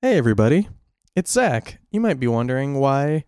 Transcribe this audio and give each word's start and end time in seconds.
Hey, 0.00 0.16
everybody. 0.16 0.68
It's 1.16 1.32
Zach. 1.32 1.80
You 1.90 1.98
might 1.98 2.20
be 2.20 2.28
wondering 2.28 2.74
why 2.74 3.24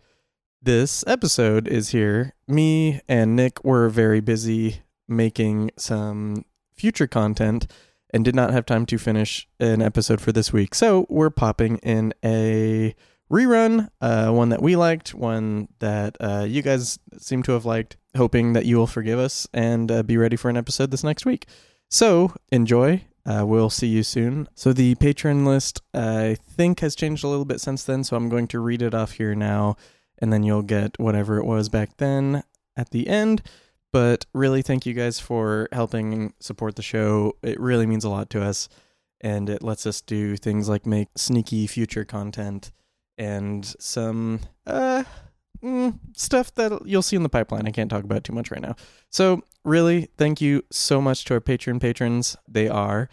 this 0.62 1.02
episode 1.04 1.66
is 1.66 1.88
here. 1.88 2.36
Me 2.46 3.00
and 3.08 3.34
Nick 3.34 3.64
were 3.64 3.88
very 3.88 4.20
busy 4.20 4.82
making 5.08 5.72
some 5.76 6.44
future 6.76 7.08
content 7.08 7.66
and 8.14 8.24
did 8.24 8.36
not 8.36 8.52
have 8.52 8.66
time 8.66 8.86
to 8.86 8.98
finish 8.98 9.48
an 9.58 9.82
episode 9.82 10.20
for 10.20 10.30
this 10.30 10.52
week. 10.52 10.76
So 10.76 11.06
we're 11.08 11.30
popping 11.30 11.78
in 11.78 12.14
a 12.24 12.94
rerun, 13.32 13.88
uh, 14.00 14.30
one 14.30 14.50
that 14.50 14.62
we 14.62 14.76
liked, 14.76 15.12
one 15.12 15.66
that 15.80 16.16
uh, 16.20 16.46
you 16.48 16.62
guys 16.62 17.00
seem 17.18 17.42
to 17.42 17.52
have 17.52 17.64
liked, 17.64 17.96
hoping 18.16 18.52
that 18.52 18.64
you 18.64 18.76
will 18.76 18.86
forgive 18.86 19.18
us 19.18 19.48
and 19.52 19.90
uh, 19.90 20.04
be 20.04 20.16
ready 20.16 20.36
for 20.36 20.48
an 20.48 20.56
episode 20.56 20.92
this 20.92 21.02
next 21.02 21.26
week. 21.26 21.48
So 21.88 22.32
enjoy. 22.52 23.02
Uh, 23.26 23.44
we'll 23.46 23.70
see 23.70 23.86
you 23.86 24.02
soon. 24.02 24.48
So 24.54 24.72
the 24.72 24.94
patron 24.96 25.44
list, 25.44 25.80
I 25.92 26.36
think, 26.40 26.80
has 26.80 26.94
changed 26.94 27.24
a 27.24 27.28
little 27.28 27.44
bit 27.44 27.60
since 27.60 27.84
then. 27.84 28.04
So 28.04 28.16
I'm 28.16 28.28
going 28.28 28.48
to 28.48 28.60
read 28.60 28.82
it 28.82 28.94
off 28.94 29.12
here 29.12 29.34
now, 29.34 29.76
and 30.18 30.32
then 30.32 30.42
you'll 30.42 30.62
get 30.62 30.98
whatever 30.98 31.38
it 31.38 31.44
was 31.44 31.68
back 31.68 31.96
then 31.98 32.42
at 32.76 32.90
the 32.90 33.08
end. 33.08 33.42
But 33.92 34.26
really, 34.32 34.62
thank 34.62 34.86
you 34.86 34.94
guys 34.94 35.20
for 35.20 35.68
helping 35.72 36.32
support 36.40 36.76
the 36.76 36.82
show. 36.82 37.36
It 37.42 37.60
really 37.60 37.86
means 37.86 38.04
a 38.04 38.10
lot 38.10 38.30
to 38.30 38.42
us, 38.42 38.68
and 39.20 39.50
it 39.50 39.62
lets 39.62 39.86
us 39.86 40.00
do 40.00 40.36
things 40.36 40.68
like 40.68 40.86
make 40.86 41.08
sneaky 41.16 41.66
future 41.66 42.04
content 42.04 42.70
and 43.18 43.66
some 43.78 44.40
uh 44.66 45.04
mm, 45.62 45.98
stuff 46.16 46.54
that 46.54 46.86
you'll 46.86 47.02
see 47.02 47.16
in 47.16 47.22
the 47.22 47.28
pipeline. 47.28 47.66
I 47.66 47.70
can't 47.70 47.90
talk 47.90 48.04
about 48.04 48.24
too 48.24 48.32
much 48.32 48.50
right 48.50 48.62
now. 48.62 48.76
So, 49.10 49.42
really, 49.64 50.08
thank 50.16 50.40
you 50.40 50.64
so 50.70 51.00
much 51.00 51.24
to 51.26 51.34
our 51.34 51.40
Patreon 51.40 51.80
patrons. 51.80 52.36
They 52.48 52.68
are 52.68 53.08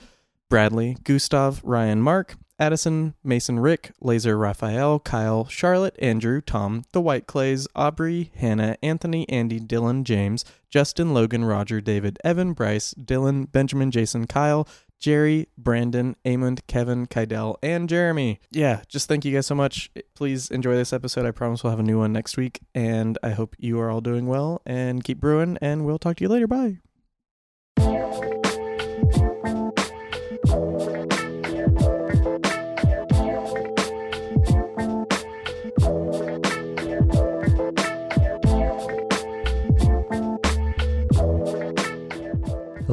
Bradley, 0.50 0.98
Gustav, 1.04 1.62
Ryan, 1.64 2.02
Mark, 2.02 2.36
Addison, 2.60 3.14
Mason, 3.24 3.60
Rick, 3.60 3.92
Laser, 4.02 4.38
Raphael, 4.38 5.00
Kyle, 5.00 5.46
Charlotte, 5.46 5.96
Andrew, 6.00 6.42
Tom, 6.42 6.84
The 6.92 7.02
White 7.02 7.28
Clays, 7.28 7.68
Aubrey, 7.76 8.32
Hannah, 8.36 8.78
Anthony, 8.82 9.30
Andy, 9.30 9.60
Dylan, 9.60 10.04
James, 10.04 10.44
Justin, 10.70 11.14
Logan, 11.14 11.46
Roger, 11.46 11.82
David, 11.82 12.18
Evan, 12.24 12.54
Bryce, 12.54 12.96
Dylan, 12.96 13.52
Benjamin, 13.52 13.92
Jason, 13.92 14.26
Kyle, 14.26 14.68
Jerry, 15.00 15.48
Brandon, 15.58 16.16
Amond, 16.26 16.62
Kevin, 16.68 17.08
Kydell, 17.08 17.58
and 17.62 17.88
Jeremy. 17.88 18.40
Yeah, 18.52 18.82
just 18.88 19.08
thank 19.08 19.26
you 19.26 19.34
guys 19.34 19.46
so 19.48 19.56
much. 19.56 19.92
Please 20.16 20.50
enjoy 20.50 20.76
this 20.76 20.94
episode. 20.94 21.26
I 21.26 21.32
promise 21.32 21.64
we'll 21.64 21.72
have 21.72 21.80
a 21.80 21.84
new 21.84 22.00
one 22.00 22.14
next 22.14 22.38
week. 22.38 22.62
And 22.74 23.18
I 23.22 23.30
hope 23.30 23.56
you 23.60 23.80
are 23.80 23.90
all 23.90 24.02
doing 24.02 24.28
well 24.28 24.62
and 24.66 25.04
keep 25.04 25.20
brewing. 25.20 25.58
And 25.62 25.86
we'll 25.86 26.00
talk 26.00 26.18
to 26.18 26.24
you 26.24 26.30
later. 26.30 26.48
Bye. 26.48 26.78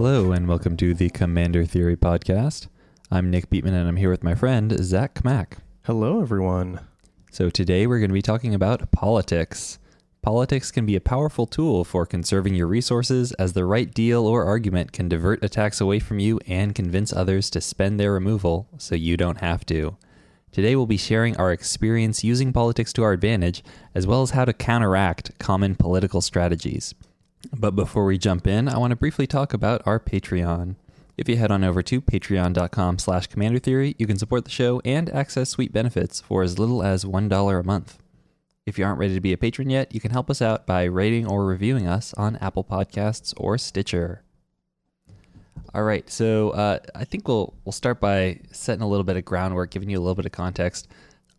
Hello, 0.06 0.32
and 0.32 0.46
welcome 0.46 0.76
to 0.76 0.92
the 0.92 1.08
Commander 1.08 1.64
Theory 1.64 1.96
Podcast. 1.96 2.68
I'm 3.10 3.30
Nick 3.30 3.48
Beatman, 3.48 3.72
and 3.72 3.88
I'm 3.88 3.96
here 3.96 4.10
with 4.10 4.22
my 4.22 4.34
friend 4.34 4.76
Zach 4.84 5.14
Kmack. 5.14 5.54
Hello, 5.84 6.20
everyone. 6.20 6.80
So, 7.30 7.48
today 7.48 7.86
we're 7.86 8.00
going 8.00 8.10
to 8.10 8.14
be 8.14 8.20
talking 8.20 8.54
about 8.54 8.92
politics. 8.92 9.78
Politics 10.20 10.70
can 10.70 10.84
be 10.84 10.94
a 10.94 11.00
powerful 11.00 11.46
tool 11.46 11.84
for 11.84 12.04
conserving 12.04 12.54
your 12.54 12.66
resources, 12.66 13.32
as 13.38 13.54
the 13.54 13.64
right 13.64 13.94
deal 13.94 14.26
or 14.26 14.44
argument 14.44 14.92
can 14.92 15.08
divert 15.08 15.42
attacks 15.42 15.80
away 15.80 16.00
from 16.00 16.18
you 16.18 16.38
and 16.46 16.74
convince 16.74 17.10
others 17.10 17.48
to 17.48 17.62
spend 17.62 17.98
their 17.98 18.12
removal 18.12 18.68
so 18.76 18.94
you 18.94 19.16
don't 19.16 19.40
have 19.40 19.64
to. 19.64 19.96
Today, 20.52 20.76
we'll 20.76 20.84
be 20.84 20.98
sharing 20.98 21.34
our 21.38 21.50
experience 21.50 22.22
using 22.22 22.52
politics 22.52 22.92
to 22.92 23.02
our 23.02 23.12
advantage, 23.12 23.64
as 23.94 24.06
well 24.06 24.20
as 24.20 24.32
how 24.32 24.44
to 24.44 24.52
counteract 24.52 25.38
common 25.38 25.74
political 25.74 26.20
strategies. 26.20 26.94
But 27.52 27.72
before 27.72 28.04
we 28.04 28.18
jump 28.18 28.46
in, 28.46 28.68
I 28.68 28.78
want 28.78 28.90
to 28.90 28.96
briefly 28.96 29.26
talk 29.26 29.52
about 29.52 29.82
our 29.86 30.00
Patreon. 30.00 30.76
If 31.16 31.28
you 31.28 31.36
head 31.36 31.52
on 31.52 31.62
over 31.62 31.82
to 31.82 32.00
patreon.com 32.00 32.98
slash 32.98 33.28
commander 33.28 33.58
theory, 33.58 33.94
you 33.98 34.06
can 34.06 34.18
support 34.18 34.44
the 34.44 34.50
show 34.50 34.80
and 34.84 35.08
access 35.10 35.50
sweet 35.50 35.72
benefits 35.72 36.20
for 36.20 36.42
as 36.42 36.58
little 36.58 36.82
as 36.82 37.04
$1 37.04 37.60
a 37.60 37.62
month. 37.62 37.98
If 38.66 38.78
you 38.78 38.84
aren't 38.84 38.98
ready 38.98 39.14
to 39.14 39.20
be 39.20 39.32
a 39.32 39.38
patron 39.38 39.70
yet, 39.70 39.94
you 39.94 40.00
can 40.00 40.10
help 40.10 40.30
us 40.30 40.40
out 40.40 40.66
by 40.66 40.84
rating 40.84 41.26
or 41.26 41.44
reviewing 41.44 41.86
us 41.86 42.14
on 42.14 42.36
Apple 42.36 42.64
Podcasts 42.64 43.34
or 43.36 43.58
Stitcher. 43.58 44.22
All 45.74 45.82
right, 45.82 46.08
so 46.08 46.50
uh, 46.50 46.78
I 46.94 47.04
think 47.04 47.26
we'll 47.26 47.52
we'll 47.64 47.72
start 47.72 48.00
by 48.00 48.40
setting 48.52 48.82
a 48.82 48.88
little 48.88 49.04
bit 49.04 49.16
of 49.16 49.24
groundwork, 49.24 49.70
giving 49.70 49.90
you 49.90 49.98
a 49.98 50.00
little 50.00 50.14
bit 50.14 50.24
of 50.24 50.32
context. 50.32 50.88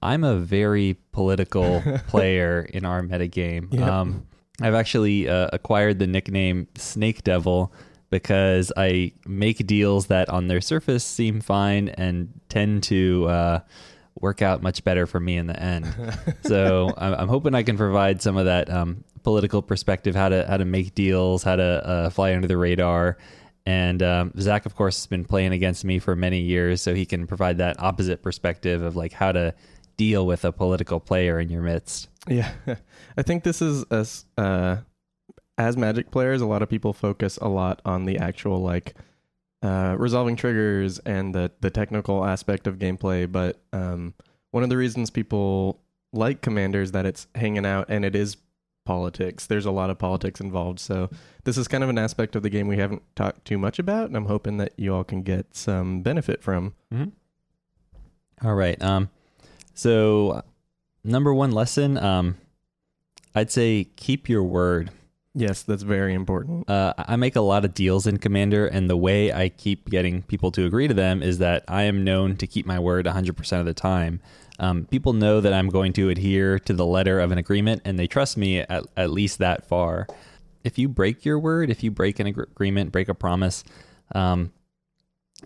I'm 0.01 0.23
a 0.23 0.35
very 0.35 0.97
political 1.13 1.81
player 2.07 2.61
in 2.61 2.85
our 2.85 3.01
metagame. 3.01 3.73
Yeah. 3.73 4.01
Um, 4.01 4.27
I've 4.61 4.73
actually 4.73 5.27
uh, 5.27 5.49
acquired 5.51 5.99
the 5.99 6.07
nickname 6.07 6.67
Snake 6.75 7.23
Devil 7.23 7.73
because 8.09 8.71
I 8.77 9.11
make 9.25 9.66
deals 9.67 10.07
that 10.07 10.29
on 10.29 10.47
their 10.47 10.61
surface 10.61 11.03
seem 11.03 11.41
fine 11.41 11.89
and 11.89 12.29
tend 12.49 12.83
to 12.83 13.27
uh, 13.27 13.59
work 14.19 14.41
out 14.41 14.61
much 14.61 14.83
better 14.83 15.05
for 15.05 15.19
me 15.19 15.38
in 15.38 15.47
the 15.47 15.59
end. 15.59 15.93
so 16.43 16.93
I'm, 16.97 17.13
I'm 17.13 17.27
hoping 17.27 17.53
I 17.55 17.63
can 17.63 17.77
provide 17.77 18.21
some 18.21 18.38
of 18.38 18.45
that 18.45 18.69
um, 18.69 19.03
political 19.23 19.61
perspective, 19.61 20.16
how 20.16 20.29
to 20.29 20.45
how 20.47 20.57
to 20.57 20.66
make 20.66 20.95
deals, 20.95 21.43
how 21.43 21.57
to 21.57 21.87
uh, 21.87 22.09
fly 22.09 22.33
under 22.33 22.47
the 22.47 22.57
radar. 22.57 23.17
And 23.66 24.03
um, 24.03 24.31
Zach, 24.39 24.66
of 24.67 24.75
course, 24.75 24.97
has 24.99 25.07
been 25.07 25.25
playing 25.25 25.51
against 25.51 25.83
me 25.83 25.97
for 25.97 26.16
many 26.16 26.39
years, 26.39 26.81
so 26.81 26.93
he 26.93 27.05
can 27.05 27.25
provide 27.25 27.57
that 27.57 27.81
opposite 27.81 28.22
perspective 28.22 28.83
of 28.83 28.95
like 28.95 29.11
how 29.11 29.31
to 29.31 29.55
deal 29.97 30.25
with 30.25 30.45
a 30.45 30.51
political 30.51 30.99
player 30.99 31.39
in 31.39 31.49
your 31.49 31.63
midst. 31.63 32.09
Yeah, 32.27 32.51
I 33.17 33.21
think 33.21 33.43
this 33.43 33.61
is 33.61 33.83
as 33.91 34.25
uh, 34.37 34.77
as 35.57 35.77
Magic 35.77 36.11
players, 36.11 36.41
a 36.41 36.45
lot 36.45 36.61
of 36.61 36.69
people 36.69 36.93
focus 36.93 37.37
a 37.41 37.47
lot 37.47 37.81
on 37.85 38.05
the 38.05 38.17
actual 38.17 38.59
like 38.61 38.95
uh, 39.61 39.95
resolving 39.97 40.35
triggers 40.35 40.99
and 40.99 41.33
the 41.33 41.51
the 41.61 41.69
technical 41.69 42.25
aspect 42.25 42.67
of 42.67 42.77
gameplay. 42.77 43.31
But 43.31 43.61
um, 43.73 44.13
one 44.51 44.63
of 44.63 44.69
the 44.69 44.77
reasons 44.77 45.09
people 45.09 45.81
like 46.13 46.41
commanders 46.41 46.91
that 46.91 47.05
it's 47.05 47.27
hanging 47.35 47.65
out 47.65 47.87
and 47.89 48.05
it 48.05 48.15
is 48.15 48.37
politics. 48.85 49.47
There's 49.47 49.65
a 49.65 49.71
lot 49.71 49.89
of 49.89 49.97
politics 49.97 50.39
involved, 50.39 50.79
so 50.79 51.09
this 51.43 51.57
is 51.57 51.67
kind 51.67 51.83
of 51.83 51.89
an 51.89 51.97
aspect 51.97 52.35
of 52.35 52.43
the 52.43 52.49
game 52.49 52.67
we 52.67 52.77
haven't 52.77 53.01
talked 53.15 53.45
too 53.45 53.57
much 53.57 53.79
about, 53.79 54.07
and 54.07 54.15
I'm 54.15 54.27
hoping 54.27 54.57
that 54.57 54.73
you 54.77 54.93
all 54.93 55.03
can 55.03 55.23
get 55.23 55.55
some 55.55 56.01
benefit 56.01 56.43
from. 56.43 56.73
All 58.43 58.53
right. 58.55 58.81
Um, 58.81 59.09
so 59.73 60.43
number 61.05 61.33
one 61.33 61.51
lesson, 61.51 61.97
um, 61.97 62.38
I'd 63.33 63.51
say 63.51 63.85
keep 63.95 64.27
your 64.27 64.43
word. 64.43 64.91
Yes, 65.33 65.63
that's 65.63 65.83
very 65.83 66.13
important. 66.13 66.69
Uh, 66.69 66.93
I 66.97 67.17
make 67.17 67.35
a 67.35 67.41
lot 67.41 67.66
of 67.66 67.73
deals 67.73 68.07
in 68.07 68.17
Commander, 68.19 68.67
and 68.67 68.89
the 68.89 68.95
way 68.95 69.33
I 69.33 69.49
keep 69.49 69.89
getting 69.89 70.23
people 70.23 70.49
to 70.51 70.66
agree 70.66 70.88
to 70.88 70.93
them 70.93 71.21
is 71.21 71.39
that 71.39 71.66
I 71.67 71.83
am 71.83 72.05
known 72.05 72.38
to 72.38 72.47
keep 72.47 72.66
my 72.66 72.79
word 72.79 73.05
100% 73.05 73.59
of 73.59 73.66
the 73.66 73.73
time. 73.73 74.21
Um, 74.59 74.85
people 74.85 75.11
know 75.11 75.41
that 75.41 75.51
I'm 75.51 75.67
going 75.67 75.91
to 75.93 76.09
adhere 76.09 76.57
to 76.59 76.73
the 76.73 76.85
letter 76.85 77.19
of 77.19 77.31
an 77.31 77.37
agreement, 77.37 77.81
and 77.83 77.99
they 77.99 78.07
trust 78.07 78.37
me 78.37 78.59
at, 78.59 78.85
at 78.95 79.11
least 79.11 79.39
that 79.39 79.67
far. 79.67 80.07
If 80.63 80.79
you 80.79 80.87
break 80.87 81.25
your 81.25 81.37
word, 81.37 81.69
if 81.69 81.83
you 81.83 81.91
break 81.91 82.19
an 82.22 82.27
ag- 82.27 82.39
agreement, 82.39 82.93
break 82.93 83.09
a 83.09 83.13
promise, 83.13 83.66
um, 84.13 84.53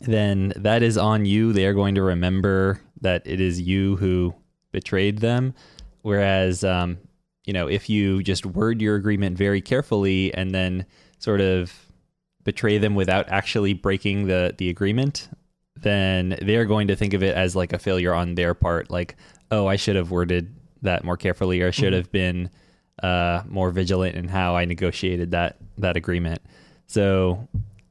then 0.02 0.54
that 0.56 0.84
is 0.84 1.00
on 1.00 1.26
you. 1.26 1.52
They 1.52 1.66
are 1.66 1.74
going 1.74 1.96
to 1.96 2.04
remember 2.04 2.80
that 3.02 3.24
it 3.26 3.42
is 3.42 3.60
you 3.60 3.96
who 3.96 4.36
betrayed 4.72 5.20
them. 5.20 5.54
Whereas, 6.02 6.64
um, 6.64 6.98
you 7.46 7.54
know, 7.54 7.68
if 7.68 7.90
you 7.90 8.24
just 8.24 8.46
word 8.46 8.82
your 8.82 8.96
agreement 8.96 9.38
very 9.38 9.62
carefully 9.62 10.34
and 10.34 10.52
then 10.52 10.86
sort 11.18 11.42
of 11.42 11.74
betray 12.44 12.78
them 12.78 12.96
without 12.96 13.28
actually 13.30 13.74
breaking 13.74 14.28
the 14.28 14.56
the 14.58 14.70
agreement, 14.70 15.30
then 15.82 16.38
they're 16.42 16.66
going 16.66 16.88
to 16.88 16.96
think 16.96 17.14
of 17.14 17.24
it 17.24 17.36
as 17.36 17.56
like 17.56 17.74
a 17.74 17.80
failure 17.80 18.14
on 18.14 18.36
their 18.36 18.54
part. 18.54 18.90
Like, 18.90 19.16
oh, 19.52 19.68
I 19.68 19.76
should 19.76 19.96
have 19.96 20.12
worded 20.12 20.54
that 20.82 21.04
more 21.04 21.18
carefully, 21.18 21.62
or 21.62 21.68
I 21.68 21.72
should 21.72 21.94
Mhm. 21.94 21.98
have 21.98 22.12
been 22.12 22.50
uh, 23.04 23.44
more 23.48 23.72
vigilant 23.72 24.16
in 24.16 24.28
how 24.28 24.56
I 24.56 24.66
negotiated 24.66 25.32
that 25.32 25.58
that 25.78 25.96
agreement. 25.98 26.42
So 26.88 27.48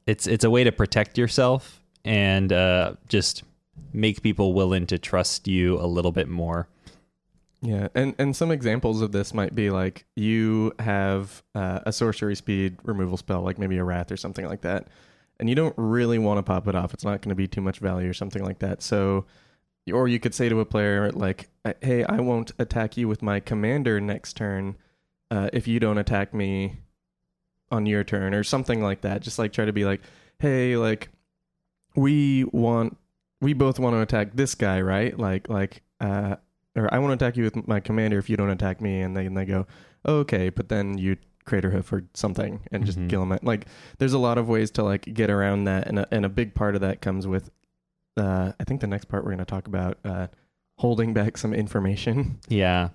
it's 0.07 0.27
it's 0.27 0.43
a 0.43 0.49
way 0.49 0.63
to 0.63 0.71
protect 0.71 1.17
yourself 1.17 1.81
and 2.05 2.51
uh, 2.53 2.93
just 3.07 3.43
make 3.93 4.21
people 4.21 4.53
willing 4.53 4.85
to 4.87 4.97
trust 4.97 5.47
you 5.47 5.79
a 5.79 5.87
little 5.87 6.11
bit 6.11 6.27
more. 6.27 6.67
Yeah, 7.61 7.89
and 7.93 8.15
and 8.17 8.35
some 8.35 8.51
examples 8.51 9.01
of 9.01 9.11
this 9.11 9.33
might 9.33 9.53
be 9.53 9.69
like 9.69 10.05
you 10.15 10.71
have 10.79 11.43
uh, 11.53 11.81
a 11.85 11.91
sorcery 11.91 12.35
speed 12.35 12.77
removal 12.83 13.17
spell, 13.17 13.41
like 13.41 13.57
maybe 13.57 13.77
a 13.77 13.83
wrath 13.83 14.11
or 14.11 14.17
something 14.17 14.47
like 14.47 14.61
that, 14.61 14.87
and 15.39 15.49
you 15.49 15.55
don't 15.55 15.73
really 15.77 16.19
want 16.19 16.37
to 16.37 16.43
pop 16.43 16.67
it 16.69 16.75
off. 16.75 16.93
It's 16.93 17.03
not 17.03 17.21
going 17.21 17.29
to 17.29 17.35
be 17.35 17.47
too 17.47 17.61
much 17.61 17.79
value 17.79 18.09
or 18.09 18.13
something 18.13 18.45
like 18.45 18.59
that. 18.59 18.81
So, 18.81 19.25
or 19.91 20.07
you 20.07 20.19
could 20.21 20.33
say 20.33 20.47
to 20.47 20.61
a 20.61 20.65
player 20.65 21.11
like, 21.11 21.49
"Hey, 21.81 22.05
I 22.05 22.21
won't 22.21 22.53
attack 22.59 22.95
you 22.95 23.09
with 23.09 23.21
my 23.21 23.41
commander 23.41 23.99
next 23.99 24.37
turn 24.37 24.77
uh, 25.29 25.49
if 25.51 25.67
you 25.67 25.81
don't 25.81 25.97
attack 25.97 26.33
me 26.33 26.77
on 27.71 27.85
your 27.85 28.05
turn," 28.05 28.33
or 28.33 28.45
something 28.45 28.81
like 28.81 29.01
that. 29.01 29.21
Just 29.21 29.37
like 29.37 29.51
try 29.51 29.65
to 29.65 29.73
be 29.73 29.83
like, 29.83 29.99
"Hey, 30.39 30.77
like 30.77 31.09
we 31.93 32.45
want 32.45 32.97
we 33.41 33.53
both 33.53 33.79
want 33.79 33.95
to 33.95 34.01
attack 34.01 34.31
this 34.33 34.55
guy, 34.55 34.81
right? 34.81 35.17
Like 35.17 35.49
like 35.49 35.81
uh 36.01 36.35
or 36.75 36.93
I 36.93 36.99
want 36.99 37.17
to 37.17 37.25
attack 37.25 37.37
you 37.37 37.43
with 37.43 37.67
my 37.67 37.79
commander 37.79 38.17
if 38.19 38.29
you 38.29 38.37
don't 38.37 38.49
attack 38.49 38.79
me 38.81 39.01
and 39.01 39.15
then 39.15 39.33
they 39.33 39.45
go, 39.45 39.65
"Okay, 40.07 40.49
but 40.49 40.69
then 40.69 40.97
you 40.97 41.17
crater 41.45 41.71
hoof 41.71 41.91
or 41.91 42.03
something 42.13 42.59
and 42.71 42.85
just 42.85 42.99
Mhm. 42.99 43.09
kill 43.09 43.23
him." 43.23 43.37
Like 43.41 43.65
there's 43.97 44.13
a 44.13 44.19
lot 44.19 44.37
of 44.37 44.47
ways 44.49 44.71
to 44.71 44.83
like 44.83 45.01
get 45.13 45.29
around 45.29 45.63
that 45.65 45.87
and 45.87 45.99
a, 45.99 46.07
and 46.11 46.25
a 46.25 46.29
big 46.29 46.53
part 46.53 46.75
of 46.75 46.81
that 46.81 47.01
comes 47.01 47.25
with 47.27 47.49
uh 48.17 48.51
I 48.59 48.63
think 48.65 48.81
the 48.81 48.87
next 48.87 49.05
part 49.05 49.23
we're 49.23 49.31
going 49.31 49.39
to 49.39 49.45
talk 49.45 49.67
about 49.67 49.97
uh 50.05 50.27
holding 50.77 51.13
back 51.13 51.37
some 51.37 51.53
information. 51.53 52.39
Yeah. 52.49 52.89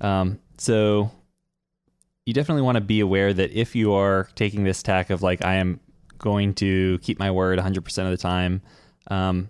Um, 0.00 0.38
so 0.58 1.10
you 2.26 2.32
definitely 2.34 2.62
want 2.62 2.76
to 2.76 2.80
be 2.80 3.00
aware 3.00 3.32
that 3.34 3.50
if 3.52 3.74
you 3.74 3.92
are 3.92 4.28
taking 4.34 4.64
this 4.64 4.82
tack 4.82 5.10
of 5.10 5.22
like 5.22 5.44
I 5.44 5.54
am 5.56 5.80
going 6.18 6.54
to 6.54 6.98
keep 7.02 7.18
my 7.18 7.30
word 7.30 7.58
100% 7.58 8.04
of 8.04 8.10
the 8.10 8.16
time, 8.16 8.62
um, 9.10 9.48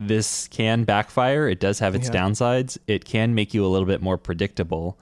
this 0.00 0.48
can 0.48 0.84
backfire. 0.84 1.46
It 1.46 1.60
does 1.60 1.78
have 1.78 1.94
its 1.94 2.08
Yeah. 2.08 2.14
downsides. 2.14 2.78
It 2.86 3.04
can 3.04 3.34
make 3.34 3.52
you 3.52 3.64
a 3.64 3.68
little 3.68 3.86
bit 3.86 4.00
more 4.00 4.16
predictable. 4.16 4.98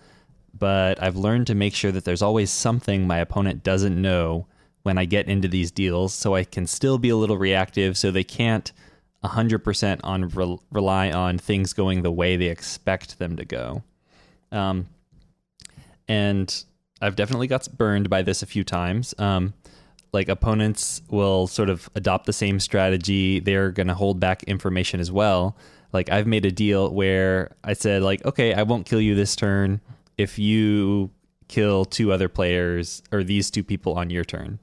But 0.59 1.01
I've 1.01 1.17
learned 1.17 1.47
to 1.47 1.55
make 1.55 1.75
sure 1.75 1.93
that 1.93 2.05
there's 2.05 2.21
always 2.23 2.51
something 2.51 3.07
my 3.07 3.19
opponent 3.19 3.63
doesn't 3.63 4.01
know 4.01 4.47
when 4.83 4.99
I 4.99 5.05
get 5.05 5.29
into 5.29 5.47
these 5.47 5.71
deals, 5.71 6.13
so 6.15 6.35
I 6.35 6.43
can 6.45 6.67
still 6.67 6.99
be 6.99 7.11
a 7.11 7.17
little 7.17 7.39
reactive, 7.39 7.97
so 7.97 8.11
they 8.11 8.25
can't 8.25 8.73
100% 9.23 10.01
on 10.03 10.29
rel 10.29 10.63
rely 10.71 11.11
on 11.13 11.39
things 11.39 11.73
going 11.73 12.03
the 12.03 12.11
way 12.11 12.37
they 12.37 12.47
expect 12.47 13.19
them 13.19 13.37
to 13.37 13.45
go. 13.45 13.83
Um, 14.51 14.87
and 16.09 16.65
I've 17.01 17.17
definitely 17.17 17.47
got 17.47 17.69
burned 17.77 18.09
by 18.11 18.23
this 18.23 18.43
a 18.43 18.47
few 18.47 18.65
times. 18.65 19.15
Um, 19.19 19.55
like 20.13 20.29
opponents 20.29 21.03
will 21.11 21.47
sort 21.47 21.69
of 21.69 21.89
adopt 21.95 22.27
the 22.27 22.33
same 22.33 22.61
strategy. 22.61 23.41
They're 23.41 23.71
going 23.71 23.89
to 23.89 23.95
hold 23.95 24.21
back 24.21 24.43
information 24.45 25.01
as 25.01 25.13
well. 25.13 25.57
Like 25.93 26.11
I've 26.11 26.27
made 26.27 26.45
a 26.45 26.51
deal 26.51 26.93
where 26.93 27.55
I 27.65 27.73
said 27.73 28.03
like, 28.03 28.25
okay, 28.25 28.55
I 28.55 28.63
won't 28.63 28.87
kill 28.87 29.01
you 29.01 29.15
this 29.15 29.37
turn 29.37 29.81
if 30.17 30.39
you 30.39 31.11
kill 31.49 31.85
two 31.85 32.13
other 32.13 32.29
players 32.29 33.03
or 33.11 33.25
these 33.25 33.51
two 33.51 33.65
people 33.65 33.95
on 33.95 34.11
your 34.11 34.25
turn. 34.25 34.59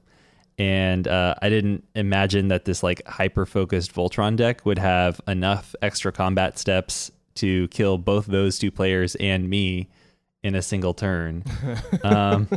And 0.58 1.06
uh, 1.06 1.34
I 1.42 1.48
didn't 1.48 1.84
imagine 1.94 2.48
that 2.48 2.64
this 2.64 2.82
like 2.82 3.06
hyper 3.06 3.44
focused 3.44 3.94
Voltron 3.94 4.36
deck 4.36 4.64
would 4.64 4.78
have 4.78 5.20
enough 5.28 5.74
extra 5.82 6.12
combat 6.12 6.58
steps 6.58 7.10
to 7.36 7.68
kill 7.68 7.98
both 7.98 8.26
those 8.26 8.58
two 8.58 8.70
players 8.70 9.14
and 9.16 9.50
me 9.50 9.88
in 10.42 10.54
a 10.54 10.62
single 10.62 10.94
turn. 10.94 11.44
Um, 12.04 12.48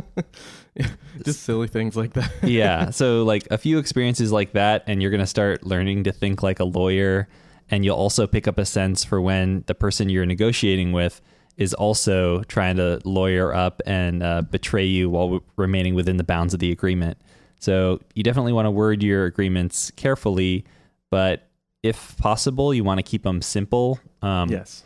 just 1.24 1.42
silly 1.42 1.68
things 1.68 1.96
like 1.96 2.12
that. 2.14 2.30
yeah. 2.42 2.90
So 3.00 3.24
like 3.24 3.46
a 3.50 3.58
few 3.58 3.78
experiences 3.78 4.32
like 4.32 4.52
that, 4.52 4.84
and 4.86 5.00
you're 5.02 5.10
gonna 5.10 5.26
start 5.26 5.64
learning 5.64 6.04
to 6.04 6.12
think 6.12 6.42
like 6.42 6.60
a 6.60 6.64
lawyer, 6.64 7.28
and 7.70 7.84
you'll 7.84 7.96
also 7.96 8.26
pick 8.26 8.46
up 8.48 8.58
a 8.58 8.64
sense 8.64 9.04
for 9.04 9.20
when 9.20 9.64
the 9.66 9.74
person 9.74 10.08
you're 10.08 10.26
negotiating 10.26 10.92
with 10.92 11.20
is 11.56 11.74
also 11.74 12.42
trying 12.44 12.76
to 12.76 13.00
lawyer 13.04 13.54
up 13.54 13.82
and 13.86 14.22
uh, 14.22 14.42
betray 14.42 14.84
you 14.84 15.10
while 15.10 15.26
w- 15.26 15.42
remaining 15.56 15.94
within 15.94 16.16
the 16.16 16.24
bounds 16.24 16.54
of 16.54 16.60
the 16.60 16.72
agreement. 16.72 17.18
So 17.58 18.00
you 18.14 18.22
definitely 18.22 18.52
want 18.54 18.66
to 18.66 18.70
word 18.70 19.02
your 19.02 19.26
agreements 19.26 19.90
carefully, 19.90 20.64
but 21.10 21.48
if 21.82 22.16
possible, 22.16 22.72
you 22.72 22.82
want 22.82 22.98
to 22.98 23.02
keep 23.02 23.22
them 23.24 23.42
simple. 23.42 24.00
Um, 24.22 24.48
yes. 24.48 24.82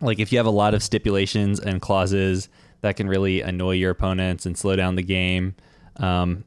like 0.00 0.18
if 0.20 0.32
you 0.32 0.38
have 0.38 0.46
a 0.46 0.50
lot 0.50 0.74
of 0.74 0.82
stipulations 0.82 1.58
and 1.58 1.80
clauses 1.80 2.48
that 2.84 2.96
can 2.96 3.08
really 3.08 3.40
annoy 3.40 3.72
your 3.72 3.90
opponents 3.90 4.44
and 4.44 4.58
slow 4.58 4.76
down 4.76 4.94
the 4.94 5.02
game. 5.02 5.54
Um, 5.96 6.44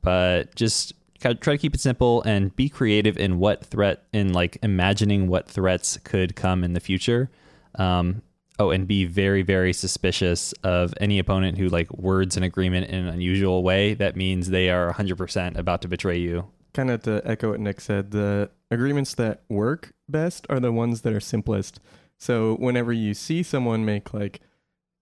but 0.00 0.54
just 0.54 0.94
try 1.20 1.34
to 1.34 1.58
keep 1.58 1.74
it 1.74 1.80
simple 1.80 2.22
and 2.22 2.56
be 2.56 2.70
creative 2.70 3.18
in 3.18 3.38
what 3.38 3.62
threat 3.62 4.04
in 4.14 4.32
like 4.32 4.56
imagining 4.62 5.28
what 5.28 5.46
threats 5.46 5.98
could 6.04 6.34
come 6.34 6.64
in 6.64 6.72
the 6.72 6.80
future. 6.80 7.30
Um, 7.74 8.22
oh 8.58 8.70
and 8.70 8.88
be 8.88 9.04
very 9.04 9.42
very 9.42 9.72
suspicious 9.72 10.52
of 10.62 10.94
any 11.00 11.18
opponent 11.18 11.58
who 11.58 11.68
like 11.68 11.92
words 11.92 12.36
an 12.36 12.42
agreement 12.42 12.88
in 12.88 12.94
an 12.94 13.08
unusual 13.08 13.62
way. 13.62 13.92
That 13.92 14.16
means 14.16 14.48
they 14.48 14.70
are 14.70 14.90
100% 14.94 15.58
about 15.58 15.82
to 15.82 15.88
betray 15.88 16.16
you. 16.16 16.46
Kind 16.72 16.90
of 16.90 17.02
to 17.02 17.20
echo 17.26 17.50
what 17.50 17.60
Nick 17.60 17.82
said, 17.82 18.10
the 18.10 18.50
agreements 18.70 19.14
that 19.16 19.42
work 19.50 19.92
best 20.08 20.46
are 20.48 20.60
the 20.60 20.72
ones 20.72 21.02
that 21.02 21.12
are 21.12 21.20
simplest. 21.20 21.78
So 22.16 22.54
whenever 22.54 22.90
you 22.90 23.12
see 23.12 23.42
someone 23.42 23.84
make 23.84 24.14
like, 24.14 24.40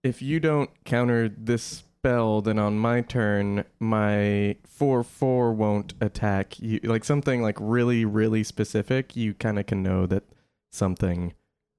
if 0.03 0.23
you 0.23 0.41
don't 0.41 0.71
counter 0.85 1.29
this 1.29 1.63
spell, 1.63 2.41
then 2.41 2.59
on 2.59 2.79
my 2.79 3.03
turn, 3.03 3.65
my 3.79 4.57
four 4.67 5.03
four 5.03 5.53
won't 5.53 5.95
attack 6.01 6.59
you. 6.59 6.81
Like 6.83 7.05
something 7.05 7.43
like 7.43 7.57
really 7.61 8.05
really 8.05 8.43
specific, 8.45 9.15
you 9.17 9.35
kind 9.35 9.59
of 9.59 9.67
can 9.67 9.83
know 9.83 10.07
that 10.07 10.25
something 10.73 11.35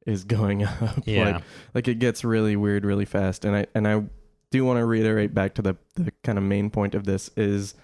is 0.06 0.24
going 0.24 0.64
up. 0.82 1.04
yeah 1.06 1.26
Like 1.26 1.44
like 1.74 1.88
it 1.88 2.00
gets 2.00 2.24
really 2.24 2.56
weird 2.56 2.86
really 2.86 3.06
fast 3.06 3.46
and 3.46 3.56
i 3.56 3.66
and 3.76 3.88
i 3.88 4.04
do 4.50 4.66
want 4.66 4.80
to 4.80 4.86
reiterate 4.86 5.34
back 5.34 5.54
to 5.56 5.62
the 5.62 5.76
the 5.96 6.12
kind 6.24 6.38
of 6.38 6.44
main 6.44 6.70
point 6.70 6.96
of 6.96 7.06
this 7.06 7.30
is 7.38 7.76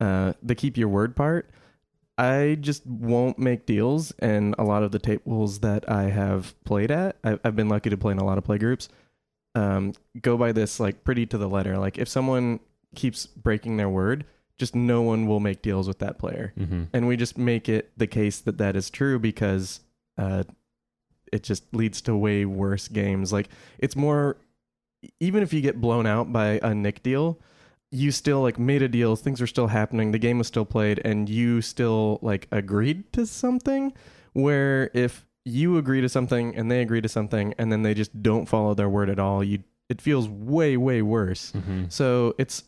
uh 0.00 0.32
the 0.42 0.54
keep 0.54 0.76
your 0.76 0.88
word 0.88 1.14
part 1.14 1.50
i 2.18 2.56
just 2.60 2.86
won't 2.86 3.38
make 3.38 3.66
deals 3.66 4.10
and 4.20 4.54
a 4.58 4.64
lot 4.64 4.82
of 4.82 4.90
the 4.90 4.98
tables 4.98 5.60
that 5.60 5.88
i 5.88 6.04
have 6.04 6.54
played 6.64 6.90
at 6.90 7.16
I, 7.22 7.38
i've 7.44 7.54
been 7.56 7.68
lucky 7.68 7.90
to 7.90 7.96
play 7.98 8.12
in 8.12 8.18
a 8.18 8.24
lot 8.24 8.38
of 8.38 8.44
play 8.44 8.58
groups 8.58 8.88
um 9.56 9.92
go 10.20 10.36
by 10.36 10.52
this 10.52 10.78
like 10.78 11.02
pretty 11.02 11.26
to 11.26 11.36
the 11.38 11.48
letter 11.48 11.76
like 11.78 11.98
if 11.98 12.08
someone 12.08 12.60
keeps 12.94 13.26
breaking 13.26 13.76
their 13.76 13.88
word 13.88 14.24
just 14.58 14.74
no 14.74 15.02
one 15.02 15.26
will 15.26 15.40
make 15.40 15.60
deals 15.62 15.88
with 15.88 15.98
that 15.98 16.18
player 16.18 16.52
hmm 16.56 16.84
and 16.92 17.08
we 17.08 17.16
just 17.16 17.36
make 17.36 17.68
it 17.68 17.90
the 17.96 18.06
case 18.06 18.38
that 18.40 18.58
that 18.58 18.76
is 18.76 18.88
true 18.90 19.18
because 19.18 19.80
uh, 20.18 20.44
it 21.32 21.42
just 21.42 21.74
leads 21.74 22.00
to 22.02 22.16
way 22.16 22.44
worse 22.44 22.88
games. 22.88 23.32
Like 23.32 23.48
it's 23.78 23.96
more, 23.96 24.36
even 25.20 25.42
if 25.42 25.52
you 25.52 25.60
get 25.60 25.80
blown 25.80 26.06
out 26.06 26.32
by 26.32 26.58
a 26.62 26.72
Nick 26.74 27.02
deal, 27.02 27.38
you 27.90 28.10
still 28.10 28.40
like 28.40 28.58
made 28.58 28.80
a 28.80 28.88
deal. 28.88 29.16
Things 29.16 29.42
are 29.42 29.46
still 29.46 29.66
happening. 29.66 30.12
The 30.12 30.18
game 30.18 30.38
was 30.38 30.46
still 30.46 30.64
played, 30.64 31.00
and 31.04 31.28
you 31.28 31.60
still 31.60 32.18
like 32.22 32.48
agreed 32.50 33.12
to 33.12 33.26
something. 33.26 33.92
Where 34.32 34.90
if 34.94 35.25
you 35.46 35.78
agree 35.78 36.00
to 36.00 36.08
something 36.08 36.54
and 36.56 36.70
they 36.70 36.82
agree 36.82 37.00
to 37.00 37.08
something, 37.08 37.54
and 37.56 37.70
then 37.70 37.82
they 37.82 37.94
just 37.94 38.22
don't 38.22 38.46
follow 38.46 38.74
their 38.74 38.88
word 38.88 39.08
at 39.08 39.18
all, 39.18 39.42
you 39.42 39.62
it 39.88 40.00
feels 40.00 40.28
way 40.28 40.76
way 40.76 41.00
worse. 41.00 41.52
hmm 41.52 41.84
So 41.88 42.34
it's 42.38 42.64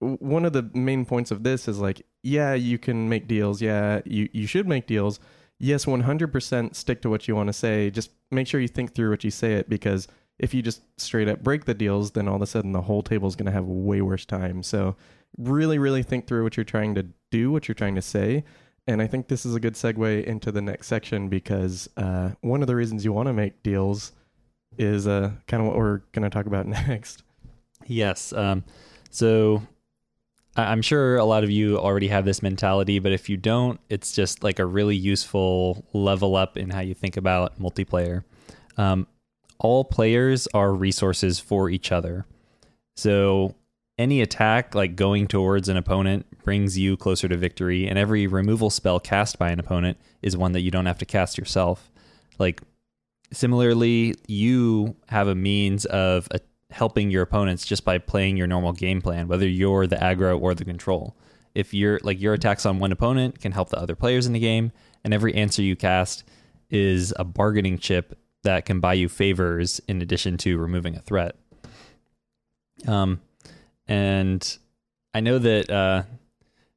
one 0.00 0.44
of 0.44 0.52
the 0.52 0.68
main 0.74 1.04
points 1.04 1.30
of 1.30 1.44
this 1.44 1.68
is 1.68 1.78
like, 1.78 2.02
yeah, 2.24 2.54
you 2.54 2.76
can 2.76 3.08
make 3.08 3.28
deals. 3.28 3.62
Yeah, 3.62 4.00
you, 4.04 4.28
you 4.32 4.48
should 4.48 4.66
make 4.66 4.88
deals. 4.88 5.20
Yes, 5.60 5.84
100% 5.84 6.74
stick 6.74 7.02
to 7.02 7.10
what 7.10 7.28
you 7.28 7.36
want 7.36 7.46
to 7.46 7.52
say. 7.52 7.88
Just 7.88 8.10
make 8.32 8.48
sure 8.48 8.60
you 8.60 8.66
think 8.66 8.96
through 8.96 9.10
what 9.10 9.22
you 9.22 9.30
say 9.30 9.54
it 9.54 9.68
because 9.68 10.08
if 10.40 10.52
you 10.52 10.60
just 10.60 10.82
straight 11.00 11.28
up 11.28 11.44
break 11.44 11.66
the 11.66 11.74
deals, 11.74 12.10
then 12.12 12.26
all 12.26 12.34
of 12.34 12.42
a 12.42 12.46
sudden 12.46 12.72
the 12.72 12.80
whole 12.80 13.02
table 13.04 13.28
is 13.28 13.36
going 13.36 13.46
to 13.46 13.52
have 13.52 13.66
way 13.66 14.00
worse 14.00 14.24
time. 14.24 14.64
So 14.64 14.96
really, 15.38 15.78
really 15.78 16.02
think 16.02 16.26
through 16.26 16.42
what 16.42 16.56
you're 16.56 16.64
trying 16.64 16.96
to 16.96 17.06
do, 17.30 17.52
what 17.52 17.68
you're 17.68 17.76
trying 17.76 17.94
to 17.94 18.02
say. 18.02 18.42
And 18.86 19.00
I 19.00 19.06
think 19.06 19.28
this 19.28 19.46
is 19.46 19.54
a 19.54 19.60
good 19.60 19.74
segue 19.74 20.24
into 20.24 20.50
the 20.50 20.60
next 20.60 20.88
section 20.88 21.28
because 21.28 21.88
uh, 21.96 22.30
one 22.40 22.62
of 22.62 22.66
the 22.66 22.74
reasons 22.76 23.04
you 23.04 23.12
want 23.12 23.28
to 23.28 23.32
make 23.32 23.62
deals 23.62 24.12
is 24.76 25.06
uh, 25.06 25.30
kind 25.46 25.62
of 25.62 25.68
what 25.68 25.76
we're 25.76 25.98
going 26.12 26.24
to 26.24 26.30
talk 26.30 26.46
about 26.46 26.66
next. 26.88 27.22
Yes. 27.86 28.32
Um, 28.32 28.64
so 29.10 29.62
I- 30.56 30.64
I'm 30.72 30.82
sure 30.82 31.16
a 31.16 31.24
lot 31.24 31.44
of 31.44 31.50
you 31.50 31.78
already 31.78 32.08
have 32.08 32.24
this 32.24 32.42
mentality, 32.42 32.98
but 32.98 33.12
if 33.12 33.28
you 33.28 33.36
don't, 33.36 33.78
it's 33.88 34.12
just 34.12 34.42
like 34.42 34.58
a 34.58 34.66
really 34.66 34.96
useful 34.96 35.84
level 35.92 36.34
up 36.34 36.56
in 36.56 36.70
how 36.70 36.80
you 36.80 36.94
think 36.94 37.16
about 37.16 37.60
multiplayer. 37.60 38.24
Um, 38.76 39.06
all 39.58 39.84
players 39.84 40.48
are 40.54 40.74
resources 40.74 41.38
for 41.38 41.70
each 41.70 41.92
other. 41.92 42.26
So 42.96 43.54
any 43.96 44.20
attack, 44.20 44.74
like 44.74 44.96
going 44.96 45.28
towards 45.28 45.68
an 45.68 45.76
opponent, 45.76 46.26
brings 46.44 46.78
you 46.78 46.96
closer 46.96 47.28
to 47.28 47.36
victory, 47.36 47.86
and 47.86 47.98
every 47.98 48.26
removal 48.26 48.70
spell 48.70 49.00
cast 49.00 49.38
by 49.38 49.50
an 49.50 49.60
opponent 49.60 49.98
is 50.22 50.36
one 50.36 50.52
that 50.52 50.60
you 50.60 50.70
don't 50.70 50.86
have 50.86 50.98
to 50.98 51.06
cast 51.06 51.38
yourself. 51.38 51.90
Like, 52.38 52.62
similarly, 53.32 54.14
you 54.26 54.96
have 55.08 55.28
a 55.28 55.34
means 55.34 55.84
of 55.86 56.28
a 56.30 56.40
helping 56.70 57.10
your 57.10 57.22
opponents 57.22 57.66
just 57.66 57.84
by 57.84 57.98
playing 57.98 58.36
your 58.36 58.46
normal 58.46 58.72
game 58.72 59.02
plan, 59.02 59.28
whether 59.28 59.46
you're 59.46 59.86
the 59.86 59.96
aggro 59.96 60.40
or 60.40 60.54
the 60.54 60.64
control. 60.64 61.16
If 61.54 61.74
you're 61.74 62.00
like 62.02 62.20
your 62.20 62.32
attacks 62.32 62.64
on 62.64 62.78
one 62.78 62.92
opponent 62.92 63.40
can 63.40 63.52
help 63.52 63.68
the 63.68 63.78
other 63.78 63.94
players 63.94 64.26
in 64.26 64.32
the 64.32 64.40
game, 64.40 64.72
and 65.04 65.12
every 65.12 65.34
answer 65.34 65.62
you 65.62 65.76
cast 65.76 66.24
is 66.70 67.12
a 67.18 67.24
bargaining 67.24 67.78
chip 67.78 68.18
that 68.42 68.64
can 68.64 68.80
buy 68.80 68.94
you 68.94 69.08
favors 69.08 69.80
in 69.86 70.00
addition 70.00 70.36
to 70.38 70.58
removing 70.58 70.96
a 70.96 71.00
threat. 71.00 71.36
Um, 72.88 73.20
and 73.86 74.58
I 75.14 75.20
know 75.20 75.38
that 75.38 75.70
uh, 75.70 76.02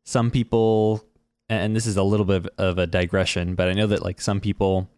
some 0.06 0.32
people, 0.32 1.04
and 1.50 1.76
this 1.76 1.86
is 1.86 1.98
a 1.98 2.04
little 2.04 2.26
bit 2.26 2.48
of 2.58 2.78
a 2.78 2.88
digression, 2.88 3.56
but 3.56 3.68
I 3.68 3.74
know 3.74 3.88
that 3.88 4.02
like 4.04 4.22
some 4.22 4.40
people 4.40 4.90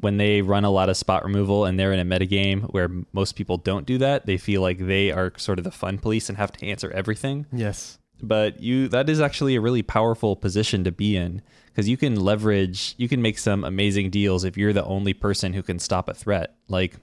when 0.00 0.16
they 0.16 0.42
run 0.42 0.64
a 0.64 0.70
lot 0.70 0.88
of 0.88 0.96
spot 0.96 1.24
removal 1.24 1.64
and 1.64 1.78
they're 1.78 1.92
in 1.92 1.98
a 1.98 2.04
metagame 2.04 2.62
where 2.72 2.88
most 3.12 3.34
people 3.34 3.56
don't 3.56 3.84
do 3.84 3.98
that, 3.98 4.26
they 4.26 4.36
feel 4.38 4.62
like 4.62 4.78
they 4.78 5.10
are 5.10 5.32
sort 5.36 5.58
of 5.58 5.64
the 5.64 5.72
fun 5.72 5.98
police 5.98 6.28
and 6.28 6.38
have 6.38 6.52
to 6.52 6.64
answer 6.66 6.90
everything. 6.92 7.46
Yes. 7.52 7.98
but 8.22 8.60
you 8.60 8.88
that 8.88 9.08
is 9.08 9.20
actually 9.20 9.54
a 9.56 9.60
really 9.60 9.82
powerful 9.82 10.34
position 10.36 10.84
to 10.84 10.92
be 10.92 11.16
in 11.16 11.40
because 11.66 11.88
you 11.88 11.96
can 11.96 12.18
leverage 12.18 12.94
you 12.96 13.08
can 13.08 13.22
make 13.22 13.38
some 13.38 13.62
amazing 13.64 14.10
deals 14.10 14.42
if 14.44 14.56
you're 14.56 14.72
the 14.72 14.84
only 14.84 15.14
person 15.14 15.52
who 15.52 15.62
can 15.62 15.78
stop 15.78 16.08
a 16.08 16.14
threat 16.14 16.56
like 16.68 16.96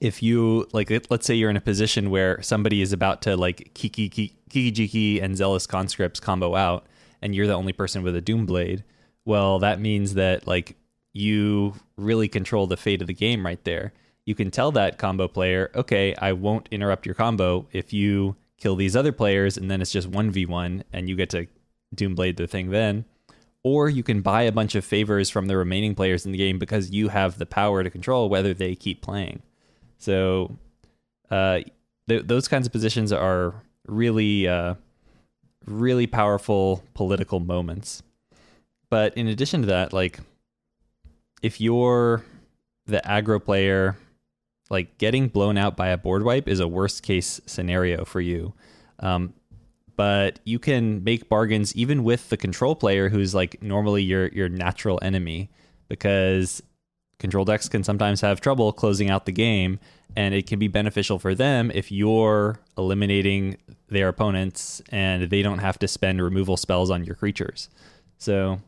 if 0.00 0.22
you 0.22 0.66
like 0.72 0.90
let's 1.10 1.26
say 1.26 1.34
you're 1.34 1.50
in 1.50 1.56
a 1.56 1.60
position 1.60 2.10
where 2.10 2.40
somebody 2.42 2.82
is 2.82 2.92
about 2.92 3.22
to 3.22 3.36
like 3.36 3.70
kiki 3.74 4.08
kiki, 4.08 4.36
kiki 4.48 4.88
jiki 4.88 5.22
and 5.22 5.36
zealous 5.36 5.66
conscripts 5.66 6.20
combo 6.20 6.54
out 6.54 6.86
and 7.22 7.34
you're 7.34 7.46
the 7.46 7.52
only 7.52 7.72
person 7.72 8.02
with 8.02 8.14
a 8.16 8.20
doom 8.20 8.46
blade 8.46 8.84
well 9.24 9.58
that 9.58 9.80
means 9.80 10.14
that 10.14 10.46
like 10.46 10.76
you 11.12 11.74
really 11.96 12.28
control 12.28 12.66
the 12.66 12.76
fate 12.76 13.00
of 13.00 13.06
the 13.06 13.14
game 13.14 13.44
right 13.44 13.64
there 13.64 13.92
you 14.24 14.34
can 14.34 14.50
tell 14.50 14.72
that 14.72 14.98
combo 14.98 15.26
player 15.26 15.70
okay 15.74 16.14
i 16.16 16.32
won't 16.32 16.68
interrupt 16.70 17.06
your 17.06 17.14
combo 17.14 17.66
if 17.72 17.92
you 17.92 18.36
kill 18.58 18.76
these 18.76 18.96
other 18.96 19.12
players, 19.12 19.56
and 19.56 19.70
then 19.70 19.80
it's 19.80 19.92
just 19.92 20.10
1v1, 20.10 20.82
and 20.92 21.08
you 21.08 21.16
get 21.16 21.30
to 21.30 21.46
Doomblade 21.94 22.36
the 22.36 22.46
thing 22.46 22.70
then. 22.70 23.04
Or 23.62 23.88
you 23.88 24.02
can 24.02 24.22
buy 24.22 24.42
a 24.42 24.52
bunch 24.52 24.74
of 24.74 24.84
favors 24.84 25.28
from 25.28 25.46
the 25.46 25.56
remaining 25.56 25.94
players 25.94 26.24
in 26.24 26.32
the 26.32 26.38
game 26.38 26.58
because 26.58 26.90
you 26.90 27.08
have 27.08 27.38
the 27.38 27.46
power 27.46 27.82
to 27.82 27.90
control 27.90 28.28
whether 28.28 28.54
they 28.54 28.74
keep 28.74 29.02
playing. 29.02 29.42
So, 29.98 30.56
uh, 31.30 31.60
th- 32.08 32.26
those 32.26 32.48
kinds 32.48 32.66
of 32.66 32.72
positions 32.72 33.12
are 33.12 33.54
really, 33.86 34.46
uh, 34.48 34.74
really 35.66 36.06
powerful 36.06 36.82
political 36.94 37.40
moments. 37.40 38.02
But 38.90 39.16
in 39.16 39.26
addition 39.26 39.62
to 39.62 39.66
that, 39.68 39.92
like, 39.92 40.20
if 41.42 41.60
you're 41.60 42.24
the 42.86 43.02
aggro 43.04 43.42
player 43.42 43.96
like 44.70 44.98
getting 44.98 45.28
blown 45.28 45.56
out 45.56 45.76
by 45.76 45.88
a 45.88 45.96
board 45.96 46.24
wipe 46.24 46.48
is 46.48 46.60
a 46.60 46.68
worst 46.68 47.02
case 47.02 47.40
scenario 47.46 48.04
for 48.04 48.20
you. 48.20 48.52
Um, 49.00 49.34
but 49.96 50.40
you 50.44 50.58
can 50.58 51.04
make 51.04 51.28
bargains 51.28 51.74
even 51.74 52.04
with 52.04 52.28
the 52.28 52.36
control 52.36 52.74
player 52.74 53.08
who's 53.08 53.34
like 53.34 53.62
normally 53.62 54.02
your 54.02 54.28
your 54.28 54.48
natural 54.48 54.98
enemy 55.02 55.48
because 55.88 56.62
control 57.18 57.44
decks 57.44 57.68
can 57.68 57.82
sometimes 57.82 58.20
have 58.20 58.40
trouble 58.40 58.72
closing 58.72 59.10
out 59.10 59.26
the 59.26 59.32
game 59.32 59.78
and 60.16 60.34
it 60.34 60.46
can 60.46 60.58
be 60.58 60.68
beneficial 60.68 61.18
for 61.18 61.34
them 61.34 61.70
if 61.74 61.90
you're 61.90 62.58
eliminating 62.76 63.56
their 63.88 64.08
opponents 64.08 64.82
and 64.90 65.30
they 65.30 65.42
don't 65.42 65.58
have 65.58 65.78
to 65.78 65.88
spend 65.88 66.22
removal 66.22 66.56
spells 66.56 66.90
on 66.90 67.04
your 67.04 67.14
creatures. 67.14 67.68
So 68.18 68.60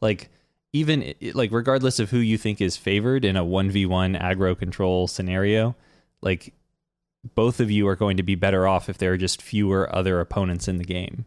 like 0.00 0.30
even 0.72 1.14
like 1.34 1.50
regardless 1.50 1.98
of 1.98 2.10
who 2.10 2.18
you 2.18 2.36
think 2.36 2.60
is 2.60 2.76
favored 2.76 3.24
in 3.24 3.36
a 3.36 3.44
1v1 3.44 4.20
aggro 4.20 4.58
control 4.58 5.06
scenario 5.06 5.74
like 6.20 6.52
both 7.34 7.60
of 7.60 7.70
you 7.70 7.86
are 7.88 7.96
going 7.96 8.16
to 8.16 8.22
be 8.22 8.34
better 8.34 8.66
off 8.66 8.88
if 8.88 8.98
there 8.98 9.12
are 9.12 9.16
just 9.16 9.42
fewer 9.42 9.92
other 9.94 10.20
opponents 10.20 10.68
in 10.68 10.76
the 10.76 10.84
game 10.84 11.24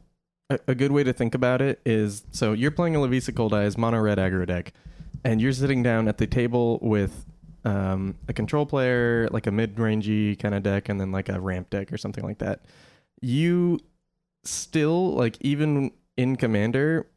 a, 0.67 0.75
good 0.75 0.91
way 0.91 1.01
to 1.03 1.13
think 1.13 1.33
about 1.33 1.61
it 1.61 1.79
is 1.85 2.23
so 2.31 2.51
you're 2.51 2.71
playing 2.71 2.93
a 2.95 2.99
Levisa 2.99 3.33
Cold 3.33 3.53
Eyes 3.53 3.77
mono 3.77 3.99
red 3.99 4.17
aggro 4.17 4.45
deck 4.45 4.73
and 5.23 5.41
you're 5.41 5.53
sitting 5.53 5.83
down 5.83 6.07
at 6.07 6.17
the 6.17 6.27
table 6.27 6.79
with 6.81 7.25
um, 7.63 8.15
a 8.27 8.33
control 8.33 8.65
player 8.65 9.27
like 9.31 9.47
a 9.47 9.51
mid-rangey 9.51 10.37
kind 10.39 10.55
of 10.55 10.63
deck 10.63 10.89
and 10.89 10.99
then 10.99 11.11
like 11.11 11.29
a 11.29 11.39
ramp 11.39 11.69
deck 11.69 11.93
or 11.93 11.97
something 11.97 12.23
like 12.23 12.39
that 12.39 12.61
you 13.21 13.79
still 14.43 15.13
like 15.13 15.37
even 15.41 15.91
in 16.17 16.35
commander 16.35 17.07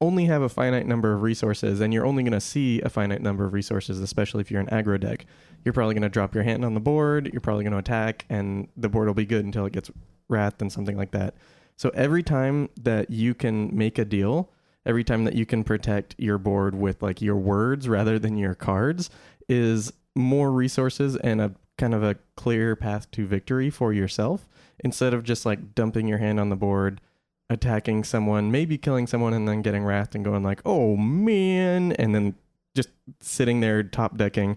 only 0.00 0.24
have 0.24 0.42
a 0.42 0.48
finite 0.48 0.86
number 0.86 1.12
of 1.12 1.22
resources 1.22 1.80
and 1.80 1.92
you're 1.92 2.06
only 2.06 2.22
going 2.22 2.32
to 2.32 2.40
see 2.40 2.80
a 2.80 2.88
finite 2.88 3.20
number 3.20 3.44
of 3.44 3.52
resources, 3.52 4.00
especially 4.00 4.40
if 4.40 4.50
you're 4.50 4.60
an 4.60 4.66
aggro 4.68 4.98
deck. 4.98 5.26
You're 5.64 5.74
probably 5.74 5.94
going 5.94 6.02
to 6.02 6.08
drop 6.08 6.34
your 6.34 6.44
hand 6.44 6.64
on 6.64 6.72
the 6.72 6.80
board, 6.80 7.28
you're 7.32 7.40
probably 7.40 7.64
going 7.64 7.72
to 7.72 7.78
attack, 7.78 8.24
and 8.30 8.68
the 8.76 8.88
board 8.88 9.08
will 9.08 9.14
be 9.14 9.26
good 9.26 9.44
until 9.44 9.66
it 9.66 9.74
gets 9.74 9.90
wrath 10.28 10.62
and 10.62 10.72
something 10.72 10.96
like 10.96 11.10
that. 11.10 11.34
So 11.76 11.90
every 11.94 12.22
time 12.22 12.70
that 12.80 13.10
you 13.10 13.34
can 13.34 13.76
make 13.76 13.98
a 13.98 14.04
deal, 14.06 14.50
every 14.90 15.04
time 15.04 15.22
that 15.24 15.36
you 15.36 15.46
can 15.46 15.62
protect 15.62 16.16
your 16.18 16.36
board 16.36 16.74
with 16.74 17.00
like 17.00 17.22
your 17.22 17.36
words 17.36 17.88
rather 17.88 18.18
than 18.18 18.36
your 18.36 18.56
cards 18.56 19.08
is 19.48 19.92
more 20.16 20.50
resources 20.50 21.14
and 21.16 21.40
a 21.40 21.54
kind 21.78 21.94
of 21.94 22.02
a 22.02 22.16
clear 22.36 22.74
path 22.74 23.08
to 23.12 23.24
victory 23.24 23.70
for 23.70 23.92
yourself 23.92 24.48
instead 24.80 25.14
of 25.14 25.22
just 25.22 25.46
like 25.46 25.76
dumping 25.76 26.08
your 26.08 26.18
hand 26.18 26.40
on 26.40 26.48
the 26.48 26.56
board 26.56 27.00
attacking 27.48 28.02
someone, 28.02 28.50
maybe 28.50 28.76
killing 28.76 29.06
someone, 29.06 29.32
and 29.32 29.46
then 29.46 29.62
getting 29.62 29.84
wrath 29.84 30.14
and 30.14 30.24
going 30.24 30.42
like, 30.42 30.60
"Oh 30.64 30.96
man," 30.96 31.92
and 31.92 32.14
then 32.14 32.34
just 32.74 32.88
sitting 33.20 33.60
there 33.60 33.82
top 33.82 34.16
decking. 34.16 34.56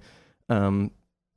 Um, 0.49 0.91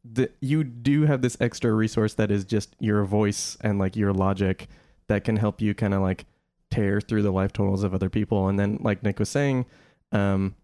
the, 0.05 0.31
you 0.41 0.65
do 0.65 1.03
have 1.03 1.23
this 1.23 1.37
extra 1.41 1.73
resource 1.73 2.15
that 2.15 2.31
is 2.31 2.45
just 2.45 2.76
your 2.79 3.05
voice 3.05 3.57
and 3.61 3.79
like 3.79 3.95
your 3.95 4.12
logic 4.12 4.69
that 5.09 5.25
can 5.25 5.37
help 5.37 5.61
you 5.61 5.75
kind 5.75 5.95
of 5.95 6.03
like 6.03 6.26
tear 6.71 7.01
through 7.01 7.23
the 7.23 7.33
life 7.33 7.53
totals 7.53 7.83
of 7.83 7.95
other 7.95 8.11
people. 8.11 8.49
And 8.49 8.59
then, 8.59 8.79
like 8.81 9.03
Nick 9.03 9.19
was 9.19 9.29
saying, 9.29 9.67
um, 10.13 10.55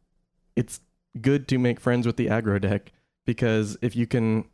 it's 0.56 0.80
good 1.20 1.48
to 1.48 1.58
make 1.58 1.80
friends 1.80 2.06
with 2.06 2.16
the 2.16 2.26
aggro 2.26 2.60
deck 2.60 2.92
because 3.24 3.76
if 3.82 3.94
you 3.94 4.06
can 4.06 4.44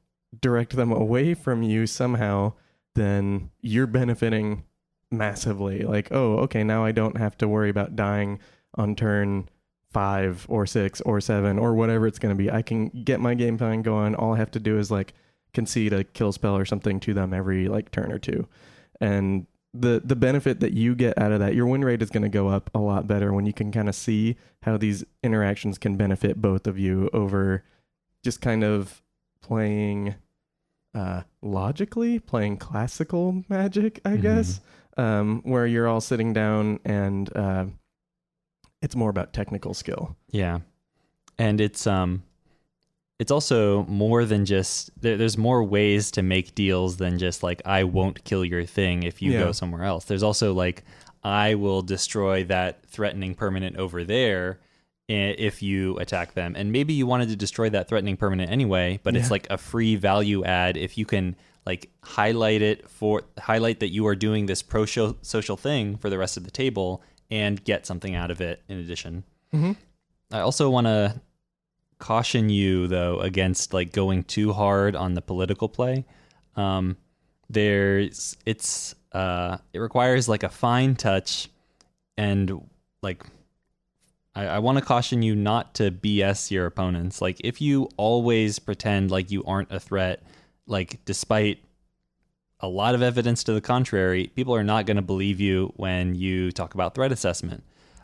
direct 0.41 0.77
them 0.77 0.93
away 0.93 1.35
from 1.35 1.63
you 1.63 1.87
somehow, 1.87 2.53
then 2.95 3.51
you're 3.61 3.87
benefiting 3.87 4.65
massively. 5.11 5.83
Like, 5.83 6.09
oh, 6.11 6.39
okay, 6.41 6.65
now 6.65 6.85
I 6.85 6.93
don't 6.93 7.17
have 7.17 7.37
to 7.39 7.49
worry 7.49 7.71
about 7.71 7.97
dying 7.97 8.41
on 8.75 8.95
turn 8.95 9.49
five 9.91 10.45
or 10.49 10.67
six 10.67 11.01
or 11.03 11.21
seven 11.21 11.59
or 11.59 11.75
whatever 11.75 12.07
it's 12.07 12.19
going 12.19 12.37
to 12.37 12.39
be. 12.39 12.51
I 12.51 12.63
can 12.63 12.89
get 12.89 13.21
my 13.21 13.35
game 13.35 13.57
plan 13.57 13.83
going. 13.83 14.15
All 14.15 14.35
I 14.35 14.39
have 14.39 14.51
to 14.53 14.61
do 14.61 14.79
is 14.79 14.91
like 14.91 15.15
concede 15.55 15.93
a 15.93 16.05
kill 16.05 16.33
spell 16.33 16.57
or 16.57 16.67
something 16.67 17.01
to 17.01 17.15
them 17.15 17.33
every 17.33 17.69
like 17.69 17.91
turn 17.91 18.13
or 18.13 18.19
two. 18.19 18.47
And 19.01 19.47
the 19.81 20.03
the 20.05 20.17
benefit 20.17 20.61
that 20.61 20.73
you 20.73 20.95
get 20.95 21.19
out 21.19 21.33
of 21.33 21.41
that, 21.41 21.55
your 21.55 21.67
win 21.67 21.85
rate 21.85 22.03
is 22.03 22.11
going 22.11 22.23
to 22.23 22.29
go 22.29 22.49
up 22.49 22.71
a 22.75 22.79
lot 22.79 23.07
better 23.07 23.33
when 23.33 23.47
you 23.47 23.53
can 23.53 23.71
kind 23.73 23.89
of 23.89 23.95
see 23.95 24.37
how 24.63 24.77
these 24.77 25.05
interactions 25.23 25.79
can 25.79 25.97
benefit 25.97 26.41
both 26.41 26.67
of 26.67 26.79
you 26.79 27.09
over 27.13 27.65
just 28.25 28.41
kind 28.41 28.65
of 28.65 29.03
playing 29.41 30.15
uh 30.95 31.23
logically, 31.43 32.19
playing 32.19 32.57
classical 32.57 33.45
magic, 33.49 34.01
I 34.05 34.11
mm-hmm. 34.11 34.23
guess 34.23 34.61
um, 34.99 35.41
where 35.45 35.67
you're 35.67 35.89
all 35.89 36.01
sitting 36.01 36.33
down 36.33 36.81
and 36.85 37.35
uh, 37.35 37.67
it's 38.83 38.97
more 38.97 39.09
about 39.09 39.33
technical 39.33 39.73
skill. 39.73 40.17
Yeah, 40.31 40.59
and 41.39 41.61
it's 41.61 41.87
um, 41.87 42.25
it's 43.19 43.33
also 43.33 43.85
more 43.85 44.25
than 44.25 44.45
just 44.45 44.91
there, 45.01 45.17
there's 45.17 45.37
more 45.37 45.65
ways 45.65 46.11
to 46.13 46.23
make 46.23 46.55
deals 46.55 46.99
than 46.99 47.19
just 47.19 47.43
like 47.43 47.61
I 47.65 47.85
won't 47.85 48.25
kill 48.25 48.45
your 48.45 48.65
thing 48.65 49.03
if 49.03 49.21
you 49.21 49.33
yeah. 49.33 49.41
go 49.41 49.53
somewhere 49.53 49.85
else. 49.85 50.05
There's 50.05 50.23
also 50.23 50.55
like 50.55 50.85
I 51.25 51.57
will 51.57 51.83
destroy 51.83 52.45
that 52.45 52.87
threatening 52.87 53.35
permanent 53.35 53.77
over 53.77 54.05
there 54.05 54.61
if 55.09 55.63
you 55.63 55.97
attack 55.99 56.35
them. 56.35 56.55
And 56.55 56.71
maybe 56.71 56.93
you 56.93 57.07
wanted 57.07 57.31
to 57.31 57.37
destroy 57.37 57.71
that 57.71 57.89
threatening 57.89 58.17
permanent 58.17 58.51
anyway, 58.51 59.01
but 59.03 59.15
yeah. 59.15 59.21
it's 59.21 59.31
like 59.31 59.47
a 59.51 59.57
free 59.57 59.97
value 59.97 60.45
add 60.45 60.77
if 60.77 60.99
you 60.99 61.07
can 61.07 61.35
like 61.67 61.91
highlight 62.03 62.63
it 62.63 62.89
for 62.89 63.23
highlight 63.39 63.81
that 63.81 63.89
you 63.89 64.07
are 64.07 64.15
doing 64.15 64.47
this 64.47 64.63
pro 64.63 64.85
social 64.85 65.57
thing 65.57 65.97
for 65.97 66.09
the 66.09 66.19
rest 66.19 66.37
of 66.37 66.45
the 66.45 66.51
table 66.51 67.03
and 67.31 67.63
get 67.65 67.87
something 67.87 68.15
out 68.15 68.31
of 68.31 68.41
it 68.41 68.63
in 68.69 68.79
addition. 68.79 69.25
Mm-hmm. 69.53 69.73
I 70.31 70.41
also 70.41 70.71
want 70.71 70.87
to 70.87 71.21
caution 71.99 72.49
you 72.49 72.87
though 72.87 73.21
against 73.21 73.75
like 73.75 73.93
going 73.93 74.25
too 74.25 74.53
hard 74.53 74.97
on 74.97 75.15
the 75.15 75.23
political 75.23 75.69
play. 75.69 76.05
Um, 76.57 76.97
there's 77.51 78.37
it's 78.47 78.95
uh, 79.13 79.59
it 79.73 79.79
requires 79.79 80.29
like 80.29 80.43
a 80.43 80.49
fine 80.49 80.95
touch 80.95 81.49
and 82.17 82.69
like 83.03 83.25
I, 84.35 84.47
I 84.47 84.59
want 84.59 84.79
to 84.79 84.85
caution 84.85 85.23
you 85.23 85.35
not 85.35 85.75
to 85.77 85.91
BS 85.91 86.51
your 86.51 86.67
opponents. 86.67 87.21
Like 87.21 87.41
if 87.43 87.61
you 87.61 87.89
always 87.97 88.59
pretend 88.59 89.11
like 89.11 89.31
you 89.31 89.45
aren't 89.45 89.73
a 89.73 89.81
threat 89.81 90.23
like 90.67 91.05
despite 91.05 91.65
a 92.61 92.69
lot 92.69 92.95
of 92.95 93.03
evidence 93.03 93.45
to 93.45 93.53
the 93.53 93.61
contrary, 93.61 94.31
people 94.35 94.55
are 94.55 94.65
not 94.65 94.87
going 94.87 94.97
to 94.97 95.03
believe 95.03 95.41
you 95.41 95.73
when 95.77 96.15
you 96.15 96.51
talk 96.53 96.75
about 96.75 96.95
threat 96.95 97.13
assessment. 97.13 97.63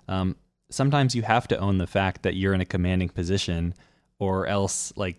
Um, 0.08 0.36
sometimes 0.74 1.14
you 1.14 1.22
have 1.22 1.48
to 1.48 1.58
own 1.58 1.78
the 1.78 1.86
fact 1.86 2.22
that 2.22 2.34
you're 2.34 2.52
in 2.52 2.60
a 2.60 2.66
commanding 2.66 3.08
position, 3.08 3.74
or 4.18 4.46
else 4.46 4.92
like 4.96 5.16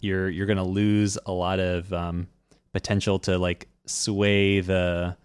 you're 0.00 0.28
you're 0.28 0.46
going 0.46 0.56
to 0.56 0.64
lose 0.64 1.18
a 1.26 1.32
lot 1.32 1.60
of 1.60 1.92
um, 1.92 2.28
potential 2.72 3.18
to 3.20 3.38
like 3.38 3.68
sway 3.86 4.60
the 4.60 5.16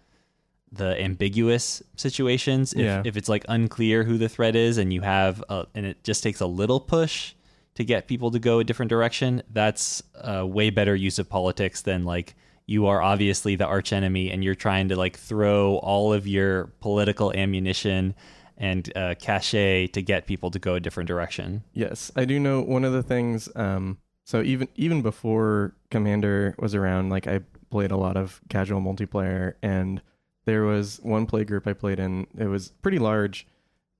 the 0.70 1.00
ambiguous 1.00 1.82
situations. 1.96 2.72
If, 2.72 2.80
yeah. 2.80 3.02
if 3.04 3.16
it's 3.16 3.28
like 3.28 3.44
unclear 3.48 4.04
who 4.04 4.18
the 4.18 4.28
threat 4.28 4.56
is, 4.56 4.78
and 4.78 4.92
you 4.92 5.00
have 5.00 5.42
a, 5.48 5.66
and 5.74 5.86
it 5.86 6.04
just 6.04 6.22
takes 6.22 6.40
a 6.40 6.46
little 6.46 6.80
push 6.80 7.34
to 7.74 7.84
get 7.84 8.06
people 8.06 8.30
to 8.30 8.38
go 8.38 8.58
a 8.58 8.64
different 8.64 8.90
direction, 8.90 9.42
that's 9.50 10.02
a 10.14 10.46
way 10.46 10.70
better 10.70 10.94
use 10.94 11.18
of 11.18 11.28
politics 11.28 11.82
than 11.82 12.04
like 12.04 12.34
you 12.66 12.86
are 12.86 13.02
obviously 13.02 13.56
the 13.56 13.66
arch 13.66 13.92
enemy 13.92 14.30
and 14.30 14.44
you're 14.44 14.54
trying 14.54 14.88
to 14.88 14.96
like 14.96 15.16
throw 15.16 15.76
all 15.78 16.12
of 16.12 16.26
your 16.26 16.66
political 16.80 17.32
ammunition 17.32 18.14
and 18.62 18.90
uh, 18.96 19.14
cachet 19.18 19.88
to 19.88 20.00
get 20.00 20.26
people 20.26 20.50
to 20.52 20.58
go 20.58 20.74
a 20.76 20.80
different 20.80 21.08
direction. 21.08 21.64
Yes, 21.74 22.10
I 22.16 22.24
do 22.24 22.38
know 22.40 22.62
one 22.62 22.84
of 22.84 22.92
the 22.92 23.02
things. 23.02 23.48
Um, 23.56 23.98
so 24.24 24.40
even 24.40 24.68
even 24.76 25.02
before 25.02 25.74
Commander 25.90 26.54
was 26.58 26.74
around, 26.74 27.10
like 27.10 27.26
I 27.26 27.40
played 27.70 27.90
a 27.90 27.96
lot 27.96 28.16
of 28.16 28.40
casual 28.48 28.80
multiplayer, 28.80 29.54
and 29.62 30.00
there 30.44 30.62
was 30.62 31.00
one 31.02 31.26
play 31.26 31.44
group 31.44 31.66
I 31.66 31.72
played 31.72 31.98
in. 31.98 32.26
It 32.38 32.46
was 32.46 32.70
pretty 32.82 32.98
large. 32.98 33.46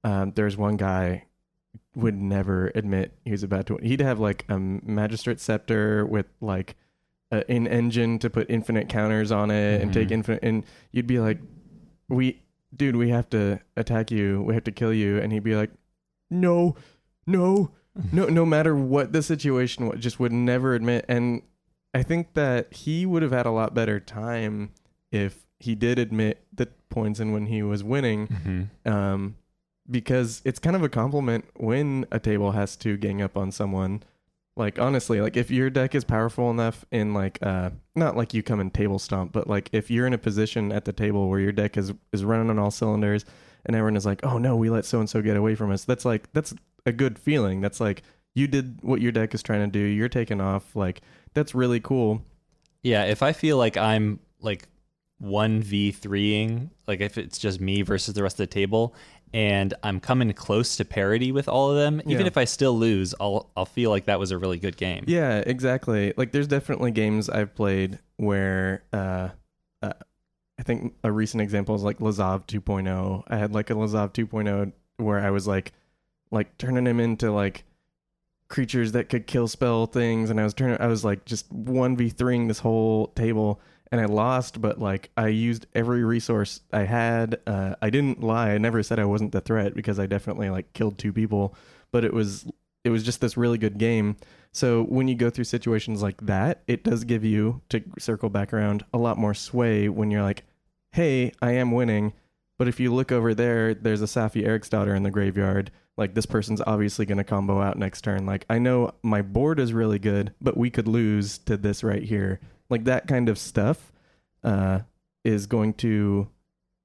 Um, 0.04 0.32
there's 0.36 0.56
one 0.56 0.76
guy 0.76 1.24
would 1.94 2.14
never 2.16 2.70
admit 2.74 3.12
he 3.24 3.32
was 3.32 3.42
about 3.42 3.66
to. 3.66 3.78
He'd 3.82 4.00
have 4.00 4.20
like 4.20 4.44
a 4.48 4.58
magistrate 4.58 5.40
scepter 5.40 6.06
with 6.06 6.26
like 6.40 6.76
a, 7.32 7.48
an 7.50 7.66
engine 7.66 8.18
to 8.20 8.30
put 8.30 8.48
infinite 8.48 8.88
counters 8.88 9.32
on 9.32 9.50
it 9.50 9.80
and 9.82 9.92
take 9.92 10.08
Mhm. 10.08 10.12
infinite. 10.12 10.40
And 10.44 10.64
you'd 10.92 11.06
be 11.06 11.18
like, 11.18 11.38
"We, 12.08 12.42
dude, 12.76 12.96
we 12.96 13.10
have 13.10 13.28
to 13.30 13.60
attack 13.76 14.10
you. 14.10 14.42
We 14.42 14.54
have 14.54 14.64
to 14.64 14.72
kill 14.72 14.92
you." 14.92 15.18
And 15.18 15.32
he'd 15.32 15.44
be 15.44 15.54
like, 15.56 15.70
"No, 16.30 16.74
no, 17.26 17.70
no." 18.12 18.26
No 18.26 18.46
matter 18.46 18.74
what 18.76 19.12
the 19.12 19.22
situation 19.22 19.86
was, 19.88 20.00
just 20.00 20.18
would 20.20 20.32
never 20.32 20.74
admit. 20.74 21.04
And 21.08 21.42
I 21.94 22.02
think 22.02 22.34
that 22.34 22.72
he 22.72 23.04
would 23.06 23.22
have 23.22 23.32
had 23.32 23.46
a 23.46 23.50
lot 23.50 23.74
better 23.74 24.00
time 24.00 24.70
if 25.10 25.46
he 25.60 25.74
did 25.74 25.98
admit 25.98 26.44
the 26.52 26.66
points 26.88 27.20
and 27.20 27.32
when 27.32 27.46
he 27.46 27.62
was 27.62 27.84
winning 27.84 28.26
Mhm. 28.28 28.90
um, 28.90 29.36
because 29.90 30.42
it's 30.44 30.58
kind 30.58 30.74
of 30.74 30.82
a 30.82 30.88
compliment 30.88 31.44
when 31.56 32.06
a 32.10 32.18
table 32.18 32.52
has 32.52 32.76
to 32.78 32.96
gang 32.96 33.20
up 33.22 33.36
on 33.36 33.50
someone. 33.52 34.02
Like 34.56 34.78
honestly, 34.78 35.20
like 35.20 35.36
if 35.36 35.50
your 35.50 35.70
deck 35.70 35.94
is 35.94 36.04
powerful 36.04 36.50
enough 36.50 36.84
in 36.90 37.14
like 37.14 37.38
uh 37.40 37.70
not 37.94 38.16
like 38.16 38.34
you 38.34 38.42
come 38.42 38.60
in 38.60 38.70
table 38.70 38.98
stomp, 38.98 39.32
but 39.32 39.48
like 39.48 39.70
if 39.72 39.90
you're 39.90 40.06
in 40.06 40.12
a 40.12 40.18
position 40.18 40.72
at 40.72 40.84
the 40.84 40.92
table 40.92 41.28
where 41.30 41.40
your 41.40 41.52
deck 41.52 41.76
is 41.78 41.92
is 42.12 42.24
running 42.24 42.50
on 42.50 42.58
all 42.58 42.70
cylinders 42.70 43.24
and 43.64 43.74
everyone 43.74 43.96
is 43.96 44.04
like, 44.04 44.20
"Oh 44.24 44.38
no, 44.38 44.56
we 44.56 44.68
let 44.68 44.84
so 44.84 44.98
and 45.00 45.08
so 45.08 45.22
get 45.22 45.36
away 45.36 45.54
from 45.54 45.70
us." 45.70 45.84
That's 45.84 46.04
like 46.04 46.30
that's 46.32 46.52
a 46.84 46.92
good 46.92 47.18
feeling. 47.18 47.60
That's 47.62 47.80
like 47.80 48.02
you 48.34 48.46
did 48.46 48.78
what 48.82 49.00
your 49.00 49.12
deck 49.12 49.34
is 49.34 49.42
trying 49.42 49.60
to 49.60 49.66
do. 49.66 49.78
You're 49.78 50.08
taking 50.08 50.40
off. 50.40 50.76
Like 50.76 51.00
that's 51.34 51.54
really 51.54 51.80
cool. 51.80 52.22
Yeah, 52.82 53.04
if 53.04 53.22
I 53.22 53.32
feel 53.32 53.56
like 53.56 53.76
I'm 53.76 54.20
like 54.40 54.68
one 55.18 55.62
v 55.62 55.92
threeing, 55.92 56.70
like 56.86 57.00
if 57.00 57.16
it's 57.16 57.38
just 57.38 57.60
me 57.60 57.82
versus 57.82 58.14
the 58.14 58.22
rest 58.22 58.34
of 58.34 58.48
the 58.48 58.52
table, 58.52 58.94
and 59.34 59.72
I'm 59.82 60.00
coming 60.00 60.32
close 60.32 60.76
to 60.76 60.84
parity 60.84 61.32
with 61.32 61.48
all 61.48 61.70
of 61.70 61.76
them, 61.76 62.00
even 62.06 62.22
Yeah. 62.22 62.26
if 62.26 62.36
I 62.36 62.44
still 62.44 62.76
lose, 62.78 63.14
I'll 63.20 63.50
I'll 63.56 63.64
feel 63.66 63.90
like 63.90 64.06
that 64.06 64.18
was 64.18 64.30
a 64.30 64.38
really 64.38 64.58
good 64.58 64.76
game. 64.76 65.04
Yeah, 65.06 65.42
exactly. 65.46 66.12
Like 66.16 66.32
there's 66.32 66.48
definitely 66.48 66.90
games 66.90 67.28
I've 67.28 67.54
played 67.54 67.98
where 68.16 68.82
uh, 68.92 69.30
uh 69.82 69.92
I 70.58 70.62
think 70.62 70.94
a 71.02 71.10
recent 71.10 71.40
example 71.40 71.74
is 71.74 71.82
like 71.82 71.98
Lazav 71.98 72.46
2.0. 72.46 73.24
I 73.26 73.36
had 73.36 73.52
like 73.52 73.70
a 73.70 73.74
Lazav 73.74 74.12
2.0 74.12 74.72
where 74.98 75.18
I 75.20 75.30
was 75.30 75.46
like 75.46 75.72
like 76.30 76.56
turning 76.58 76.86
him 76.86 77.00
into 77.00 77.32
like 77.32 77.64
creatures 78.48 78.92
that 78.92 79.08
could 79.08 79.26
kill 79.26 79.48
spell 79.48 79.86
things 79.86 80.28
and 80.28 80.38
I 80.38 80.44
was 80.44 80.52
turning 80.52 80.76
I 80.78 80.86
was 80.86 81.04
like 81.06 81.24
just 81.24 81.50
1v3ing 81.54 82.48
this 82.48 82.58
whole 82.58 83.06
table 83.08 83.60
and 83.92 84.00
I 84.00 84.06
lost 84.06 84.60
but 84.60 84.80
like 84.80 85.10
I 85.16 85.28
used 85.28 85.66
every 85.74 86.02
resource 86.02 86.60
I 86.72 86.82
had. 86.82 87.40
Uh 87.46 87.76
I 87.80 87.90
didn't 87.90 88.22
lie. 88.22 88.50
I 88.50 88.58
never 88.58 88.82
said 88.82 88.98
I 88.98 89.04
wasn't 89.04 89.32
the 89.32 89.40
threat 89.40 89.74
because 89.74 90.00
I 90.00 90.06
definitely 90.06 90.50
like 90.50 90.72
killed 90.72 90.98
two 90.98 91.12
people, 91.12 91.54
but 91.92 92.04
it 92.04 92.12
was 92.12 92.46
it 92.84 92.90
was 92.90 93.04
just 93.04 93.20
this 93.20 93.36
really 93.36 93.58
good 93.58 93.78
game. 93.78 94.16
So 94.52 94.82
when 94.82 95.08
you 95.08 95.14
go 95.14 95.30
through 95.30 95.44
situations 95.44 96.02
like 96.02 96.20
that, 96.26 96.62
it 96.66 96.84
does 96.84 97.04
give 97.04 97.24
you 97.24 97.62
to 97.70 97.82
circle 97.98 98.28
back 98.28 98.52
around 98.52 98.84
a 98.92 98.98
lot 98.98 99.16
more 99.18 99.34
sway 99.34 99.88
when 99.88 100.10
you're 100.10 100.22
like, 100.22 100.44
"Hey, 100.92 101.32
I 101.40 101.52
am 101.52 101.72
winning." 101.72 102.12
But 102.58 102.68
if 102.68 102.78
you 102.78 102.94
look 102.94 103.10
over 103.10 103.34
there, 103.34 103.74
there's 103.74 104.02
a 104.02 104.06
Saffi 104.06 104.46
Eriksdotter 104.46 104.94
in 104.96 105.02
the 105.02 105.10
graveyard. 105.10 105.70
Like 105.96 106.14
this 106.14 106.26
person's 106.26 106.62
obviously 106.66 107.06
going 107.06 107.18
to 107.18 107.24
combo 107.24 107.60
out 107.60 107.78
next 107.78 108.02
turn. 108.02 108.26
Like 108.26 108.44
I 108.48 108.58
know 108.58 108.92
my 109.02 109.22
board 109.22 109.58
is 109.58 109.72
really 109.72 109.98
good, 109.98 110.32
but 110.40 110.56
we 110.56 110.70
could 110.70 110.88
lose 110.88 111.38
to 111.38 111.56
this 111.56 111.82
right 111.82 112.02
here. 112.02 112.40
Like 112.72 112.84
that 112.84 113.06
kind 113.06 113.28
of 113.28 113.38
stuff 113.38 113.92
uh, 114.42 114.80
is 115.24 115.46
going 115.46 115.74
to 115.74 116.28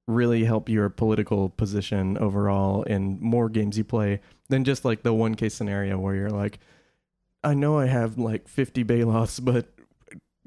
really 0.05 0.45
help 0.45 0.69
your 0.69 0.89
political 0.89 1.49
position 1.49 2.17
overall 2.17 2.83
in 2.83 3.17
more 3.19 3.49
games 3.49 3.77
you 3.77 3.83
play 3.83 4.21
than 4.49 4.63
just 4.63 4.85
like 4.85 5.03
the 5.03 5.13
one 5.13 5.35
case 5.35 5.53
scenario 5.53 5.97
where 5.97 6.15
you're 6.15 6.29
like, 6.29 6.59
I 7.43 7.53
know 7.53 7.77
I 7.79 7.87
have 7.87 8.17
like 8.17 8.47
50 8.47 8.83
Baloths, 8.83 9.39
but 9.39 9.67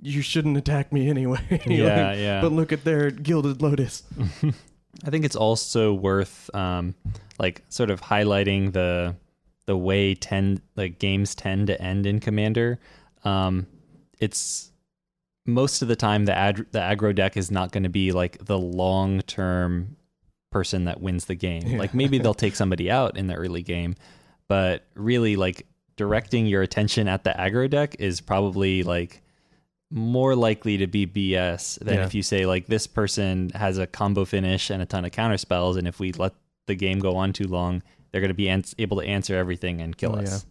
you 0.03 0.23
shouldn't 0.23 0.57
attack 0.57 0.93
me 0.93 1.09
anyway. 1.09 1.63
Yeah, 1.67 2.11
Like, 2.11 2.19
yeah. 2.19 2.41
But 2.41 2.53
look 2.53 2.73
at 2.73 2.85
their 2.85 3.11
Gilded 3.11 3.61
Lotus. 3.63 4.03
I 5.05 5.11
think 5.11 5.25
it's 5.25 5.37
also 5.37 5.95
worth 5.95 6.55
um, 6.55 6.95
like 7.39 7.63
sort 7.69 7.91
of 7.91 8.01
highlighting 8.01 8.73
the 8.73 9.17
the 9.67 9.77
way 9.77 10.15
tend 10.15 10.61
like 10.75 10.99
games 10.99 11.35
tend 11.35 11.69
to 11.69 11.81
end 11.81 12.07
in 12.07 12.19
Commander. 12.19 12.81
Um, 13.25 13.67
it's 14.19 14.70
most 15.53 15.83
of 15.83 15.89
the 15.89 15.97
time 15.97 16.25
the 16.25 16.37
ad, 16.37 16.67
the 16.73 16.79
aggro 16.79 17.15
deck 17.15 17.37
is 17.37 17.51
not 17.51 17.73
going 17.73 17.83
to 17.85 17.89
be 17.89 18.13
like 18.13 18.45
the 18.45 18.59
long 18.59 19.21
term 19.23 19.97
person 20.51 20.85
that 20.85 21.01
wins 21.01 21.27
the 21.27 21.35
game. 21.35 21.63
Yeah. 21.67 21.79
Like 21.79 21.95
maybe 21.95 22.19
they'll 22.19 22.35
take 22.35 22.57
somebody 22.57 22.91
out 22.91 23.17
in 23.17 23.27
the 23.29 23.35
early 23.35 23.63
game, 23.63 23.95
but 24.49 24.85
really 24.95 25.37
like 25.37 25.67
directing 25.97 26.47
your 26.47 26.63
attention 26.63 27.07
at 27.09 27.25
the 27.25 27.31
aggro 27.31 27.69
deck 27.71 27.97
is 27.99 28.21
probably 28.21 28.83
like 28.83 29.23
more 29.91 30.35
likely 30.37 30.77
to 30.79 30.87
be 30.87 31.07
BS 31.07 31.79
than 31.81 31.97
Yeah. 31.97 32.05
if 32.07 32.15
you 32.15 32.23
say 32.23 32.47
like 32.47 32.67
this 32.67 32.87
person 32.87 33.51
has 33.55 33.77
a 33.79 33.87
combo 33.87 34.25
finish 34.25 34.71
and 34.71 34.81
a 34.83 34.87
ton 34.87 35.05
of 35.05 35.13
counter 35.13 35.37
spells, 35.39 35.77
and 35.77 35.87
if 35.89 35.99
we 36.01 36.13
let 36.13 36.33
the 36.67 36.75
game 36.75 36.99
go 37.01 37.17
on 37.17 37.33
too 37.33 37.47
long, 37.49 37.83
they're 38.13 38.21
going 38.21 38.29
to 38.29 38.35
be 38.35 38.49
able 38.79 39.01
to 39.01 39.07
answer 39.07 39.37
everything 39.37 39.81
and 39.81 39.97
kill 39.97 40.17
Oh, 40.17 40.21
us. 40.23 40.47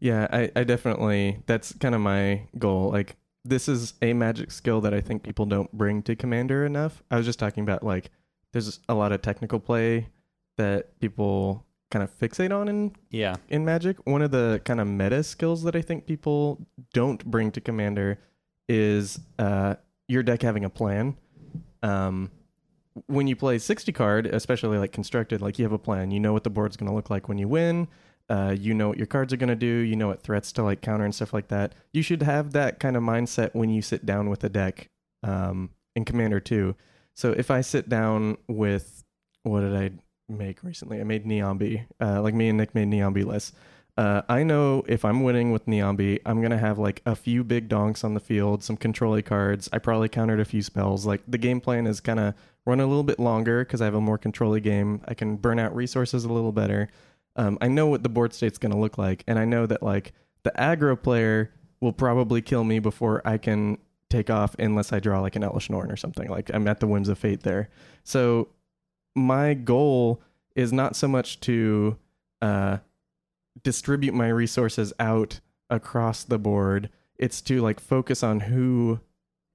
Yeah, 0.00 0.26
I, 0.32 0.50
I 0.56 0.64
definitely, 0.64 1.38
that's 1.46 1.72
kind 1.74 1.94
of 1.94 2.00
my 2.00 2.42
goal. 2.58 2.90
Like, 2.90 3.16
this 3.44 3.68
is 3.68 3.94
a 4.02 4.12
magic 4.12 4.50
skill 4.50 4.80
that 4.82 4.94
I 4.94 5.00
think 5.00 5.22
people 5.22 5.46
don't 5.46 5.70
bring 5.72 6.02
to 6.04 6.14
Commander 6.16 6.64
enough. 6.64 7.02
I 7.10 7.16
was 7.16 7.26
just 7.26 7.38
talking 7.38 7.62
about, 7.62 7.82
like, 7.82 8.10
there's 8.52 8.80
a 8.88 8.94
lot 8.94 9.12
of 9.12 9.22
technical 9.22 9.58
play 9.58 10.08
that 10.56 10.98
people 11.00 11.66
kind 11.90 12.02
of 12.02 12.18
fixate 12.18 12.56
on 12.56 12.68
in 12.68 12.94
Yeah, 13.10 13.36
in 13.48 13.64
Magic, 13.64 13.98
one 14.06 14.22
of 14.22 14.30
the 14.30 14.60
kind 14.64 14.80
of 14.80 14.86
meta 14.86 15.22
skills 15.22 15.62
that 15.64 15.76
I 15.76 15.82
think 15.82 16.06
people 16.06 16.66
don't 16.92 17.24
bring 17.24 17.50
to 17.52 17.60
Commander 17.60 18.18
is 18.68 19.20
uh, 19.38 19.74
your 20.08 20.22
deck 20.22 20.42
having 20.42 20.64
a 20.64 20.70
plan. 20.70 21.16
Um, 21.82 22.30
when 23.06 23.26
you 23.26 23.36
play 23.36 23.58
60 23.58 23.92
card, 23.92 24.26
especially 24.26 24.78
like 24.78 24.92
constructed, 24.92 25.40
like 25.40 25.58
you 25.58 25.64
have 25.64 25.72
a 25.72 25.78
plan. 25.78 26.10
You 26.10 26.20
know 26.20 26.32
what 26.32 26.44
the 26.44 26.50
board's 26.50 26.76
going 26.76 26.88
to 26.88 26.94
look 26.94 27.10
like 27.10 27.28
when 27.28 27.38
you 27.38 27.48
win. 27.48 27.88
Uh, 28.28 28.54
you 28.58 28.72
know 28.72 28.88
what 28.88 28.98
your 28.98 29.06
cards 29.06 29.32
are 29.32 29.36
going 29.36 29.48
to 29.48 29.56
do. 29.56 29.66
You 29.66 29.96
know 29.96 30.08
what 30.08 30.22
threats 30.22 30.52
to 30.52 30.62
like 30.62 30.80
counter 30.80 31.04
and 31.04 31.14
stuff 31.14 31.32
like 31.32 31.48
that. 31.48 31.74
You 31.92 32.02
should 32.02 32.22
have 32.22 32.52
that 32.52 32.80
kind 32.80 32.96
of 32.96 33.02
mindset 33.02 33.54
when 33.54 33.70
you 33.70 33.82
sit 33.82 34.06
down 34.06 34.30
with 34.30 34.42
a 34.44 34.48
deck 34.48 34.88
um, 35.22 35.70
in 35.94 36.04
Commander 36.04 36.40
too. 36.40 36.74
So 37.14 37.32
if 37.32 37.50
I 37.50 37.60
sit 37.60 37.88
down 37.88 38.38
with 38.48 39.04
what 39.42 39.60
did 39.60 39.74
I 39.74 39.90
make 40.28 40.62
recently? 40.62 41.00
I 41.00 41.04
made 41.04 41.26
Niambi. 41.26 41.84
Uh, 42.00 42.22
like 42.22 42.34
me 42.34 42.48
and 42.48 42.58
Nick 42.58 42.74
made 42.74 42.88
Niambi 42.88 43.24
lists. 43.24 43.52
Uh, 43.98 44.22
I 44.26 44.42
know 44.42 44.84
if 44.88 45.04
I'm 45.04 45.22
winning 45.22 45.52
with 45.52 45.66
Niambi, 45.66 46.20
I'm 46.24 46.40
gonna 46.40 46.58
have 46.58 46.78
like 46.78 47.02
a 47.04 47.14
few 47.14 47.44
big 47.44 47.68
donks 47.68 48.04
on 48.04 48.14
the 48.14 48.20
field, 48.20 48.64
some 48.64 48.76
control 48.78 49.20
cards. 49.20 49.68
I 49.72 49.78
probably 49.78 50.08
countered 50.08 50.40
a 50.40 50.46
few 50.46 50.62
spells. 50.62 51.04
Like 51.04 51.22
the 51.28 51.36
game 51.36 51.60
plan 51.60 51.86
is 51.86 52.00
kind 52.00 52.18
of 52.18 52.34
run 52.64 52.80
a 52.80 52.86
little 52.86 53.02
bit 53.02 53.18
longer 53.18 53.64
because 53.64 53.82
I 53.82 53.84
have 53.84 53.94
a 53.94 54.00
more 54.00 54.16
control 54.16 54.58
game. 54.58 55.02
I 55.06 55.14
can 55.14 55.36
burn 55.36 55.58
out 55.58 55.74
resources 55.76 56.24
a 56.24 56.32
little 56.32 56.52
better. 56.52 56.88
Um, 57.36 57.58
I 57.60 57.68
know 57.68 57.86
what 57.86 58.02
the 58.02 58.08
board 58.08 58.34
state's 58.34 58.58
gonna 58.58 58.78
look 58.78 58.98
like, 58.98 59.24
and 59.26 59.38
I 59.38 59.44
know 59.44 59.66
that 59.66 59.82
like 59.82 60.12
the 60.42 60.52
aggro 60.58 61.00
player 61.00 61.52
will 61.80 61.92
probably 61.92 62.42
kill 62.42 62.64
me 62.64 62.78
before 62.78 63.22
I 63.24 63.38
can 63.38 63.78
take 64.08 64.30
off 64.30 64.54
unless 64.58 64.92
I 64.92 65.00
draw 65.00 65.20
like 65.20 65.36
an 65.36 65.42
Elesh 65.42 65.70
Norn 65.70 65.90
or 65.90 65.96
something. 65.96 66.28
Like 66.28 66.50
I'm 66.52 66.68
at 66.68 66.80
the 66.80 66.86
whims 66.86 67.08
of 67.08 67.18
fate 67.18 67.42
there. 67.42 67.70
So 68.04 68.48
my 69.14 69.54
goal 69.54 70.22
is 70.54 70.72
not 70.72 70.94
so 70.96 71.08
much 71.08 71.40
to 71.40 71.96
uh, 72.40 72.78
distribute 73.62 74.14
my 74.14 74.28
resources 74.28 74.92
out 75.00 75.40
across 75.70 76.24
the 76.24 76.38
board. 76.38 76.90
It's 77.16 77.40
to 77.42 77.60
like 77.60 77.80
focus 77.80 78.22
on 78.22 78.40
who, 78.40 79.00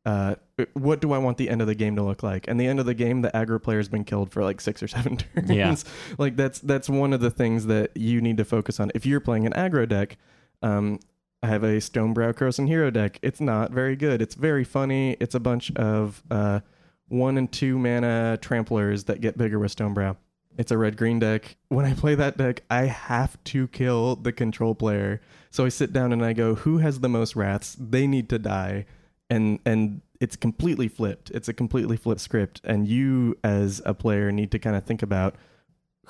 uh, 0.07 0.35
what 0.73 1.01
do 1.01 1.11
I 1.11 1.17
want 1.17 1.37
the 1.37 1.49
end 1.49 1.59
of 1.59 1.67
the 1.67 1.75
game 1.75 1.97
to 1.97 2.01
look 2.01 2.23
like? 2.23 2.47
And 2.47 2.57
the 2.57 2.65
end 2.65 2.79
of 2.79 2.85
the 2.85 2.93
game, 2.93 3.23
the 3.23 3.31
aggro 3.31 3.61
player's 3.61 3.89
been 3.89 4.05
killed 4.05 4.31
for 4.31 4.41
like 4.41 4.61
six 4.61 4.81
or 4.81 4.87
seven 4.87 5.17
turns. 5.35 5.49
Yeah. 5.51 5.75
like 6.17 6.37
that's 6.37 6.59
that's 6.59 6.89
one 6.89 7.11
of 7.11 7.19
the 7.19 7.29
things 7.29 7.65
that 7.65 7.91
you 7.95 8.21
need 8.21 8.37
to 8.37 8.45
focus 8.45 8.79
on. 8.79 8.89
If 8.95 9.05
you're 9.05 9.19
playing 9.19 9.45
an 9.45 9.51
aggro 9.51 9.87
deck, 9.87 10.17
um, 10.61 10.99
I 11.43 11.47
have 11.47 11.63
a 11.63 11.77
Stonebrow 11.77 12.33
Krosan 12.33 12.67
Hero 12.67 12.89
deck. 12.89 13.19
It's 13.21 13.41
not 13.41 13.71
very 13.71 13.97
good. 13.97 14.21
It's 14.21 14.35
very 14.35 14.63
funny. 14.63 15.17
It's 15.19 15.35
a 15.35 15.41
bunch 15.41 15.73
of 15.75 16.23
uh, 16.31 16.61
one 17.09 17.37
and 17.37 17.51
two 17.51 17.77
mana 17.77 18.39
tramplers 18.41 19.07
that 19.07 19.19
get 19.19 19.37
bigger 19.37 19.59
with 19.59 19.75
Stonebrow. 19.75 20.15
It's 20.57 20.71
a 20.71 20.77
red 20.77 20.95
green 20.95 21.19
deck. 21.19 21.57
When 21.67 21.85
I 21.85 21.93
play 21.93 22.15
that 22.15 22.37
deck, 22.37 22.63
I 22.69 22.85
have 22.85 23.43
to 23.45 23.67
kill 23.67 24.15
the 24.15 24.31
control 24.31 24.73
player. 24.73 25.19
So 25.51 25.65
I 25.65 25.69
sit 25.69 25.91
down 25.91 26.13
and 26.13 26.23
I 26.23 26.31
go, 26.31 26.55
who 26.55 26.77
has 26.77 27.01
the 27.01 27.09
most 27.09 27.35
wraths? 27.35 27.75
They 27.77 28.07
need 28.07 28.29
to 28.29 28.39
die. 28.39 28.85
And 29.29 29.59
and 29.65 30.01
it's 30.19 30.35
completely 30.35 30.87
flipped. 30.87 31.31
It's 31.31 31.47
a 31.47 31.53
completely 31.53 31.97
flipped 31.97 32.21
script. 32.21 32.61
And 32.63 32.87
you 32.87 33.37
as 33.43 33.81
a 33.85 33.93
player 33.93 34.31
need 34.31 34.51
to 34.51 34.59
kind 34.59 34.75
of 34.75 34.83
think 34.85 35.01
about 35.01 35.35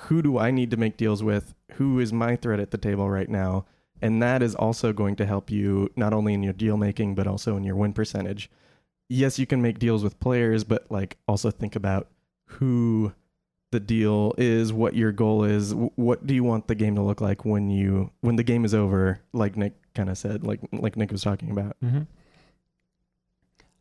who 0.02 0.22
do 0.22 0.38
I 0.38 0.50
need 0.50 0.70
to 0.70 0.76
make 0.76 0.96
deals 0.96 1.22
with? 1.22 1.54
Who 1.72 1.98
is 1.98 2.12
my 2.12 2.36
threat 2.36 2.60
at 2.60 2.70
the 2.70 2.78
table 2.78 3.10
right 3.10 3.28
now? 3.28 3.66
And 4.00 4.22
that 4.22 4.42
is 4.42 4.54
also 4.54 4.92
going 4.92 5.16
to 5.16 5.26
help 5.26 5.50
you 5.50 5.90
not 5.96 6.12
only 6.12 6.32
in 6.32 6.44
your 6.44 6.52
deal 6.52 6.76
making, 6.76 7.16
but 7.16 7.26
also 7.26 7.56
in 7.56 7.64
your 7.64 7.74
win 7.74 7.92
percentage. 7.92 8.48
yes, 9.08 9.38
you 9.38 9.46
can 9.46 9.62
make 9.62 9.78
deals 9.78 10.04
with 10.04 10.20
players, 10.20 10.64
but 10.64 10.90
like 10.90 11.16
also 11.26 11.50
think 11.50 11.74
about 11.74 12.08
who 12.46 13.12
the 13.70 13.80
deal 13.80 14.34
is, 14.38 14.72
what 14.72 14.94
your 14.94 15.12
goal 15.12 15.44
is, 15.44 15.74
what 15.74 16.26
do 16.26 16.34
you 16.34 16.44
want 16.44 16.68
the 16.68 16.74
game 16.74 16.94
to 16.94 17.02
look 17.02 17.20
like 17.20 17.44
when 17.44 17.70
you 17.70 18.10
when 18.20 18.36
the 18.36 18.42
game 18.42 18.64
is 18.64 18.74
over, 18.74 19.20
like 19.32 19.56
Nick 19.56 19.74
kind 19.94 20.08
of 20.10 20.16
said, 20.18 20.44
like 20.44 20.60
like 20.72 20.96
Nick 20.96 21.10
was 21.10 21.22
talking 21.22 21.50
about. 21.50 21.76
Mm-hmm. 21.84 22.02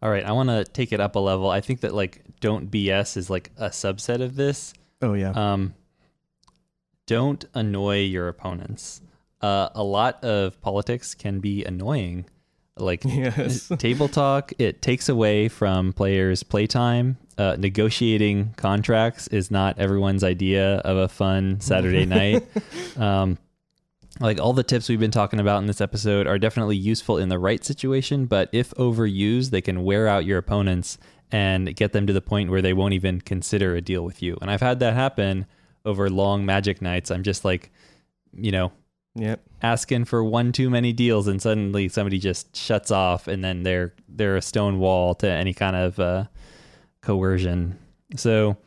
All 0.02 0.10
right, 0.10 0.24
I 0.24 0.32
want 0.32 0.50
to 0.50 0.64
take 0.64 0.92
it 0.92 1.00
up 1.00 1.16
a 1.16 1.20
level. 1.20 1.50
I 1.50 1.62
think 1.62 1.82
that 1.82 1.94
like 1.94 2.22
don't 2.40 2.70
BS 2.70 3.18
is 3.18 3.30
like 3.30 3.52
a 3.58 3.70
subset 3.70 4.22
of 4.22 4.36
this. 4.36 4.74
Oh 5.02 5.14
yeah. 5.14 5.32
Um, 5.32 5.74
don't 7.08 7.44
annoy 7.54 8.02
your 8.02 8.28
opponents. 8.28 9.02
Uh, 9.42 9.70
a 9.74 9.84
lot 9.84 10.24
of 10.24 10.60
politics 10.62 11.16
can 11.16 11.40
be 11.40 11.64
annoying. 11.64 12.26
Like 12.76 13.04
yes. 13.06 13.72
table 13.78 14.08
talk, 14.08 14.54
it 14.60 14.82
takes 14.82 15.10
away 15.10 15.48
from 15.48 15.94
players' 15.94 16.44
playtime. 16.44 17.18
Uh, 17.38 17.56
negotiating 17.58 18.54
contracts 18.58 19.28
is 19.28 19.52
not 19.52 19.78
everyone's 19.78 20.24
idea 20.24 20.78
of 20.78 20.98
a 20.98 21.08
fun 21.08 21.60
Saturday 21.60 22.06
night. 22.08 22.44
Um, 22.98 23.38
like 24.20 24.40
all 24.40 24.54
the 24.54 24.64
tips 24.64 24.90
we've 24.90 25.00
been 25.00 25.12
talking 25.12 25.40
about 25.40 25.60
in 25.60 25.68
this 25.68 25.82
episode 25.82 26.28
are 26.28 26.40
definitely 26.40 26.78
useful 26.78 27.18
in 27.18 27.30
the 27.30 27.40
right 27.40 27.64
situation, 27.64 28.26
but 28.26 28.50
if 28.52 28.72
overused, 28.72 29.52
they 29.52 29.62
can 29.62 29.84
wear 29.84 30.08
out 30.08 30.26
your 30.26 30.38
opponents 30.38 30.98
and 31.32 31.76
get 31.76 31.92
them 31.92 32.08
to 32.08 32.14
the 32.14 32.22
point 32.22 32.50
where 32.50 32.62
they 32.62 32.74
won't 32.74 32.94
even 32.94 33.22
consider 33.22 33.76
a 33.76 33.82
deal 33.82 34.04
with 34.04 34.22
you. 34.22 34.38
And 34.42 34.50
I've 34.50 34.62
had 34.62 34.80
that 34.80 34.94
happen 34.94 35.46
over 35.86 36.10
long 36.10 36.46
magic 36.46 36.82
nights. 36.82 37.12
I'm 37.12 37.24
just 37.24 37.46
like, 37.46 37.72
you 38.34 38.52
know, 38.52 38.72
Yep. 39.16 39.42
asking 39.64 40.06
for 40.06 40.24
one 40.24 40.52
too 40.52 40.70
many 40.70 40.94
deals 40.94 41.28
and 41.28 41.42
suddenly 41.42 41.90
somebody 41.90 42.20
just 42.20 42.56
shuts 42.56 42.92
off 42.92 43.28
and 43.28 43.44
then 43.44 43.64
they're 43.64 43.96
they're 44.08 44.36
a 44.38 44.42
stone 44.44 44.78
wall 44.78 45.16
to 45.16 45.28
any 45.28 45.56
kind 45.56 45.76
of 45.76 46.00
uh, 46.00 46.26
coercion 47.02 47.80
so 48.16 48.58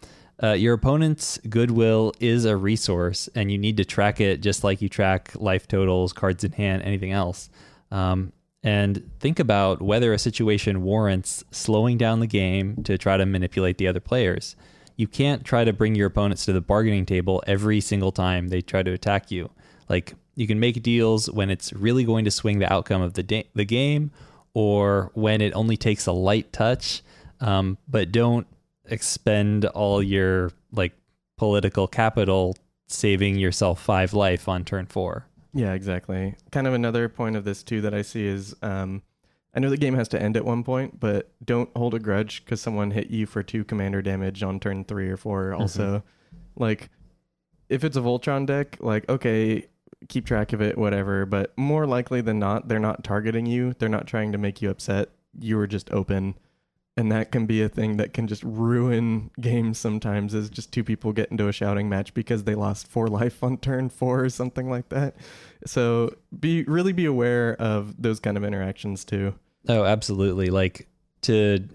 uh, 0.43 0.53
your 0.53 0.75
opponent's 0.75 1.39
goodwill 1.49 2.13
is 2.21 2.45
a 2.45 2.57
resource 2.57 3.29
and 3.35 3.51
you 3.51 3.59
need 3.59 3.77
to 3.77 3.85
track 3.85 4.21
it 4.21 4.41
just 4.41 4.65
like 4.65 4.81
you 4.81 4.89
track 4.89 5.33
life 5.37 5.67
totals 5.69 6.13
cards 6.13 6.45
in 6.45 6.53
hand 6.53 6.83
anything 6.83 7.13
else 7.13 7.51
um, 7.91 8.33
and 8.63 9.11
think 9.21 9.39
about 9.39 9.81
whether 9.81 10.13
a 10.13 10.19
situation 10.19 10.83
warrants 10.83 11.45
slowing 11.51 11.97
down 11.97 12.21
the 12.21 12.27
game 12.27 12.83
to 12.85 12.99
try 12.99 13.17
to 13.17 13.27
manipulate 13.27 13.79
the 13.79 13.87
other 13.89 14.01
players 14.01 14.57
you 14.97 15.07
can't 15.07 15.45
try 15.45 15.65
to 15.65 15.73
bring 15.73 15.95
your 15.95 16.09
opponents 16.09 16.45
to 16.45 16.53
the 16.53 16.61
bargaining 16.61 17.07
table 17.07 17.43
every 17.47 17.81
single 17.81 18.13
time 18.13 18.49
they 18.49 18.61
try 18.61 18.83
to 18.83 18.93
attack 18.93 19.31
you 19.31 19.51
like 19.89 20.15
you 20.41 20.47
can 20.47 20.59
make 20.59 20.83
deals 20.83 21.31
when 21.31 21.51
it's 21.51 21.73
really 21.75 22.05
going 22.05 22.25
to 22.25 22.31
swing 22.31 22.61
the 22.61 22.73
outcome 22.73 23.03
of 23.03 23.13
the 23.13 23.23
da- 23.23 23.49
the 23.55 23.67
game, 23.67 24.11
or 24.55 25.11
when 25.13 25.43
it 25.43 25.53
only 25.55 25.77
takes 25.77 26.07
a 26.07 26.13
light 26.13 26.51
touch. 26.51 27.03
Um, 27.41 27.77
but 27.89 28.11
don't 28.11 28.47
expend 28.91 29.65
all 29.67 30.03
your 30.03 30.51
like 30.73 30.93
political 31.39 31.89
capital 31.89 32.57
saving 32.87 33.37
yourself 33.37 33.81
five 33.81 34.13
life 34.13 34.49
on 34.49 34.65
turn 34.65 34.87
four. 34.87 35.27
Yeah, 35.55 35.73
exactly. 35.73 36.35
Kind 36.53 36.67
of 36.67 36.75
another 36.75 37.09
point 37.09 37.37
of 37.37 37.45
this 37.45 37.63
too 37.63 37.81
that 37.81 37.95
I 37.95 38.03
see 38.03 38.27
is 38.27 38.55
um, 38.63 39.03
I 39.55 39.61
know 39.61 39.71
the 39.71 39.77
game 39.77 39.95
has 39.95 40.09
to 40.09 40.23
end 40.23 40.37
at 40.37 40.45
one 40.45 40.63
point, 40.63 41.01
but 41.01 41.33
don't 41.45 41.71
hold 41.77 41.95
a 41.95 41.99
grudge 41.99 42.45
because 42.45 42.61
someone 42.61 42.91
hit 42.93 43.11
you 43.11 43.27
for 43.27 43.43
two 43.43 43.65
commander 43.65 44.03
damage 44.03 44.43
on 44.43 44.61
turn 44.61 44.85
three 44.85 45.09
or 45.09 45.17
4 45.17 45.55
Also, 45.55 46.03
like 46.57 46.91
if 47.69 47.85
it's 47.85 47.97
a 47.97 48.01
Voltron 48.01 48.47
deck, 48.47 48.77
like 48.81 49.09
okay, 49.09 49.67
keep 50.09 50.27
track 50.27 50.53
of 50.53 50.61
it, 50.61 50.79
whatever. 50.79 51.27
But 51.27 51.57
more 51.57 51.87
likely 51.87 52.21
than 52.21 52.39
not, 52.39 52.69
they're 52.69 52.79
not 52.79 53.03
targeting 53.03 53.47
you. 53.47 53.75
They're 53.79 53.89
not 53.89 54.07
trying 54.07 54.33
to 54.33 54.39
make 54.39 54.63
you 54.63 54.71
upset. 54.71 55.09
You 55.39 55.57
were 55.57 55.67
just 55.67 55.91
open. 55.91 56.35
And 56.97 57.11
that 57.13 57.33
can 57.33 57.47
be 57.47 57.63
a 57.63 57.69
thing 57.69 57.97
that 57.97 58.13
can 58.13 58.27
just 58.27 58.43
ruin 58.43 59.31
games 59.41 59.79
sometimes 59.79 60.35
is 60.35 60.51
just 60.51 60.73
two 60.73 60.85
people 60.85 61.13
get 61.13 61.31
into 61.31 61.49
a 61.49 61.53
shouting 61.53 61.89
match 61.89 62.13
because 62.13 62.45
they 62.45 62.55
lost 62.55 62.87
four 62.87 63.07
life 63.07 63.43
on 63.43 63.59
turn 63.59 63.89
four 63.89 64.25
or 64.25 64.29
something 64.29 64.69
like 64.69 64.89
that. 64.91 65.15
So 65.65 66.15
be 66.39 66.65
really 66.65 66.93
be 66.93 67.07
aware 67.07 67.55
of 67.61 68.01
those 68.03 68.21
kind 68.21 68.37
of 68.37 68.45
interactions 68.45 69.05
too. 69.05 69.35
Oh, 69.69 69.85
absolutely. 69.85 70.51
Like 70.51 70.89
to 71.23 71.69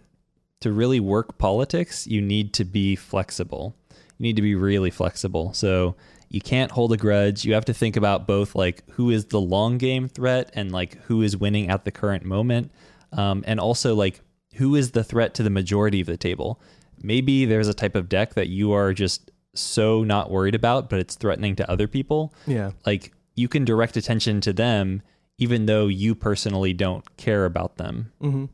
to 0.62 0.71
really 0.71 0.99
work 0.99 1.38
politics, 1.38 2.08
you 2.08 2.21
need 2.21 2.54
to 2.54 2.65
be 2.65 2.95
flexible. 2.95 3.75
You 3.91 4.23
need 4.23 4.36
to 4.36 4.41
be 4.41 4.56
really 4.56 4.89
flexible. 4.89 5.54
So 5.54 5.95
you 6.30 6.41
can't 6.41 6.71
hold 6.71 6.91
a 6.91 6.97
grudge. 6.97 7.45
You 7.45 7.54
have 7.54 7.65
to 7.65 7.73
think 7.73 7.95
about 7.95 8.28
both 8.28 8.56
like 8.56 8.84
who 8.91 9.10
is 9.10 9.25
the 9.25 9.39
long 9.39 9.78
game 9.78 10.08
threat 10.08 10.49
and 10.54 10.71
like 10.71 11.01
who 11.04 11.21
is 11.21 11.38
winning 11.38 11.69
at 11.69 11.86
the 11.86 11.91
current 11.91 12.25
moment. 12.25 12.71
Um, 13.13 13.43
and 13.47 13.60
also 13.60 13.95
like 13.95 14.21
who 14.56 14.76
is 14.76 14.91
the 14.91 15.04
threat 15.04 15.34
to 15.36 15.44
the 15.44 15.50
majority 15.50 16.02
of 16.02 16.08
the 16.08 16.18
table. 16.18 16.62
Maybe 17.02 17.46
there's 17.46 17.68
a 17.68 17.74
type 17.74 17.96
of 17.96 18.10
deck 18.10 18.34
that 18.36 18.48
you 18.48 18.72
are 18.72 18.94
just 18.94 19.32
so 19.54 20.04
not 20.04 20.32
worried 20.32 20.56
about, 20.56 20.89
but 20.89 21.00
it's 21.00 21.15
threatening 21.15 21.56
to 21.58 21.70
other 21.70 21.88
people. 21.88 22.34
Yeah. 22.48 22.72
Like 22.86 23.13
you 23.36 23.48
can 23.48 23.65
direct 23.65 23.98
attention 23.98 24.41
to 24.41 24.54
them 24.54 25.02
even 25.38 25.65
though 25.65 25.88
you 25.88 26.15
personally 26.15 26.74
don't 26.74 27.18
care 27.18 27.46
about 27.46 27.78
them. 27.78 28.12
Mm-hmm. 28.22 28.46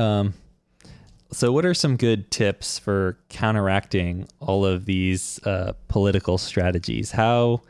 Um, 0.00 0.34
so, 1.32 1.50
what 1.52 1.64
are 1.64 1.74
some 1.74 1.96
good 1.96 2.30
tips 2.30 2.78
for 2.78 3.18
counteracting 3.28 4.28
all 4.40 4.64
of 4.64 4.84
these 4.84 5.40
uh, 5.44 5.72
political 5.88 6.38
strategies? 6.38 7.10
How, 7.10 7.62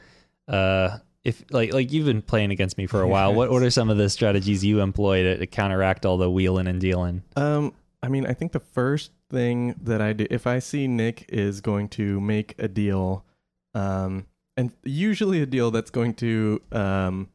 uh, 0.49 0.99
if 1.25 1.43
like 1.51 1.73
like 1.73 1.93
you've 1.93 2.07
been 2.07 2.23
playing 2.23 2.51
against 2.51 2.79
me 2.79 2.87
for 2.87 3.01
a 3.01 3.09
while, 3.15 3.35
what 3.35 3.51
what 3.51 3.63
are 3.63 3.71
some 3.71 3.91
of 3.91 3.97
the 3.97 4.09
strategies 4.11 4.65
you 4.65 4.81
employ 4.81 5.23
to, 5.23 5.39
to 5.39 5.47
counteract 5.47 6.07
all 6.07 6.17
the 6.17 6.31
wheeling 6.31 6.67
and 6.67 6.81
dealing? 6.81 7.23
Um, 7.37 7.73
I 8.03 8.09
mean, 8.09 8.27
I 8.27 8.35
think 8.35 8.53
the 8.53 8.61
first 8.61 9.13
thing 9.31 9.75
that 9.83 10.03
I 10.03 10.13
do, 10.13 10.27
if 10.31 10.47
I 10.47 10.59
see 10.59 10.87
Nick 10.87 11.25
is 11.29 11.61
going 11.61 11.89
to 11.91 12.21
make 12.21 12.55
a 12.59 12.69
deal, 12.69 13.25
um, 13.75 14.27
and 14.57 14.73
usually 14.85 15.41
a 15.41 15.47
deal 15.47 15.71
that's 15.71 15.91
going 15.91 16.15
to 16.15 16.61
um, 16.71 17.31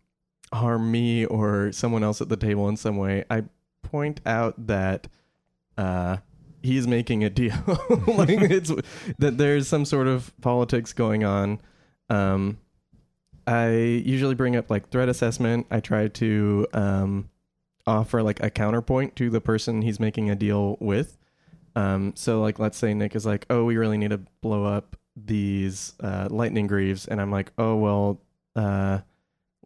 harm 0.54 0.92
me 0.92 1.26
or 1.26 1.72
someone 1.72 2.04
else 2.04 2.22
at 2.22 2.30
the 2.30 2.38
table 2.38 2.70
in 2.70 2.78
some 2.78 2.98
way, 2.98 3.26
I 3.30 3.46
point 3.82 4.22
out 4.26 4.68
that 4.68 5.08
uh, 5.78 6.18
he's 6.62 6.88
making 6.88 7.24
a 7.24 7.30
deal. 7.30 7.56
like 8.08 8.30
it's 8.30 8.72
that 9.18 9.38
there's 9.38 9.68
some 9.68 9.86
sort 9.86 10.08
of 10.08 10.32
politics 10.42 10.94
going 10.94 11.24
on. 11.24 11.60
Um, 12.10 12.60
I 13.50 13.70
usually 14.06 14.36
bring 14.36 14.56
up 14.56 14.70
like 14.70 14.90
threat 14.90 15.10
assessment. 15.10 15.66
I 15.72 15.80
try 15.80 16.08
to 16.08 16.68
um, 16.74 17.30
offer 17.88 18.22
like 18.22 18.44
a 18.44 18.50
counterpoint 18.52 19.16
to 19.16 19.30
the 19.32 19.42
person 19.42 19.82
he's 19.82 20.00
making 20.00 20.30
a 20.30 20.36
deal 20.36 20.78
with. 20.80 21.18
Um, 21.76 22.14
so 22.16 22.42
like 22.42 22.60
let's 22.60 22.78
say 22.78 22.94
Nick 22.94 23.16
is 23.16 23.26
like, 23.26 23.48
oh, 23.50 23.64
we 23.66 23.76
really 23.78 23.98
need 23.98 24.12
to 24.12 24.20
blow 24.42 24.66
up 24.66 24.96
these 25.16 25.94
uh, 26.00 26.28
lightning 26.30 26.68
greaves, 26.68 27.08
and 27.08 27.20
I'm 27.20 27.32
like, 27.32 27.52
oh 27.58 27.76
well, 27.76 28.22
uh, 28.56 29.00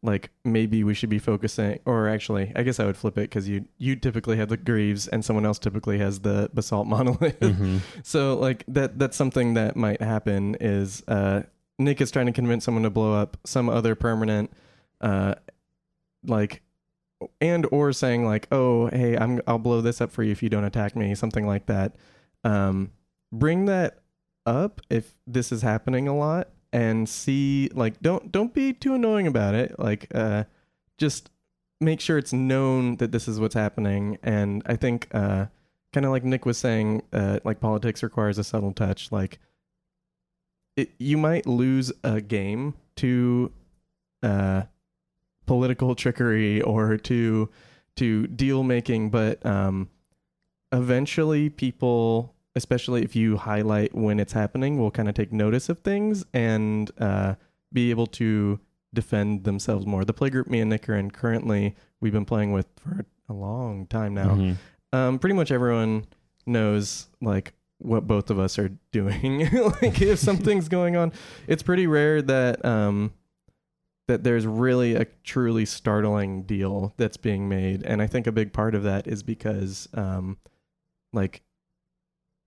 like 0.02 0.30
maybe 0.46 0.84
we 0.84 0.94
should 0.94 1.10
be 1.10 1.20
focusing, 1.20 1.80
or 1.86 2.08
actually, 2.08 2.52
I 2.56 2.64
guess 2.64 2.80
I 2.80 2.86
would 2.86 2.98
flip 2.98 3.18
it 3.18 3.30
because 3.30 3.48
you 3.50 3.66
you 3.78 3.96
typically 3.98 4.38
have 4.38 4.50
the 4.50 4.58
greaves, 4.58 5.08
and 5.10 5.24
someone 5.26 5.46
else 5.46 5.60
typically 5.60 5.98
has 6.00 6.20
the 6.22 6.50
basalt 6.54 6.88
monolith. 6.88 7.40
Mhm. 7.40 7.80
So 8.04 8.36
like 8.38 8.64
that 8.70 8.98
that's 8.98 9.18
something 9.18 9.56
that 9.56 9.76
might 9.76 10.02
happen 10.02 10.56
is 10.62 11.04
uh 11.08 11.44
Nick 11.84 12.02
is 12.02 12.12
trying 12.12 12.26
to 12.26 12.32
convince 12.32 12.66
someone 12.66 12.84
to 12.84 12.90
blow 12.90 13.14
up 13.14 13.38
some 13.46 13.70
other 13.70 13.96
permanent 13.96 14.52
uh 15.02 15.36
like 16.26 16.62
and 17.40 17.66
or 17.72 17.94
saying 17.94 18.26
like, 18.26 18.48
"Oh, 18.52 18.88
hey, 18.88 19.18
I'm 19.18 19.42
I'll 19.48 19.60
blow 19.60 19.82
this 19.82 20.02
up 20.02 20.12
for 20.12 20.24
you 20.24 20.32
if 20.32 20.44
you 20.44 20.50
don't 20.50 20.66
attack 20.66 20.96
me," 20.96 21.16
something 21.16 21.48
like 21.48 21.68
that. 21.68 21.96
Um 22.44 22.92
bring 23.32 23.66
that 23.66 24.00
up 24.46 24.82
if 24.90 25.16
this 25.26 25.52
is 25.52 25.62
happening 25.62 26.08
a 26.08 26.16
lot 26.16 26.50
and 26.72 27.08
see 27.08 27.70
like 27.74 28.00
don't 28.02 28.32
don't 28.32 28.54
be 28.54 28.74
too 28.74 28.96
annoying 28.96 29.28
about 29.28 29.56
it. 29.56 29.80
Like 29.80 30.08
uh 30.14 30.44
just 30.98 31.30
make 31.80 32.00
sure 32.00 32.18
it's 32.18 32.34
known 32.34 32.98
that 32.98 33.12
this 33.12 33.28
is 33.28 33.40
what's 33.40 33.56
happening 33.56 34.18
and 34.24 34.64
I 34.66 34.76
think 34.76 35.08
uh 35.14 35.48
kind 35.94 36.06
of 36.06 36.12
like 36.12 36.24
Nick 36.24 36.46
was 36.46 36.58
saying, 36.58 37.04
uh, 37.14 37.40
like 37.46 37.60
politics 37.62 38.04
requires 38.04 38.38
a 38.38 38.44
subtle 38.44 38.74
touch. 38.74 39.12
Like, 39.12 39.40
it, 40.76 40.92
you 40.98 41.18
might 41.18 41.46
lose 41.46 41.92
a 42.04 42.20
game 42.22 42.74
to 42.98 43.52
uh, 44.22 44.64
political 45.46 45.96
trickery 45.96 46.62
or 46.62 46.98
to 46.98 47.50
to 47.96 48.26
deal 48.28 48.64
making, 48.64 49.10
but 49.12 49.46
um, 49.46 49.88
eventually 50.72 51.50
people, 51.50 52.34
especially 52.56 53.04
if 53.04 53.16
you 53.16 53.38
highlight 53.38 53.94
when 53.94 54.20
it's 54.20 54.34
happening, 54.34 54.80
will 54.80 54.92
kind 54.92 55.08
of 55.08 55.16
take 55.16 55.32
notice 55.32 55.70
of 55.70 55.80
things 55.80 56.26
and 56.34 56.90
uh, 57.00 57.36
be 57.72 57.90
able 57.92 58.08
to 58.08 58.60
defend 58.94 59.44
themselves 59.44 59.86
more. 59.86 60.04
The 60.06 60.14
playgroup 60.14 60.48
me 60.48 60.60
and 60.60 60.70
Nick 60.70 60.88
are 60.90 60.96
in 60.96 61.12
currently, 61.12 61.76
we've 62.00 62.14
been 62.14 62.26
playing 62.26 62.52
with 62.52 62.68
for 62.78 63.06
a 63.30 63.34
long 63.34 63.86
time 63.88 64.14
now 64.14 64.36
Mhm. 64.36 64.58
um, 64.92 65.20
pretty 65.20 65.34
much 65.36 65.52
everyone 65.52 66.06
knows 66.46 67.08
like 67.22 67.54
what 67.84 68.08
both 68.08 68.30
of 68.30 68.40
us 68.40 68.58
are 68.58 68.72
doing. 68.92 69.50
like 69.82 70.02
if 70.02 70.20
something's 70.20 70.70
going 70.70 70.96
on, 70.96 71.12
it's 71.48 71.64
pretty 71.64 71.88
rare 71.88 72.22
that 72.22 72.64
um, 72.66 73.14
that 74.08 74.24
there's 74.24 74.46
really 74.46 74.96
a 74.96 75.06
truly 75.24 75.66
startling 75.66 76.44
deal 76.44 76.94
that's 76.98 77.18
being 77.18 77.48
made, 77.48 77.84
and 77.84 78.02
I 78.02 78.08
think 78.08 78.28
a 78.28 78.32
big 78.32 78.54
part 78.54 78.76
of 78.76 78.84
that 78.84 79.08
is 79.08 79.24
because, 79.24 79.88
um, 79.94 80.38
like, 81.14 81.42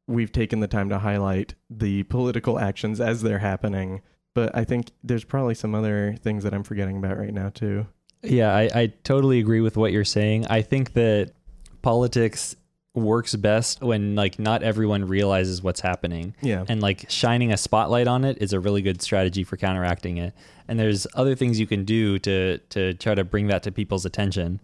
we've 0.08 0.32
taken 0.32 0.60
the 0.60 0.68
time 0.68 0.88
to 0.90 0.98
highlight 0.98 1.54
the 1.70 2.02
political 2.04 2.58
actions 2.58 3.00
as 3.00 3.22
they're 3.22 3.38
happening. 3.38 4.02
But 4.34 4.54
I 4.54 4.64
think 4.64 4.90
there's 5.02 5.24
probably 5.24 5.54
some 5.54 5.74
other 5.74 6.14
things 6.20 6.44
that 6.44 6.52
I'm 6.52 6.62
forgetting 6.62 6.98
about 6.98 7.18
right 7.18 7.32
now 7.32 7.48
too. 7.48 7.86
Yeah, 8.22 8.54
I, 8.54 8.68
I 8.74 8.86
totally 9.02 9.38
agree 9.38 9.60
with 9.60 9.76
what 9.76 9.92
you're 9.92 10.04
saying. 10.04 10.46
I 10.48 10.62
think 10.62 10.92
that 10.92 11.32
politics 11.80 12.54
works 12.96 13.36
best 13.36 13.82
when 13.82 14.14
like 14.16 14.38
not 14.38 14.62
everyone 14.62 15.04
realizes 15.06 15.62
what's 15.62 15.80
happening. 15.80 16.34
Yeah. 16.40 16.64
And 16.68 16.80
like 16.80 17.08
shining 17.10 17.52
a 17.52 17.56
spotlight 17.56 18.08
on 18.08 18.24
it 18.24 18.38
is 18.40 18.52
a 18.52 18.58
really 18.58 18.82
good 18.82 19.02
strategy 19.02 19.44
for 19.44 19.56
counteracting 19.56 20.16
it. 20.16 20.34
And 20.66 20.80
there's 20.80 21.06
other 21.14 21.34
things 21.36 21.60
you 21.60 21.66
can 21.66 21.84
do 21.84 22.18
to 22.20 22.58
to 22.70 22.94
try 22.94 23.14
to 23.14 23.22
bring 23.22 23.46
that 23.48 23.62
to 23.64 23.70
people's 23.70 24.04
attention. 24.06 24.58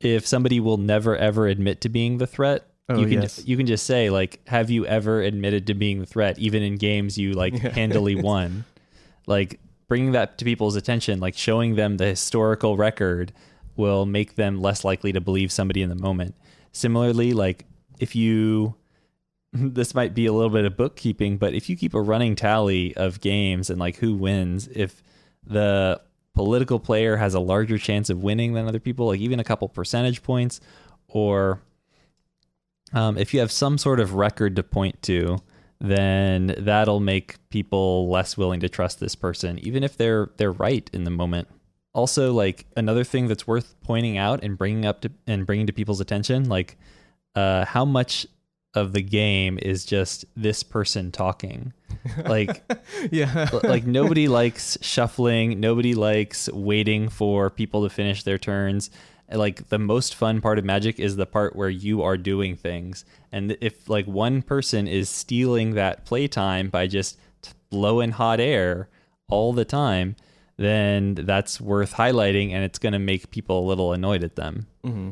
If 0.00 0.26
somebody 0.26 0.60
will 0.60 0.78
never 0.78 1.16
ever 1.16 1.48
admit 1.48 1.80
to 1.82 1.88
being 1.88 2.18
the 2.18 2.26
threat, 2.26 2.64
Oh, 2.90 2.98
you 2.98 3.06
can 3.06 3.20
yes. 3.22 3.42
you 3.46 3.56
can 3.58 3.66
just 3.66 3.84
say 3.84 4.08
like 4.08 4.40
have 4.46 4.70
you 4.70 4.86
ever 4.86 5.20
admitted 5.20 5.66
to 5.66 5.74
being 5.74 5.98
the 6.00 6.06
threat 6.06 6.38
even 6.38 6.62
in 6.62 6.76
games 6.76 7.18
you 7.18 7.32
like 7.34 7.52
Yeah. 7.62 7.68
handily 7.70 8.14
won 8.22 8.64
like 9.26 9.60
bringing 9.88 10.12
that 10.12 10.38
to 10.38 10.44
people's 10.46 10.74
attention 10.74 11.20
like 11.20 11.36
showing 11.36 11.74
them 11.74 11.98
the 11.98 12.06
historical 12.06 12.78
record 12.78 13.30
will 13.76 14.06
make 14.06 14.36
them 14.36 14.62
less 14.62 14.84
likely 14.84 15.12
to 15.12 15.20
believe 15.20 15.52
somebody 15.52 15.82
in 15.82 15.90
the 15.90 15.94
moment 15.96 16.34
similarly 16.78 17.32
like 17.32 17.64
if 17.98 18.14
you 18.14 18.74
this 19.52 19.94
might 19.94 20.14
be 20.14 20.26
a 20.26 20.32
little 20.32 20.50
bit 20.50 20.64
of 20.64 20.76
bookkeeping 20.76 21.36
but 21.38 21.54
if 21.54 21.68
you 21.68 21.76
keep 21.76 21.94
a 21.94 22.00
running 22.00 22.34
tally 22.34 22.96
of 22.96 23.20
games 23.20 23.70
and 23.70 23.78
like 23.78 23.96
who 23.96 24.14
wins 24.14 24.68
if 24.68 25.02
the 25.46 26.00
political 26.34 26.78
player 26.78 27.16
has 27.16 27.34
a 27.34 27.40
larger 27.40 27.78
chance 27.78 28.10
of 28.10 28.22
winning 28.22 28.52
than 28.52 28.68
other 28.68 28.78
people 28.78 29.06
like 29.06 29.20
even 29.20 29.40
a 29.40 29.44
couple 29.44 29.68
percentage 29.68 30.22
points 30.22 30.60
or 31.08 31.60
um, 32.92 33.18
if 33.18 33.34
you 33.34 33.40
have 33.40 33.52
some 33.52 33.78
sort 33.78 34.00
of 34.00 34.14
record 34.14 34.56
to 34.56 34.62
point 34.62 35.02
to, 35.02 35.38
then 35.80 36.54
that'll 36.58 37.00
make 37.00 37.36
people 37.50 38.08
less 38.08 38.36
willing 38.36 38.60
to 38.60 38.68
trust 38.68 39.00
this 39.00 39.14
person, 39.14 39.58
even 39.60 39.84
if 39.84 39.96
they're 39.96 40.30
they're 40.36 40.52
right 40.52 40.88
in 40.92 41.04
the 41.04 41.10
moment. 41.10 41.48
Also, 41.94 42.32
like 42.32 42.66
another 42.76 43.04
thing 43.04 43.28
that's 43.28 43.46
worth 43.46 43.74
pointing 43.82 44.18
out 44.18 44.42
and 44.42 44.56
bringing 44.56 44.84
up 44.84 45.00
to 45.00 45.10
and 45.26 45.46
bringing 45.46 45.66
to 45.66 45.72
people's 45.72 46.00
attention, 46.00 46.48
like 46.48 46.76
uh, 47.34 47.64
how 47.64 47.84
much 47.84 48.26
of 48.74 48.92
the 48.92 49.02
game 49.02 49.58
is 49.62 49.84
just 49.84 50.24
this 50.36 50.62
person 50.62 51.10
talking. 51.10 51.72
Like 52.24 52.62
yeah. 53.10 53.50
like 53.64 53.84
nobody 53.84 54.28
likes 54.40 54.78
shuffling 54.80 55.60
nobody 55.60 55.94
likes 55.94 56.48
waiting 56.50 57.10
for 57.10 57.50
people 57.50 57.82
to 57.82 57.90
finish 57.90 58.22
their 58.22 58.38
turns 58.38 58.88
like 59.30 59.68
the 59.68 59.78
most 59.78 60.14
fun 60.14 60.40
part 60.40 60.58
of 60.58 60.64
magic 60.64 60.98
is 60.98 61.16
the 61.16 61.26
part 61.26 61.54
where 61.54 61.68
you 61.68 62.02
are 62.02 62.16
doing 62.16 62.56
things 62.56 63.04
and 63.30 63.58
if 63.60 63.90
like 63.90 64.06
one 64.06 64.40
person 64.40 64.88
is 64.88 65.10
stealing 65.10 65.74
that 65.74 66.06
playtime 66.06 66.70
by 66.70 66.86
just 66.86 67.18
blowing 67.68 68.12
hot 68.12 68.40
air 68.40 68.88
all 69.28 69.52
the 69.52 69.66
time 69.66 70.16
then 70.58 71.14
that's 71.14 71.60
worth 71.60 71.94
highlighting 71.94 72.52
and 72.52 72.62
it's 72.64 72.78
going 72.78 72.92
to 72.92 72.98
make 72.98 73.30
people 73.30 73.60
a 73.60 73.66
little 73.66 73.92
annoyed 73.92 74.22
at 74.22 74.36
them 74.36 74.66
hmm 74.84 75.10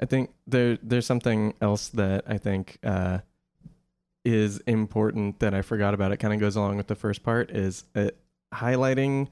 I 0.00 0.04
think 0.04 0.30
there 0.48 0.78
there's 0.82 1.06
something 1.06 1.54
else 1.60 1.88
that 1.90 2.24
I 2.26 2.36
think 2.36 2.78
uh, 2.82 3.18
is 4.24 4.58
important 4.66 5.38
that 5.38 5.54
I 5.54 5.62
forgot 5.62 5.94
about. 5.94 6.10
It 6.10 6.16
kind 6.16 6.34
of 6.34 6.40
goes 6.40 6.56
along 6.56 6.76
with 6.76 6.88
the 6.88 6.96
first 6.96 7.22
part 7.22 7.52
is 7.52 7.84
uh, 7.94 8.08
highlighting 8.52 9.28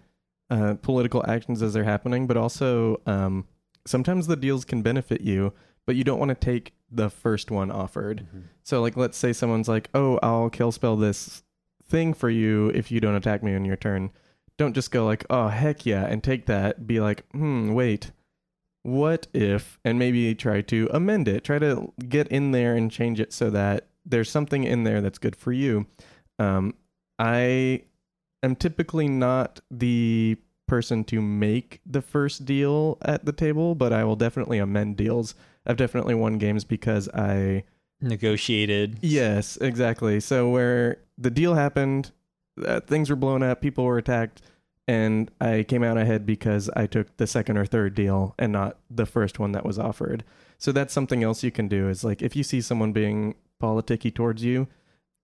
uh, 0.49 0.75
political 0.81 1.29
actions 1.29 1.61
as 1.61 1.73
they're 1.73 1.83
happening, 1.83 2.29
but 2.29 2.37
also 2.37 3.01
um, 3.05 3.49
sometimes 3.85 4.29
the 4.29 4.37
deals 4.37 4.65
can 4.65 4.81
benefit 4.81 5.23
you, 5.23 5.53
but 5.87 5.97
you 5.97 6.05
don't 6.05 6.21
want 6.21 6.29
to 6.29 6.37
take 6.37 6.73
the 6.89 7.11
first 7.11 7.51
one 7.51 7.73
offered. 7.73 8.25
So 8.63 8.81
like 8.81 8.97
let's 8.97 9.19
say 9.19 9.33
someone's 9.33 9.69
like, 9.69 9.89
"Oh, 9.93 10.21
I'll 10.23 10.51
kill 10.51 10.71
spell 10.71 10.97
this 10.97 11.43
thing 11.85 12.15
for 12.15 12.31
you 12.31 12.69
if 12.69 12.93
you 12.93 13.01
don't 13.01 13.17
attack 13.17 13.43
me 13.43 13.57
on 13.57 13.65
your 13.65 13.77
turn." 13.77 14.13
Don't 14.61 14.75
just 14.75 14.91
go 14.91 15.07
like, 15.07 15.25
"Oh, 15.31 15.49
heck 15.49 15.87
yeah," 15.87 16.05
and 16.05 16.23
take 16.23 16.45
that. 16.45 16.87
Be 16.87 17.01
like, 17.01 17.25
"Hmm, 17.33 17.73
wait. 17.73 18.11
What 18.83 19.27
if?" 19.33 19.79
and 19.87 19.99
maybe 19.99 20.35
try 20.35 20.61
to 20.61 20.87
amend 20.93 21.29
it. 21.29 21.45
Try 21.45 21.59
to 21.61 21.95
get 22.07 22.29
in 22.29 22.51
there 22.51 22.77
and 22.77 22.91
change 22.91 23.21
it 23.21 23.33
so 23.33 23.49
that 23.49 23.89
there's 24.05 24.29
something 24.31 24.65
in 24.65 24.85
there 24.85 25.01
that's 25.01 25.17
good 25.17 25.35
for 25.35 25.51
you. 25.51 25.87
Um 26.39 26.75
I 27.19 27.85
am 28.43 28.55
typically 28.55 29.09
not 29.09 29.61
the 29.71 30.37
person 30.69 31.05
to 31.05 31.23
make 31.23 31.81
the 31.87 32.03
first 32.03 32.45
deal 32.45 32.99
at 33.01 33.25
the 33.25 33.33
table, 33.33 33.75
but 33.75 33.95
I 33.95 34.05
will 34.05 34.15
definitely 34.15 34.59
amend 34.59 34.99
deals. 34.99 35.35
I've 35.65 35.79
definitely 35.79 36.15
won 36.15 36.37
games 36.37 36.65
because 36.65 37.09
I 37.15 37.65
negotiated 38.03 38.99
Yes, 39.01 39.57
exactly. 39.57 40.21
So 40.21 40.51
where 40.51 40.99
the 41.17 41.31
deal 41.31 41.55
happened, 41.55 42.13
uh, 42.67 42.81
things 42.81 43.11
were 43.11 43.17
blown 43.17 43.43
up, 43.43 43.61
people 43.61 43.85
were 43.85 43.99
attacked, 43.99 44.43
and 44.91 45.31
I 45.41 45.63
came 45.63 45.85
out 45.85 45.99
ahead 45.99 46.27
because 46.27 46.69
I 46.75 46.87
took 46.87 47.17
the 47.17 47.27
second 47.27 47.57
or 47.57 47.65
third 47.65 47.95
deal 47.95 48.35
and 48.39 48.53
not 48.53 48.79
the 48.91 49.07
first 49.07 49.39
one 49.39 49.53
that 49.53 49.65
was 49.65 49.79
offered. 49.79 50.25
So 50.59 50.73
that's 50.73 50.93
something 50.93 51.23
else 51.23 51.43
you 51.43 51.51
can 51.51 51.69
do 51.69 51.89
is 51.89 52.03
like 52.03 52.23
if 52.23 52.35
you 52.35 52.43
see 52.43 52.61
someone 52.61 52.93
being 52.93 53.37
politicky 53.63 54.13
towards 54.13 54.43
you, 54.43 54.67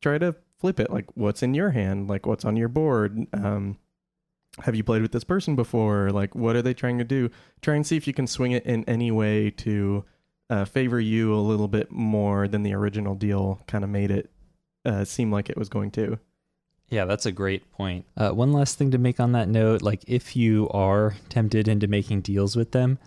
try 0.00 0.18
to 0.18 0.36
flip 0.60 0.78
it. 0.78 0.90
Like 0.90 1.06
what's 1.14 1.42
in 1.42 1.52
your 1.52 1.70
hand? 1.70 2.08
Like 2.08 2.26
what's 2.26 2.44
on 2.44 2.56
your 2.56 2.68
board? 2.68 3.26
Um, 3.32 3.78
have 4.62 4.74
you 4.74 4.84
played 4.84 5.02
with 5.02 5.12
this 5.12 5.24
person 5.24 5.56
before? 5.56 6.10
Like 6.10 6.34
what 6.34 6.56
are 6.56 6.62
they 6.62 6.74
trying 6.74 6.98
to 6.98 7.04
do? 7.04 7.30
Try 7.60 7.74
and 7.74 7.86
see 7.86 7.96
if 7.96 8.06
you 8.06 8.12
can 8.12 8.26
swing 8.26 8.52
it 8.52 8.64
in 8.64 8.84
any 8.84 9.10
way 9.10 9.50
to 9.50 10.04
uh, 10.48 10.64
favor 10.64 11.00
you 11.00 11.34
a 11.34 11.42
little 11.42 11.68
bit 11.68 11.90
more 11.90 12.46
than 12.46 12.62
the 12.62 12.72
original 12.72 13.14
deal 13.14 13.60
kind 13.66 13.82
of 13.82 13.90
made 13.90 14.10
it 14.10 14.30
uh, 14.84 15.04
seem 15.04 15.32
like 15.32 15.50
it 15.50 15.56
was 15.56 15.68
going 15.68 15.90
to. 15.90 16.18
Yeah, 16.88 17.04
that's 17.04 17.26
a 17.26 17.32
great 17.32 17.70
point. 17.72 18.04
Uh, 18.16 18.30
one 18.30 18.52
last 18.52 18.78
thing 18.78 18.92
to 18.92 18.98
make 18.98 19.18
on 19.18 19.32
that 19.32 19.48
note 19.48 19.82
like, 19.82 20.04
if 20.06 20.36
you 20.36 20.68
are 20.70 21.14
tempted 21.28 21.68
into 21.68 21.88
making 21.88 22.20
deals 22.20 22.54
with 22.56 22.70
them, 22.70 22.98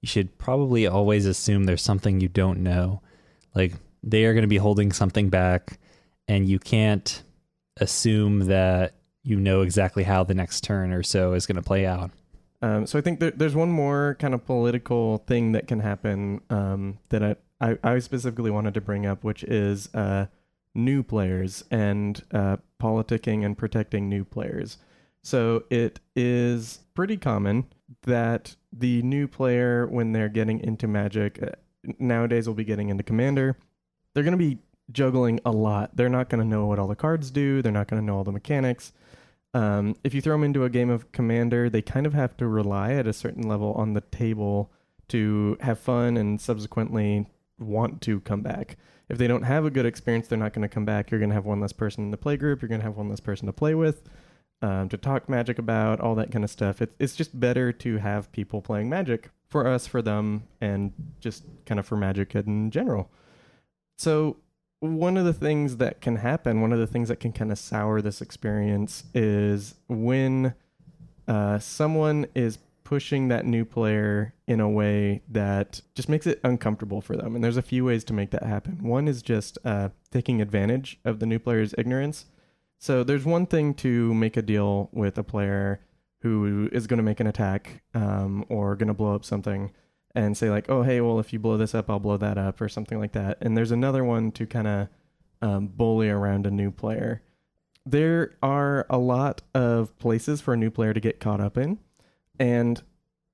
you 0.00 0.08
should 0.08 0.38
probably 0.38 0.86
always 0.86 1.26
assume 1.26 1.64
there's 1.64 1.82
something 1.82 2.20
you 2.20 2.28
don't 2.28 2.62
know. 2.62 3.02
Like, 3.54 3.74
they 4.02 4.24
are 4.24 4.32
going 4.32 4.42
to 4.42 4.48
be 4.48 4.56
holding 4.56 4.92
something 4.92 5.28
back, 5.28 5.78
and 6.28 6.48
you 6.48 6.58
can't 6.58 7.22
assume 7.78 8.46
that 8.46 8.94
you 9.22 9.38
know 9.38 9.62
exactly 9.62 10.04
how 10.04 10.22
the 10.22 10.34
next 10.34 10.62
turn 10.62 10.92
or 10.92 11.02
so 11.02 11.32
is 11.32 11.46
going 11.46 11.56
to 11.56 11.62
play 11.62 11.84
out. 11.84 12.10
Um, 12.62 12.86
so 12.86 12.98
I 12.98 13.02
think 13.02 13.20
there, 13.20 13.32
there's 13.32 13.54
one 13.54 13.70
more 13.70 14.16
kind 14.18 14.32
of 14.32 14.46
political 14.46 15.18
thing 15.26 15.52
that 15.52 15.66
can 15.66 15.80
happen 15.80 16.40
um, 16.48 16.98
that 17.10 17.22
I, 17.22 17.36
I, 17.60 17.78
I 17.82 17.98
specifically 17.98 18.50
wanted 18.50 18.74
to 18.74 18.80
bring 18.80 19.04
up, 19.04 19.24
which 19.24 19.42
is 19.44 19.92
uh, 19.94 20.26
new 20.76 21.02
players 21.02 21.64
and 21.70 22.22
uh, 22.32 22.56
politicking 22.80 23.44
and 23.44 23.56
protecting 23.56 24.08
new 24.08 24.24
players. 24.24 24.78
So 25.22 25.64
it 25.70 25.98
is 26.14 26.80
pretty 26.94 27.16
common 27.16 27.66
that 28.02 28.54
the 28.72 29.02
new 29.02 29.26
player, 29.26 29.86
when 29.86 30.12
they're 30.12 30.28
getting 30.28 30.60
into 30.60 30.86
Magic, 30.86 31.42
uh, 31.42 31.50
nowadays 31.98 32.46
will 32.46 32.54
be 32.54 32.64
getting 32.64 32.90
into 32.90 33.02
Commander. 33.02 33.56
They're 34.14 34.22
going 34.22 34.32
to 34.32 34.38
be 34.38 34.58
juggling 34.92 35.40
a 35.44 35.50
lot. 35.50 35.96
They're 35.96 36.08
not 36.08 36.28
going 36.28 36.42
to 36.42 36.48
know 36.48 36.66
what 36.66 36.78
all 36.78 36.86
the 36.86 36.94
cards 36.94 37.30
do. 37.30 37.60
They're 37.62 37.72
not 37.72 37.88
going 37.88 38.00
to 38.00 38.06
know 38.06 38.16
all 38.18 38.24
the 38.24 38.32
mechanics. 38.32 38.92
Um, 39.54 39.96
if 40.04 40.14
you 40.14 40.20
throw 40.20 40.34
them 40.34 40.44
into 40.44 40.64
a 40.64 40.70
game 40.70 40.90
of 40.90 41.10
Commander, 41.12 41.70
they 41.70 41.82
kind 41.82 42.06
of 42.06 42.14
have 42.14 42.36
to 42.36 42.46
rely 42.46 42.92
at 42.92 43.06
a 43.06 43.12
certain 43.12 43.48
level 43.48 43.72
on 43.72 43.94
the 43.94 44.02
table 44.02 44.70
to 45.08 45.56
have 45.60 45.78
fun 45.78 46.16
and 46.16 46.40
subsequently 46.40 47.26
want 47.58 48.00
to 48.02 48.20
come 48.20 48.42
back. 48.42 48.76
If 49.08 49.18
they 49.18 49.26
don't 49.26 49.42
have 49.42 49.64
a 49.64 49.70
good 49.70 49.86
experience, 49.86 50.26
they're 50.26 50.38
not 50.38 50.52
going 50.52 50.68
to 50.68 50.74
come 50.74 50.84
back. 50.84 51.10
You're 51.10 51.20
going 51.20 51.30
to 51.30 51.34
have 51.34 51.44
one 51.44 51.60
less 51.60 51.72
person 51.72 52.04
in 52.04 52.10
the 52.10 52.16
play 52.16 52.36
group. 52.36 52.60
You're 52.60 52.68
going 52.68 52.80
to 52.80 52.86
have 52.86 52.96
one 52.96 53.08
less 53.08 53.20
person 53.20 53.46
to 53.46 53.52
play 53.52 53.74
with, 53.74 54.02
um, 54.62 54.88
to 54.88 54.96
talk 54.96 55.28
Magic 55.28 55.58
about, 55.58 56.00
all 56.00 56.14
that 56.16 56.32
kind 56.32 56.44
of 56.44 56.50
stuff. 56.50 56.82
It, 56.82 56.92
it's 56.98 57.14
just 57.14 57.38
better 57.38 57.72
to 57.72 57.98
have 57.98 58.32
people 58.32 58.60
playing 58.60 58.88
Magic 58.88 59.30
for 59.48 59.66
us, 59.66 59.86
for 59.86 60.02
them, 60.02 60.44
and 60.60 60.92
just 61.20 61.44
kind 61.66 61.78
of 61.78 61.86
for 61.86 61.96
Magic 61.96 62.34
in 62.34 62.70
general. 62.70 63.10
So 63.96 64.38
one 64.80 65.16
of 65.16 65.24
the 65.24 65.32
things 65.32 65.76
that 65.76 66.00
can 66.00 66.16
happen, 66.16 66.60
one 66.60 66.72
of 66.72 66.78
the 66.78 66.86
things 66.86 67.08
that 67.08 67.20
can 67.20 67.32
kind 67.32 67.52
of 67.52 67.58
sour 67.58 68.02
this 68.02 68.20
experience 68.20 69.04
is 69.14 69.76
when 69.88 70.54
uh, 71.28 71.58
someone 71.58 72.26
is 72.34 72.58
pushing 72.86 73.26
that 73.26 73.44
new 73.44 73.64
player 73.64 74.32
in 74.46 74.60
a 74.60 74.68
way 74.68 75.20
that 75.28 75.80
just 75.96 76.08
makes 76.08 76.24
it 76.24 76.38
uncomfortable 76.44 77.00
for 77.00 77.16
them. 77.16 77.34
And 77.34 77.42
there's 77.42 77.56
a 77.56 77.62
few 77.62 77.84
ways 77.84 78.04
to 78.04 78.12
make 78.12 78.30
that 78.30 78.44
happen. 78.44 78.78
One 78.84 79.08
is 79.08 79.22
just 79.22 79.58
uh, 79.64 79.88
taking 80.12 80.40
advantage 80.40 81.00
of 81.04 81.18
the 81.18 81.26
new 81.26 81.40
player's 81.40 81.74
ignorance. 81.76 82.26
So 82.78 83.02
there's 83.02 83.24
one 83.24 83.46
thing 83.46 83.74
to 83.74 84.14
make 84.14 84.36
a 84.36 84.42
deal 84.42 84.88
with 84.92 85.18
a 85.18 85.24
player 85.24 85.80
who 86.20 86.68
is 86.70 86.86
going 86.86 86.98
to 86.98 87.02
make 87.02 87.18
an 87.18 87.26
attack 87.26 87.82
um, 87.92 88.44
or 88.48 88.76
going 88.76 88.86
to 88.86 88.94
blow 88.94 89.16
up 89.16 89.24
something 89.24 89.72
and 90.14 90.36
say 90.36 90.48
like, 90.48 90.70
oh 90.70 90.82
hey, 90.82 91.00
well 91.00 91.18
if 91.18 91.32
you 91.32 91.40
blow 91.40 91.56
this 91.56 91.74
up, 91.74 91.90
I'll 91.90 91.98
blow 91.98 92.18
that 92.18 92.38
up 92.38 92.60
or 92.60 92.68
something 92.68 93.00
like 93.00 93.12
that. 93.12 93.38
And 93.40 93.56
there's 93.56 93.72
another 93.72 94.04
one 94.04 94.30
to 94.32 94.46
kind 94.46 94.68
of 94.68 94.88
um, 95.42 95.66
bully 95.66 96.08
around 96.08 96.46
a 96.46 96.52
new 96.52 96.70
player. 96.70 97.20
There 97.84 98.36
are 98.44 98.86
a 98.88 98.98
lot 98.98 99.42
of 99.54 99.98
places 99.98 100.40
for 100.40 100.54
a 100.54 100.56
new 100.56 100.70
player 100.70 100.94
to 100.94 101.00
get 101.00 101.18
caught 101.18 101.40
up 101.40 101.58
in. 101.58 101.80
And 102.38 102.82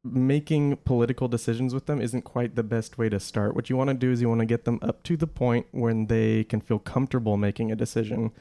making 0.04 0.76
political 0.78 1.28
decisions 1.28 1.72
with 1.72 1.86
them 1.86 2.00
isn't 2.00 2.22
quite 2.22 2.56
the 2.56 2.62
best 2.62 2.98
way 2.98 3.08
to 3.08 3.20
start. 3.20 3.54
What 3.54 3.70
you 3.70 3.76
want 3.76 3.88
to 3.88 3.94
do 3.94 4.10
is 4.10 4.20
you 4.20 4.28
want 4.28 4.40
to 4.40 4.46
get 4.46 4.64
them 4.64 4.78
up 4.82 5.02
to 5.04 5.16
the 5.16 5.26
point 5.26 5.66
when 5.70 6.06
they 6.06 6.44
can 6.44 6.60
feel 6.60 6.78
comfortable 6.78 7.36
making 7.36 7.70
a 7.70 7.76
decision 7.76 8.32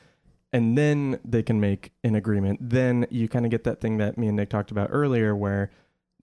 and 0.54 0.78
then 0.78 1.20
they 1.24 1.44
can 1.44 1.60
make 1.60 1.92
an 2.04 2.16
agreement. 2.16 2.60
Then 2.62 3.06
you 3.10 3.30
kind 3.30 3.46
of 3.46 3.52
get 3.52 3.64
that 3.64 3.80
thing 3.80 3.98
that 3.98 4.18
me 4.18 4.28
and 4.28 4.36
Nick 4.36 4.50
talked 4.50 4.72
about 4.72 4.90
earlier 4.92 5.36
where 5.36 5.72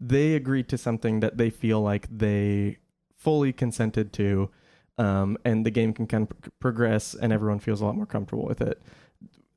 they 0.01 0.35
agree 0.35 0.62
to 0.64 0.77
something 0.77 1.20
that 1.20 1.38
they 1.38 1.51
feel 1.51 1.81
like 1.81 2.07
they 2.11 2.79
fully 3.16 3.53
consented 3.53 4.12
to 4.14 4.51
um, 4.98 5.38
and 5.44 5.64
the 5.64 5.70
game 5.70 5.92
can 5.92 6.07
kind 6.07 6.29
of 6.31 6.59
progress 6.59 7.14
and 7.14 7.33
everyone 7.33 7.61
feels 7.61 7.81
a 7.81 7.85
lot 7.85 7.96
more 7.96 8.07
comfortable 8.07 8.44
with 8.44 8.61
it. 8.61 8.83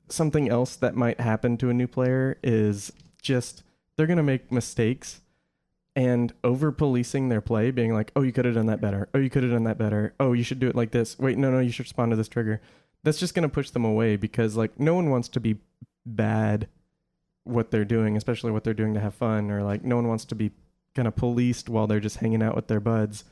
Something 0.08 0.48
else 0.48 0.76
that 0.76 0.94
might 0.94 1.20
happen 1.20 1.56
to 1.58 1.70
a 1.70 1.74
new 1.74 1.88
player 1.88 2.38
is 2.42 2.92
just 3.20 3.64
they're 3.96 4.06
going 4.06 4.16
to 4.16 4.22
make 4.22 4.52
mistakes 4.52 5.20
and 5.94 6.32
over 6.42 6.72
policing 6.72 7.28
their 7.28 7.40
play, 7.40 7.70
being 7.70 7.92
like, 7.92 8.12
oh, 8.16 8.22
you 8.22 8.32
could 8.32 8.46
have 8.46 8.54
done 8.54 8.66
that 8.66 8.80
better. 8.80 9.08
Oh, 9.12 9.18
you 9.18 9.28
could 9.28 9.42
have 9.42 9.52
done 9.52 9.64
that 9.64 9.78
better. 9.78 10.14
Oh, 10.18 10.32
you 10.32 10.42
should 10.42 10.58
do 10.58 10.68
it 10.68 10.76
like 10.76 10.90
this. 10.90 11.18
Wait, 11.18 11.36
no, 11.36 11.50
no, 11.50 11.58
you 11.60 11.70
should 11.70 11.84
respond 11.84 12.10
to 12.12 12.16
this 12.16 12.28
trigger. 12.28 12.62
That's 13.04 13.18
just 13.18 13.34
going 13.34 13.42
to 13.42 13.48
push 13.48 13.70
them 13.70 13.84
away 13.84 14.16
because, 14.16 14.56
like, 14.56 14.80
no 14.80 14.94
one 14.94 15.10
wants 15.10 15.28
to 15.28 15.40
be 15.40 15.58
bad 16.06 16.68
what 17.44 17.70
they're 17.70 17.84
doing, 17.84 18.16
especially 18.16 18.52
what 18.52 18.64
they're 18.64 18.72
doing 18.72 18.94
to 18.94 19.00
have 19.00 19.14
fun, 19.14 19.50
or 19.50 19.62
like, 19.62 19.84
no 19.84 19.96
one 19.96 20.08
wants 20.08 20.24
to 20.26 20.34
be 20.34 20.52
kind 20.94 21.08
of 21.08 21.16
policed 21.16 21.68
while 21.68 21.86
they're 21.86 22.00
just 22.00 22.18
hanging 22.18 22.42
out 22.42 22.54
with 22.54 22.68
their 22.68 22.80
buds. 22.80 23.24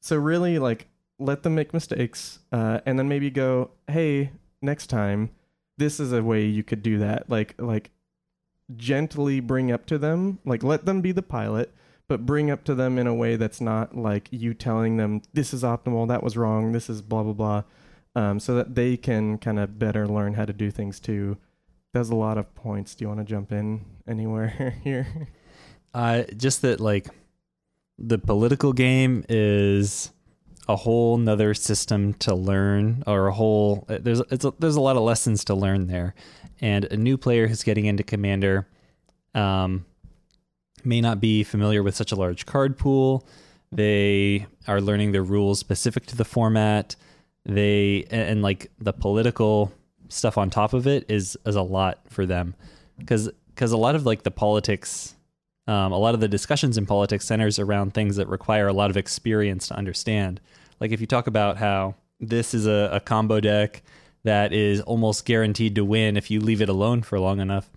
So, 0.00 0.16
really, 0.16 0.58
like, 0.58 0.86
let 1.18 1.42
them 1.42 1.54
make 1.54 1.74
mistakes 1.74 2.40
uh, 2.52 2.80
and 2.86 2.98
then 2.98 3.08
maybe 3.08 3.30
go, 3.30 3.70
hey, 3.88 4.30
next 4.62 4.88
time, 4.88 5.30
this 5.78 5.98
is 5.98 6.12
a 6.12 6.22
way 6.22 6.44
you 6.44 6.62
could 6.62 6.82
do 6.82 6.98
that. 6.98 7.28
Like, 7.28 7.54
like, 7.58 7.90
gently 8.74 9.40
bring 9.40 9.70
up 9.70 9.86
to 9.86 9.98
them, 9.98 10.38
like, 10.44 10.62
let 10.62 10.86
them 10.86 11.00
be 11.00 11.12
the 11.12 11.22
pilot 11.22 11.72
but 12.08 12.26
bring 12.26 12.50
up 12.50 12.64
to 12.64 12.74
them 12.74 12.98
in 12.98 13.06
a 13.06 13.14
way 13.14 13.36
that's 13.36 13.60
not 13.60 13.96
like 13.96 14.28
you 14.30 14.54
telling 14.54 14.96
them 14.96 15.22
this 15.32 15.52
is 15.52 15.62
optimal, 15.62 16.08
that 16.08 16.22
was 16.22 16.36
wrong, 16.36 16.72
this 16.72 16.88
is 16.88 17.02
blah 17.02 17.22
blah 17.22 17.32
blah, 17.32 17.62
um, 18.14 18.38
so 18.38 18.54
that 18.54 18.74
they 18.74 18.96
can 18.96 19.38
kind 19.38 19.58
of 19.58 19.78
better 19.78 20.06
learn 20.06 20.34
how 20.34 20.44
to 20.44 20.52
do 20.52 20.70
things 20.70 21.00
too. 21.00 21.36
There's 21.92 22.10
a 22.10 22.14
lot 22.14 22.38
of 22.38 22.54
points. 22.54 22.94
Do 22.94 23.04
you 23.04 23.08
want 23.08 23.20
to 23.20 23.24
jump 23.24 23.52
in 23.52 23.84
anywhere 24.06 24.76
here? 24.84 25.28
Uh, 25.94 26.24
just 26.36 26.62
that 26.62 26.80
like 26.80 27.08
the 27.98 28.18
political 28.18 28.72
game 28.72 29.24
is 29.28 30.10
a 30.68 30.76
whole 30.76 31.16
nother 31.16 31.54
system 31.54 32.12
to 32.14 32.34
learn 32.34 33.02
or 33.06 33.28
a 33.28 33.32
whole 33.32 33.84
there's 33.88 34.20
a, 34.20 34.52
there's 34.58 34.76
a 34.76 34.80
lot 34.80 34.96
of 34.96 35.02
lessons 35.02 35.44
to 35.44 35.54
learn 35.54 35.86
there 35.86 36.14
and 36.60 36.84
a 36.86 36.96
new 36.96 37.16
player 37.16 37.46
who's 37.46 37.62
getting 37.62 37.86
into 37.86 38.02
commander 38.02 38.66
um, 39.34 39.84
may 40.84 41.00
not 41.00 41.20
be 41.20 41.44
familiar 41.44 41.82
with 41.82 41.94
such 41.94 42.12
a 42.12 42.16
large 42.16 42.46
card 42.46 42.78
pool. 42.78 43.26
They 43.72 44.46
are 44.66 44.80
learning 44.80 45.12
the 45.12 45.22
rules 45.22 45.58
specific 45.58 46.06
to 46.06 46.16
the 46.16 46.24
format. 46.24 46.96
They 47.44 48.06
and, 48.10 48.30
and 48.30 48.42
like 48.42 48.70
the 48.78 48.92
political 48.92 49.72
stuff 50.08 50.38
on 50.38 50.50
top 50.50 50.72
of 50.72 50.86
it 50.86 51.04
is 51.08 51.36
is 51.44 51.56
a 51.56 51.62
lot 51.62 52.00
for 52.08 52.24
them 52.24 52.54
because 52.98 53.28
because 53.48 53.72
a 53.72 53.76
lot 53.76 53.94
of 53.94 54.06
like 54.06 54.22
the 54.22 54.30
politics 54.30 55.15
um, 55.66 55.92
a 55.92 55.98
lot 55.98 56.14
of 56.14 56.20
the 56.20 56.28
discussions 56.28 56.78
in 56.78 56.86
politics 56.86 57.24
centers 57.24 57.58
around 57.58 57.94
things 57.94 58.16
that 58.16 58.28
require 58.28 58.68
a 58.68 58.72
lot 58.72 58.90
of 58.90 58.96
experience 58.96 59.68
to 59.68 59.74
understand 59.74 60.40
like 60.80 60.92
if 60.92 61.00
you 61.00 61.06
talk 61.06 61.26
about 61.26 61.56
how 61.56 61.94
this 62.20 62.54
is 62.54 62.66
a, 62.66 62.90
a 62.92 63.00
combo 63.00 63.40
deck 63.40 63.82
that 64.24 64.52
is 64.52 64.80
almost 64.82 65.24
guaranteed 65.24 65.74
to 65.74 65.84
win 65.84 66.16
if 66.16 66.30
you 66.30 66.40
leave 66.40 66.60
it 66.60 66.68
alone 66.68 67.02
for 67.02 67.18
long 67.18 67.40
enough 67.40 67.70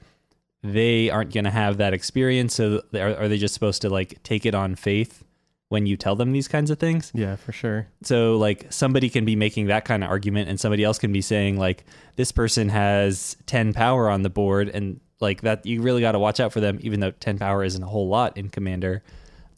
they 0.63 1.10
aren't 1.10 1.34
going 1.34 1.45
to 1.45 1.52
have 1.52 1.78
that 1.78 1.93
experience. 1.93 2.56
So 2.56 2.82
are, 2.93 3.15
are 3.15 3.28
they 3.28 3.38
just 3.38 3.54
supposed 3.54 3.82
to 3.84 3.89
like 3.89 4.21
take 4.23 4.45
it 4.45 4.54
on 4.54 4.75
faith 4.75 5.23
when 5.69 5.86
you 5.86 5.95
tell 5.95 6.15
them 6.15 6.32
these 6.32 6.47
kinds 6.47 6.69
of 6.69 6.80
things? 6.80 7.12
Yeah, 7.13 7.36
for 7.36 7.52
sure. 7.52 7.88
So 8.04 8.38
like 8.38 8.71
somebody 8.71 9.10
can 9.10 9.25
be 9.25 9.36
making 9.36 9.67
that 9.67 9.86
kind 9.86 10.04
of 10.04 10.10
argument 10.10 10.49
and 10.49 10.60
somebody 10.60 10.84
else 10.84 10.99
can 10.99 11.13
be 11.13 11.21
saying 11.21 11.58
like 11.58 11.86
this 12.15 12.32
person 12.32 12.69
has 12.69 13.38
10 13.45 13.73
power 13.73 14.10
on 14.10 14.23
the 14.23 14.30
board 14.30 14.69
and 14.69 14.99
like 15.19 15.41
that 15.41 15.65
you 15.65 15.82
really 15.82 16.01
got 16.01 16.13
to 16.13 16.19
watch 16.19 16.39
out 16.39 16.53
for 16.53 16.60
them 16.60 16.79
even 16.82 16.99
though 16.99 17.12
10 17.12 17.38
power 17.39 17.63
isn't 17.63 17.84
a 17.84 17.88
whole 17.88 18.08
lot 18.08 18.38
in 18.38 18.49
commander. 18.49 19.03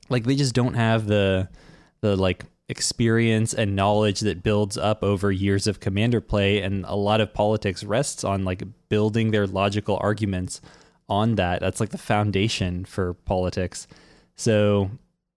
Like 0.09 0.23
they 0.25 0.35
just 0.35 0.55
don't 0.55 0.73
have 0.73 1.07
the 1.07 1.49
the 2.01 2.15
like 2.15 2.45
experience 2.67 3.53
and 3.53 3.75
knowledge 3.75 4.21
that 4.21 4.41
builds 4.43 4.77
up 4.77 5.03
over 5.03 5.31
years 5.31 5.67
of 5.67 5.79
commander 5.79 6.21
play 6.21 6.61
and 6.61 6.85
a 6.87 6.95
lot 6.95 7.19
of 7.19 7.33
politics 7.33 7.83
rests 7.83 8.23
on 8.23 8.45
like 8.45 8.63
building 8.87 9.31
their 9.31 9.45
logical 9.45 9.97
arguments 10.01 10.61
on 11.11 11.35
that. 11.35 11.59
That's 11.59 11.81
like 11.81 11.89
the 11.89 11.97
foundation 11.97 12.85
for 12.85 13.13
politics. 13.13 13.85
So, 14.35 14.89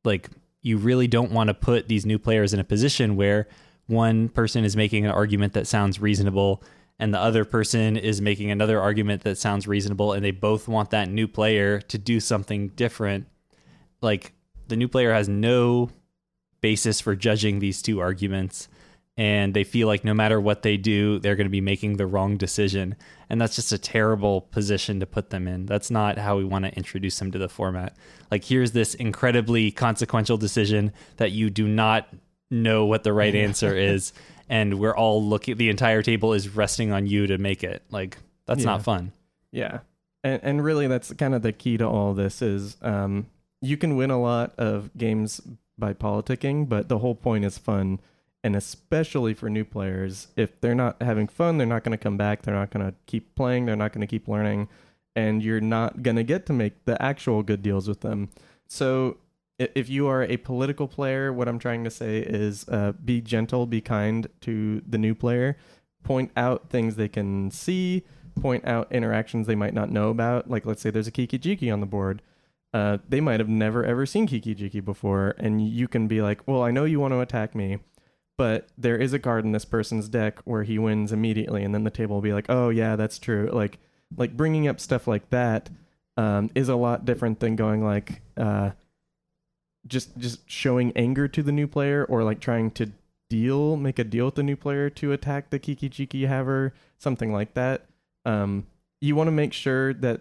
like, 0.04 0.30
you 0.62 0.78
really 0.78 1.08
don't 1.08 1.32
want 1.32 1.48
to 1.48 1.54
put 1.54 1.88
these 1.88 2.06
new 2.06 2.18
players 2.18 2.54
in 2.54 2.60
a 2.60 2.64
position 2.64 3.16
where 3.16 3.48
one 3.86 4.28
person 4.28 4.64
is 4.64 4.76
making 4.76 5.04
an 5.04 5.10
argument 5.10 5.52
that 5.54 5.66
sounds 5.66 6.00
reasonable 6.00 6.62
and 6.98 7.12
the 7.12 7.20
other 7.20 7.44
person 7.44 7.96
is 7.96 8.20
making 8.20 8.50
another 8.50 8.80
argument 8.80 9.22
that 9.22 9.38
sounds 9.38 9.66
reasonable 9.66 10.12
and 10.12 10.24
they 10.24 10.30
both 10.30 10.68
want 10.68 10.90
that 10.90 11.08
new 11.08 11.26
player 11.26 11.80
to 11.80 11.98
do 11.98 12.20
something 12.20 12.68
different. 12.68 13.26
Like, 14.00 14.32
the 14.68 14.76
new 14.76 14.88
player 14.88 15.12
has 15.12 15.28
no 15.28 15.90
basis 16.60 17.00
for 17.00 17.14
judging 17.14 17.58
these 17.58 17.82
two 17.82 18.00
arguments 18.00 18.68
and 19.16 19.54
they 19.54 19.64
feel 19.64 19.86
like 19.86 20.04
no 20.04 20.14
matter 20.14 20.40
what 20.40 20.62
they 20.62 20.76
do, 20.76 21.20
they're 21.20 21.36
going 21.36 21.46
to 21.46 21.50
be 21.50 21.60
making 21.60 21.96
the 21.96 22.06
wrong 22.06 22.36
decision. 22.36 22.96
And 23.30 23.40
that's 23.40 23.54
just 23.54 23.72
a 23.72 23.78
terrible 23.78 24.40
position 24.40 24.98
to 25.00 25.06
put 25.06 25.30
them 25.30 25.46
in. 25.46 25.66
That's 25.66 25.90
not 25.90 26.18
how 26.18 26.36
we 26.36 26.44
want 26.44 26.64
to 26.64 26.74
introduce 26.74 27.18
them 27.18 27.30
to 27.30 27.38
the 27.38 27.48
format. 27.48 27.96
Like, 28.30 28.44
here's 28.44 28.72
this 28.72 28.94
incredibly 28.94 29.70
consequential 29.70 30.36
decision 30.36 30.92
that 31.18 31.30
you 31.30 31.48
do 31.48 31.68
not 31.68 32.08
know 32.50 32.86
what 32.86 33.04
the 33.04 33.12
right 33.12 33.34
answer 33.34 33.76
is. 33.76 34.12
And 34.48 34.78
we're 34.78 34.96
all 34.96 35.24
looking, 35.24 35.56
the 35.56 35.70
entire 35.70 36.02
table 36.02 36.32
is 36.32 36.48
resting 36.48 36.92
on 36.92 37.06
you 37.06 37.26
to 37.26 37.38
make 37.38 37.64
it. 37.64 37.82
Like, 37.90 38.18
that's 38.46 38.60
yeah. 38.60 38.66
not 38.66 38.82
fun. 38.82 39.12
Yeah. 39.50 39.80
And, 40.22 40.40
and 40.42 40.64
really, 40.64 40.86
that's 40.86 41.12
kind 41.14 41.34
of 41.34 41.42
the 41.42 41.52
key 41.52 41.76
to 41.78 41.86
all 41.86 42.14
this 42.14 42.42
is 42.42 42.76
um, 42.82 43.26
you 43.60 43.76
can 43.76 43.96
win 43.96 44.10
a 44.10 44.20
lot 44.20 44.54
of 44.58 44.90
games 44.96 45.40
by 45.78 45.94
politicking, 45.94 46.68
but 46.68 46.88
the 46.88 46.98
whole 46.98 47.14
point 47.14 47.44
is 47.44 47.58
fun 47.58 48.00
and 48.44 48.54
especially 48.54 49.32
for 49.32 49.48
new 49.48 49.64
players 49.64 50.28
if 50.36 50.60
they're 50.60 50.74
not 50.74 51.02
having 51.02 51.26
fun 51.26 51.56
they're 51.56 51.66
not 51.66 51.82
going 51.82 51.96
to 51.96 51.98
come 51.98 52.16
back 52.16 52.42
they're 52.42 52.54
not 52.54 52.70
going 52.70 52.86
to 52.86 52.94
keep 53.06 53.34
playing 53.34 53.64
they're 53.64 53.74
not 53.74 53.92
going 53.92 54.02
to 54.02 54.06
keep 54.06 54.28
learning 54.28 54.68
and 55.16 55.42
you're 55.42 55.60
not 55.60 56.02
going 56.02 56.16
to 56.16 56.22
get 56.22 56.46
to 56.46 56.52
make 56.52 56.84
the 56.84 57.00
actual 57.02 57.42
good 57.42 57.62
deals 57.62 57.88
with 57.88 58.02
them 58.02 58.28
so 58.68 59.16
if 59.58 59.88
you 59.88 60.06
are 60.06 60.24
a 60.24 60.36
political 60.38 60.88
player 60.88 61.32
what 61.32 61.48
i'm 61.48 61.58
trying 61.58 61.84
to 61.84 61.90
say 61.90 62.18
is 62.18 62.68
uh, 62.68 62.92
be 63.04 63.20
gentle 63.20 63.66
be 63.66 63.80
kind 63.80 64.28
to 64.40 64.82
the 64.86 64.98
new 64.98 65.14
player. 65.14 65.56
Point 66.02 66.30
out 66.36 66.68
things 66.68 66.96
they 66.96 67.08
can 67.08 67.50
see 67.50 68.04
point 68.40 68.66
out 68.66 68.90
interactions 68.90 69.46
they 69.46 69.54
might 69.54 69.74
not 69.74 69.90
know 69.90 70.10
about. 70.10 70.50
Like 70.50 70.66
let's 70.66 70.82
say 70.82 70.90
there's 70.90 71.06
a 71.06 71.12
kiki 71.12 71.38
jiki 71.38 71.72
on 71.72 71.80
the 71.80 71.86
board. 71.86 72.20
Uh, 72.74 72.98
they 73.08 73.20
might 73.20 73.38
have 73.38 73.48
never 73.48 73.84
ever 73.84 74.04
seen 74.04 74.26
kiki 74.26 74.54
jiki 74.54 74.84
before 74.84 75.34
and 75.38 75.66
you 75.66 75.86
can 75.86 76.08
be 76.08 76.20
like 76.20 76.40
well 76.46 76.60
i 76.60 76.72
know 76.72 76.84
you 76.84 76.98
want 76.98 77.12
to 77.12 77.20
attack 77.20 77.54
me 77.54 77.78
but 78.36 78.68
there 78.76 78.96
is 78.96 79.12
a 79.12 79.18
card 79.20 79.44
in 79.44 79.52
this 79.52 79.64
person's 79.64 80.08
deck 80.08 80.40
where 80.44 80.64
he 80.64 80.76
wins 80.76 81.12
immediately 81.12 81.62
and 81.62 81.72
then 81.72 81.84
the 81.84 81.90
table 81.90 82.16
will 82.16 82.20
be 82.20 82.32
like 82.32 82.46
oh 82.48 82.70
yeah 82.70 82.96
that's 82.96 83.18
true. 83.18 83.48
Like 83.52 83.78
like 84.16 84.36
bringing 84.36 84.68
up 84.68 84.80
stuff 84.80 85.06
like 85.06 85.30
that 85.30 85.70
um, 86.16 86.50
is 86.54 86.68
a 86.68 86.76
lot 86.76 87.04
different 87.04 87.40
than 87.40 87.56
going 87.56 87.84
like 87.84 88.22
uh, 88.36 88.70
just 89.86 90.16
just 90.18 90.48
showing 90.50 90.92
anger 90.96 91.28
to 91.28 91.42
the 91.42 91.52
new 91.52 91.66
player 91.66 92.04
or 92.04 92.22
like 92.22 92.40
trying 92.40 92.70
to 92.70 92.90
deal 93.30 93.76
make 93.76 93.98
a 93.98 94.04
deal 94.04 94.26
with 94.26 94.34
the 94.34 94.42
new 94.42 94.56
player 94.56 94.88
to 94.88 95.12
attack 95.12 95.50
the 95.50 95.58
kiki 95.58 95.88
jiki 95.88 96.28
haver 96.28 96.72
something 96.98 97.32
like 97.32 97.54
that 97.54 97.86
um, 98.24 98.66
you 99.00 99.16
want 99.16 99.28
to 99.28 99.32
make 99.32 99.52
sure 99.52 99.92
that 99.92 100.20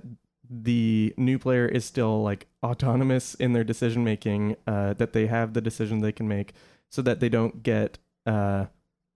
the 0.49 1.13
new 1.17 1.39
player 1.39 1.65
is 1.65 1.85
still 1.85 2.21
like 2.21 2.47
autonomous 2.63 3.33
in 3.35 3.53
their 3.53 3.63
decision 3.63 4.03
making 4.03 4.55
uh, 4.67 4.93
that 4.93 5.13
they 5.13 5.27
have 5.27 5.53
the 5.53 5.61
decision 5.61 5.99
they 5.99 6.11
can 6.11 6.27
make 6.27 6.53
so 6.89 7.01
that 7.01 7.19
they 7.19 7.29
don't 7.29 7.63
get 7.63 7.97
uh, 8.25 8.65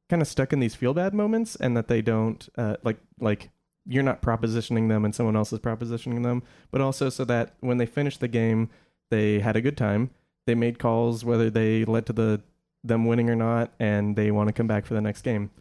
kind 0.10 0.22
of 0.22 0.28
stuck 0.28 0.54
in 0.54 0.60
these 0.60 0.76
feel 0.76 0.94
bad 0.94 1.14
moments 1.14 1.56
and 1.56 1.76
that 1.76 1.88
they 1.88 2.02
don't 2.02 2.50
uh, 2.58 2.76
like 2.84 2.98
like 3.20 3.50
you're 3.88 4.04
not 4.04 4.22
propositioning 4.22 4.90
them 4.90 5.06
and 5.06 5.16
someone 5.16 5.36
else 5.36 5.54
is 5.54 5.60
propositioning 5.60 6.24
them, 6.24 6.44
but 6.72 6.82
also 6.82 7.10
so 7.10 7.24
that 7.26 7.56
when 7.62 7.78
they 7.78 7.86
finish 7.86 8.18
the 8.18 8.28
game, 8.28 8.70
they 9.10 9.40
had 9.40 9.56
a 9.56 9.62
good 9.62 9.78
time. 9.78 10.10
They 10.48 10.56
made 10.56 10.80
calls 10.80 11.24
whether 11.24 11.52
they 11.52 11.86
led 11.86 12.08
to 12.08 12.14
the 12.14 12.42
them 12.84 13.06
winning 13.06 13.30
or 13.30 13.36
not, 13.36 13.74
and 13.80 14.16
they 14.16 14.32
want 14.32 14.48
to 14.48 14.54
come 14.54 14.66
back 14.68 14.86
for 14.86 14.96
the 14.96 15.02
next 15.02 15.22
game. 15.22 15.52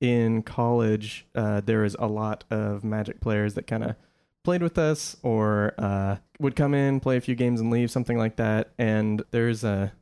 In 0.00 0.42
college, 0.42 1.26
uh, 1.34 1.60
there 1.60 1.84
is 1.84 1.94
a 2.00 2.06
lot 2.06 2.42
of 2.50 2.82
Magic 2.82 3.20
players 3.20 3.54
that 3.54 3.66
kind 3.68 3.84
of 3.84 3.94
played 4.42 4.62
with 4.62 4.78
us 4.78 5.16
or 5.22 5.74
uh, 5.78 6.16
would 6.40 6.56
come 6.56 6.74
in, 6.74 6.98
play 7.00 7.16
a 7.16 7.20
few 7.20 7.34
games, 7.36 7.60
and 7.60 7.70
leave, 7.70 7.90
something 7.90 8.18
like 8.18 8.36
that. 8.36 8.70
And 8.78 9.22
there's 9.30 9.62
a 9.62 9.92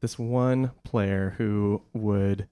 this 0.00 0.18
one 0.18 0.70
player 0.84 1.34
who 1.38 1.82
would 1.92 2.48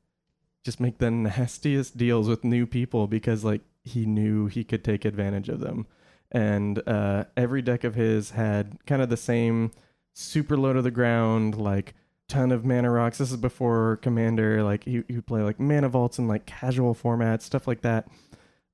just 0.64 0.78
make 0.80 0.98
the 0.98 1.10
nastiest 1.10 1.96
deals 1.96 2.28
with 2.28 2.44
new 2.44 2.66
people 2.66 3.06
because 3.06 3.44
like 3.44 3.62
he 3.82 4.04
knew 4.04 4.46
he 4.46 4.62
could 4.64 4.84
take 4.84 5.04
advantage 5.04 5.48
of 5.48 5.60
them. 5.60 5.86
and 6.32 6.82
uh, 6.88 7.24
every 7.36 7.62
deck 7.62 7.84
of 7.84 7.94
his 7.94 8.30
had 8.32 8.78
kind 8.84 9.00
of 9.00 9.08
the 9.08 9.16
same 9.16 9.70
super 10.16 10.56
low 10.56 10.72
to 10.72 10.80
the 10.82 10.90
ground, 10.90 11.56
like 11.56 11.94
ton 12.28 12.50
of 12.50 12.64
mana 12.64 12.90
rocks. 12.90 13.18
This 13.18 13.30
is 13.30 13.36
before 13.36 13.98
Commander, 13.98 14.62
like 14.62 14.84
he 14.84 15.04
would 15.08 15.26
play 15.26 15.42
like 15.42 15.60
mana 15.60 15.88
vaults 15.88 16.18
and 16.18 16.26
like 16.26 16.46
casual 16.46 16.94
formats, 16.94 17.42
stuff 17.42 17.66
like 17.68 17.82
that. 17.82 18.08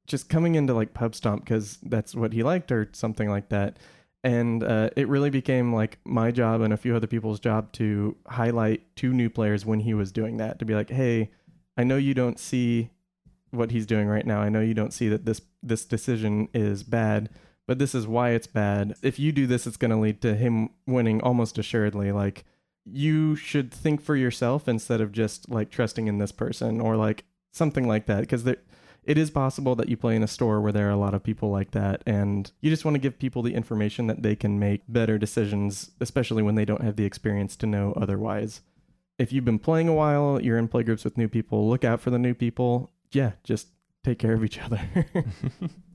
Just 0.07 0.29
coming 0.29 0.55
into 0.55 0.73
like 0.73 0.95
pub 0.95 1.15
stomp 1.15 1.45
because 1.45 1.79
that's 1.83 2.15
what 2.15 2.33
he 2.33 2.43
liked 2.43 2.71
or 2.73 2.89
something 2.93 3.29
like 3.29 3.49
that. 3.51 3.77
And 4.25 4.63
uh, 4.63 4.91
it 4.97 5.09
really 5.09 5.31
became 5.31 5.75
like 5.75 5.99
my 6.05 6.31
job 6.31 6.61
and 6.61 6.73
a 6.73 6.77
few 6.77 6.95
other 6.95 7.09
people's 7.09 7.41
job 7.41 7.73
to 7.73 8.17
highlight 8.29 8.95
two 8.95 9.13
new 9.13 9.29
players 9.29 9.67
when 9.67 9.81
he 9.81 9.95
was 9.95 10.13
doing 10.13 10.37
that. 10.37 10.61
To 10.61 10.65
be 10.65 10.75
like, 10.75 10.91
hey, 10.91 11.31
I 11.77 11.83
know 11.83 11.97
you 11.97 12.15
don't 12.15 12.39
see 12.39 12.91
what 13.51 13.73
he's 13.73 13.87
doing 13.87 14.07
right 14.07 14.27
now. 14.27 14.41
I 14.41 14.49
know 14.49 14.61
you 14.61 14.75
don't 14.75 14.93
see 14.93 15.09
that 15.09 15.25
this 15.25 15.41
this 15.61 15.85
decision 15.85 16.49
is 16.55 16.85
bad, 16.85 17.31
but 17.67 17.79
this 17.79 17.95
is 17.95 18.07
why 18.07 18.31
it's 18.31 18.47
bad. 18.47 18.95
If 19.03 19.19
you 19.19 19.33
do 19.33 19.47
this, 19.47 19.67
it's 19.67 19.77
going 19.77 19.91
to 19.91 19.97
lead 19.97 20.21
to 20.23 20.35
him 20.35 20.71
winning 20.87 21.21
almost 21.23 21.59
assuredly. 21.59 22.13
Like 22.13 22.45
you 22.85 23.37
should 23.37 23.73
think 23.73 24.01
for 24.01 24.17
yourself 24.17 24.69
instead 24.69 25.01
of 25.01 25.13
just 25.13 25.49
like 25.49 25.71
trusting 25.71 26.09
in 26.09 26.19
this 26.19 26.33
person 26.33 26.81
or 26.81 26.97
like 26.97 27.25
something 27.53 27.87
like 27.87 28.07
that 28.07 28.21
because 28.21 28.45
there 28.45 28.57
it 29.05 29.19
is 29.19 29.31
possible 29.31 29.75
that 29.75 29.89
you 29.89 29.97
play 29.97 30.15
in 30.15 30.23
a 30.23 30.29
store 30.29 30.61
where 30.61 30.73
there 30.73 30.87
are 30.87 30.93
a 30.93 30.97
lot 30.97 31.15
of 31.15 31.23
people 31.23 31.51
like 31.51 31.73
that 31.73 32.03
and 32.07 32.53
you 32.61 32.71
just 32.71 32.85
want 32.85 32.95
to 32.95 33.01
give 33.01 33.19
people 33.19 33.43
the 33.43 33.55
information 33.55 34.07
that 34.07 34.23
they 34.23 34.35
can 34.35 34.59
make 34.59 34.83
better 34.89 35.19
decisions 35.19 35.91
especially 36.01 36.43
when 36.43 36.55
they 36.55 36.65
don't 36.65 36.83
have 36.83 36.97
the 36.97 37.05
experience 37.05 37.55
to 37.57 37.67
know 37.67 37.93
otherwise 37.97 38.63
if 39.19 39.33
you've 39.33 39.45
been 39.45 39.59
playing 39.59 39.89
a 39.89 39.95
while 39.95 40.41
you're 40.41 40.59
in 40.59 40.69
playgroups 40.69 41.05
with 41.05 41.19
new 41.19 41.29
people 41.29 41.69
look 41.69 41.85
out 41.85 42.01
for 42.01 42.11
the 42.11 42.19
new 42.19 42.35
people 42.35 42.91
yeah 43.13 43.33
just 43.45 43.69
take 44.03 44.19
care 44.19 44.35
of 44.35 44.45
each 44.45 44.59
other 44.59 44.81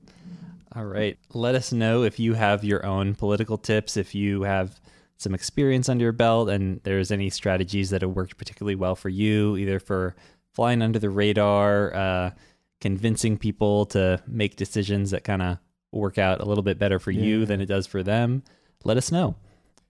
all 0.75 0.85
right 0.85 1.17
let 1.33 1.55
us 1.55 1.71
know 1.71 2.03
if 2.03 2.19
you 2.19 2.33
have 2.33 2.63
your 2.63 2.85
own 2.85 3.15
political 3.15 3.57
tips 3.57 3.97
if 3.97 4.13
you 4.13 4.43
have 4.43 4.79
some 5.17 5.33
experience 5.33 5.89
under 5.89 6.03
your 6.03 6.11
belt 6.11 6.49
and 6.49 6.79
there's 6.83 7.11
any 7.11 7.29
strategies 7.29 7.89
that 7.89 8.01
have 8.01 8.11
worked 8.11 8.37
particularly 8.37 8.75
well 8.75 8.95
for 8.95 9.09
you, 9.09 9.57
either 9.57 9.79
for 9.79 10.15
flying 10.53 10.81
under 10.81 10.99
the 10.99 11.09
radar, 11.09 11.93
uh, 11.93 12.31
convincing 12.79 13.37
people 13.37 13.85
to 13.87 14.21
make 14.27 14.55
decisions 14.55 15.11
that 15.11 15.23
kind 15.23 15.41
of 15.41 15.57
work 15.91 16.17
out 16.17 16.39
a 16.39 16.45
little 16.45 16.63
bit 16.63 16.77
better 16.77 16.99
for 16.99 17.11
yeah. 17.11 17.23
you 17.23 17.45
than 17.45 17.59
it 17.59 17.65
does 17.65 17.87
for 17.87 18.03
them, 18.03 18.43
let 18.83 18.97
us 18.97 19.11
know. 19.11 19.35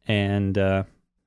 And 0.07 0.57
uh, 0.57 0.83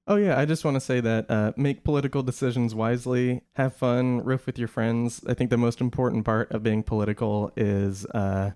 oh 0.06 0.16
yeah, 0.16 0.38
I 0.38 0.46
just 0.46 0.64
want 0.64 0.76
to 0.76 0.80
say 0.80 1.00
that 1.00 1.30
uh, 1.30 1.52
make 1.56 1.84
political 1.84 2.22
decisions 2.22 2.74
wisely, 2.74 3.42
have 3.54 3.76
fun, 3.76 4.24
riff 4.24 4.46
with 4.46 4.58
your 4.58 4.68
friends. 4.68 5.20
I 5.26 5.34
think 5.34 5.50
the 5.50 5.58
most 5.58 5.82
important 5.82 6.24
part 6.24 6.50
of 6.52 6.62
being 6.62 6.82
political 6.82 7.52
is 7.56 8.06
uh, 8.06 8.52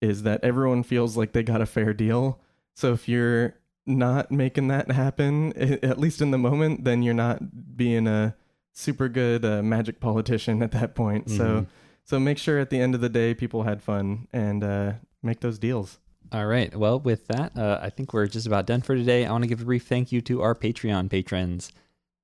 is 0.00 0.22
that 0.22 0.42
everyone 0.44 0.82
feels 0.82 1.16
like 1.16 1.32
they 1.32 1.42
got 1.42 1.60
a 1.60 1.66
fair 1.66 1.92
deal. 1.92 2.40
So 2.74 2.92
if 2.92 3.08
you're 3.08 3.54
not 3.86 4.30
making 4.30 4.68
that 4.68 4.90
happen, 4.90 5.52
at 5.56 5.98
least 5.98 6.20
in 6.20 6.30
the 6.30 6.38
moment, 6.38 6.84
then 6.84 7.02
you're 7.02 7.14
not 7.14 7.76
being 7.76 8.06
a 8.06 8.36
super 8.72 9.08
good 9.08 9.44
uh, 9.44 9.62
magic 9.62 9.98
politician 9.98 10.62
at 10.62 10.72
that 10.72 10.94
point. 10.94 11.26
Mm-hmm. 11.26 11.36
So, 11.36 11.66
so 12.04 12.20
make 12.20 12.38
sure 12.38 12.58
at 12.58 12.70
the 12.70 12.80
end 12.80 12.94
of 12.94 13.00
the 13.00 13.08
day, 13.08 13.34
people 13.34 13.64
had 13.64 13.82
fun 13.82 14.28
and 14.32 14.62
uh, 14.62 14.92
make 15.22 15.40
those 15.40 15.58
deals. 15.58 15.98
All 16.30 16.46
right. 16.46 16.74
Well, 16.76 17.00
with 17.00 17.26
that, 17.28 17.56
uh, 17.56 17.80
I 17.82 17.90
think 17.90 18.12
we're 18.12 18.26
just 18.26 18.46
about 18.46 18.66
done 18.66 18.82
for 18.82 18.94
today. 18.94 19.24
I 19.24 19.32
want 19.32 19.44
to 19.44 19.48
give 19.48 19.62
a 19.62 19.64
brief 19.64 19.86
thank 19.86 20.12
you 20.12 20.20
to 20.22 20.42
our 20.42 20.54
Patreon 20.54 21.10
patrons. 21.10 21.72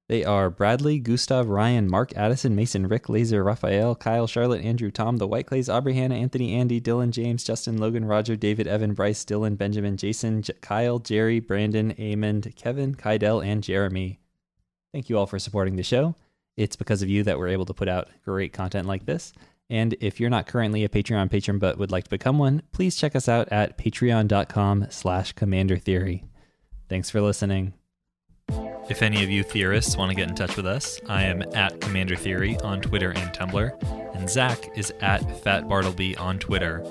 They 0.06 0.22
are 0.22 0.50
Bradley, 0.50 0.98
Gustav, 0.98 1.48
Ryan, 1.48 1.88
Mark, 1.88 2.14
Addison, 2.14 2.54
Mason, 2.54 2.86
Rick, 2.86 3.08
Laser, 3.08 3.42
Raphael, 3.42 3.94
Kyle, 3.94 4.26
Charlotte, 4.26 4.62
Andrew, 4.62 4.90
Tom, 4.90 5.16
The 5.16 5.26
White 5.26 5.46
Clays, 5.46 5.70
Aubrey, 5.70 5.94
Hannah, 5.94 6.16
Anthony, 6.16 6.54
Andy, 6.54 6.78
Dylan, 6.78 7.10
James, 7.10 7.42
Justin, 7.42 7.78
Logan, 7.78 8.04
Roger, 8.04 8.36
David, 8.36 8.66
Evan, 8.66 8.92
Bryce, 8.92 9.24
Dylan, 9.24 9.56
Benjamin, 9.56 9.96
Jason, 9.96 10.42
J- 10.42 10.52
Kyle, 10.60 10.98
Jerry, 10.98 11.40
Brandon, 11.40 11.94
Amond, 11.94 12.54
Kevin, 12.54 12.94
Kydell, 12.94 13.44
and 13.44 13.62
Jeremy. 13.62 14.20
Thank 14.92 15.08
you 15.08 15.16
all 15.16 15.26
for 15.26 15.38
supporting 15.38 15.76
the 15.76 15.82
show. 15.82 16.14
It's 16.56 16.76
because 16.76 17.00
of 17.00 17.08
you 17.08 17.22
that 17.22 17.38
we're 17.38 17.48
able 17.48 17.66
to 17.66 17.74
put 17.74 17.88
out 17.88 18.08
great 18.26 18.52
content 18.52 18.86
like 18.86 19.06
this. 19.06 19.32
And 19.70 19.94
if 20.00 20.20
you're 20.20 20.28
not 20.28 20.46
currently 20.46 20.84
a 20.84 20.90
Patreon 20.90 21.30
patron 21.30 21.58
but 21.58 21.78
would 21.78 21.90
like 21.90 22.04
to 22.04 22.10
become 22.10 22.38
one, 22.38 22.62
please 22.72 22.94
check 22.94 23.16
us 23.16 23.26
out 23.26 23.48
at 23.50 23.78
patreon.com 23.78 24.88
slash 24.90 25.32
commander 25.32 25.78
theory. 25.78 26.24
Thanks 26.90 27.08
for 27.08 27.22
listening. 27.22 27.72
If 28.90 29.00
any 29.00 29.24
of 29.24 29.30
you 29.30 29.42
theorists 29.42 29.96
want 29.96 30.10
to 30.10 30.14
get 30.14 30.28
in 30.28 30.34
touch 30.34 30.56
with 30.56 30.66
us, 30.66 31.00
I 31.08 31.22
am 31.22 31.42
at 31.54 31.80
Commander 31.80 32.16
Theory 32.16 32.58
on 32.58 32.82
Twitter 32.82 33.12
and 33.12 33.32
Tumblr, 33.32 34.14
and 34.14 34.28
Zach 34.28 34.76
is 34.76 34.92
at 35.00 35.42
Fat 35.42 35.66
Bartleby 35.66 36.16
on 36.18 36.38
Twitter. 36.38 36.84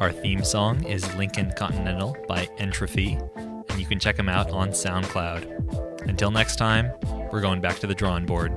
Our 0.00 0.10
theme 0.10 0.42
song 0.42 0.84
is 0.84 1.14
Lincoln 1.14 1.52
Continental 1.56 2.16
by 2.26 2.48
Entropy, 2.58 3.18
and 3.36 3.78
you 3.78 3.86
can 3.86 4.00
check 4.00 4.16
them 4.16 4.28
out 4.28 4.50
on 4.50 4.70
SoundCloud. 4.70 6.08
Until 6.08 6.32
next 6.32 6.56
time, 6.56 6.90
we're 7.30 7.40
going 7.40 7.60
back 7.60 7.78
to 7.78 7.86
the 7.86 7.94
drawing 7.94 8.26
board. 8.26 8.52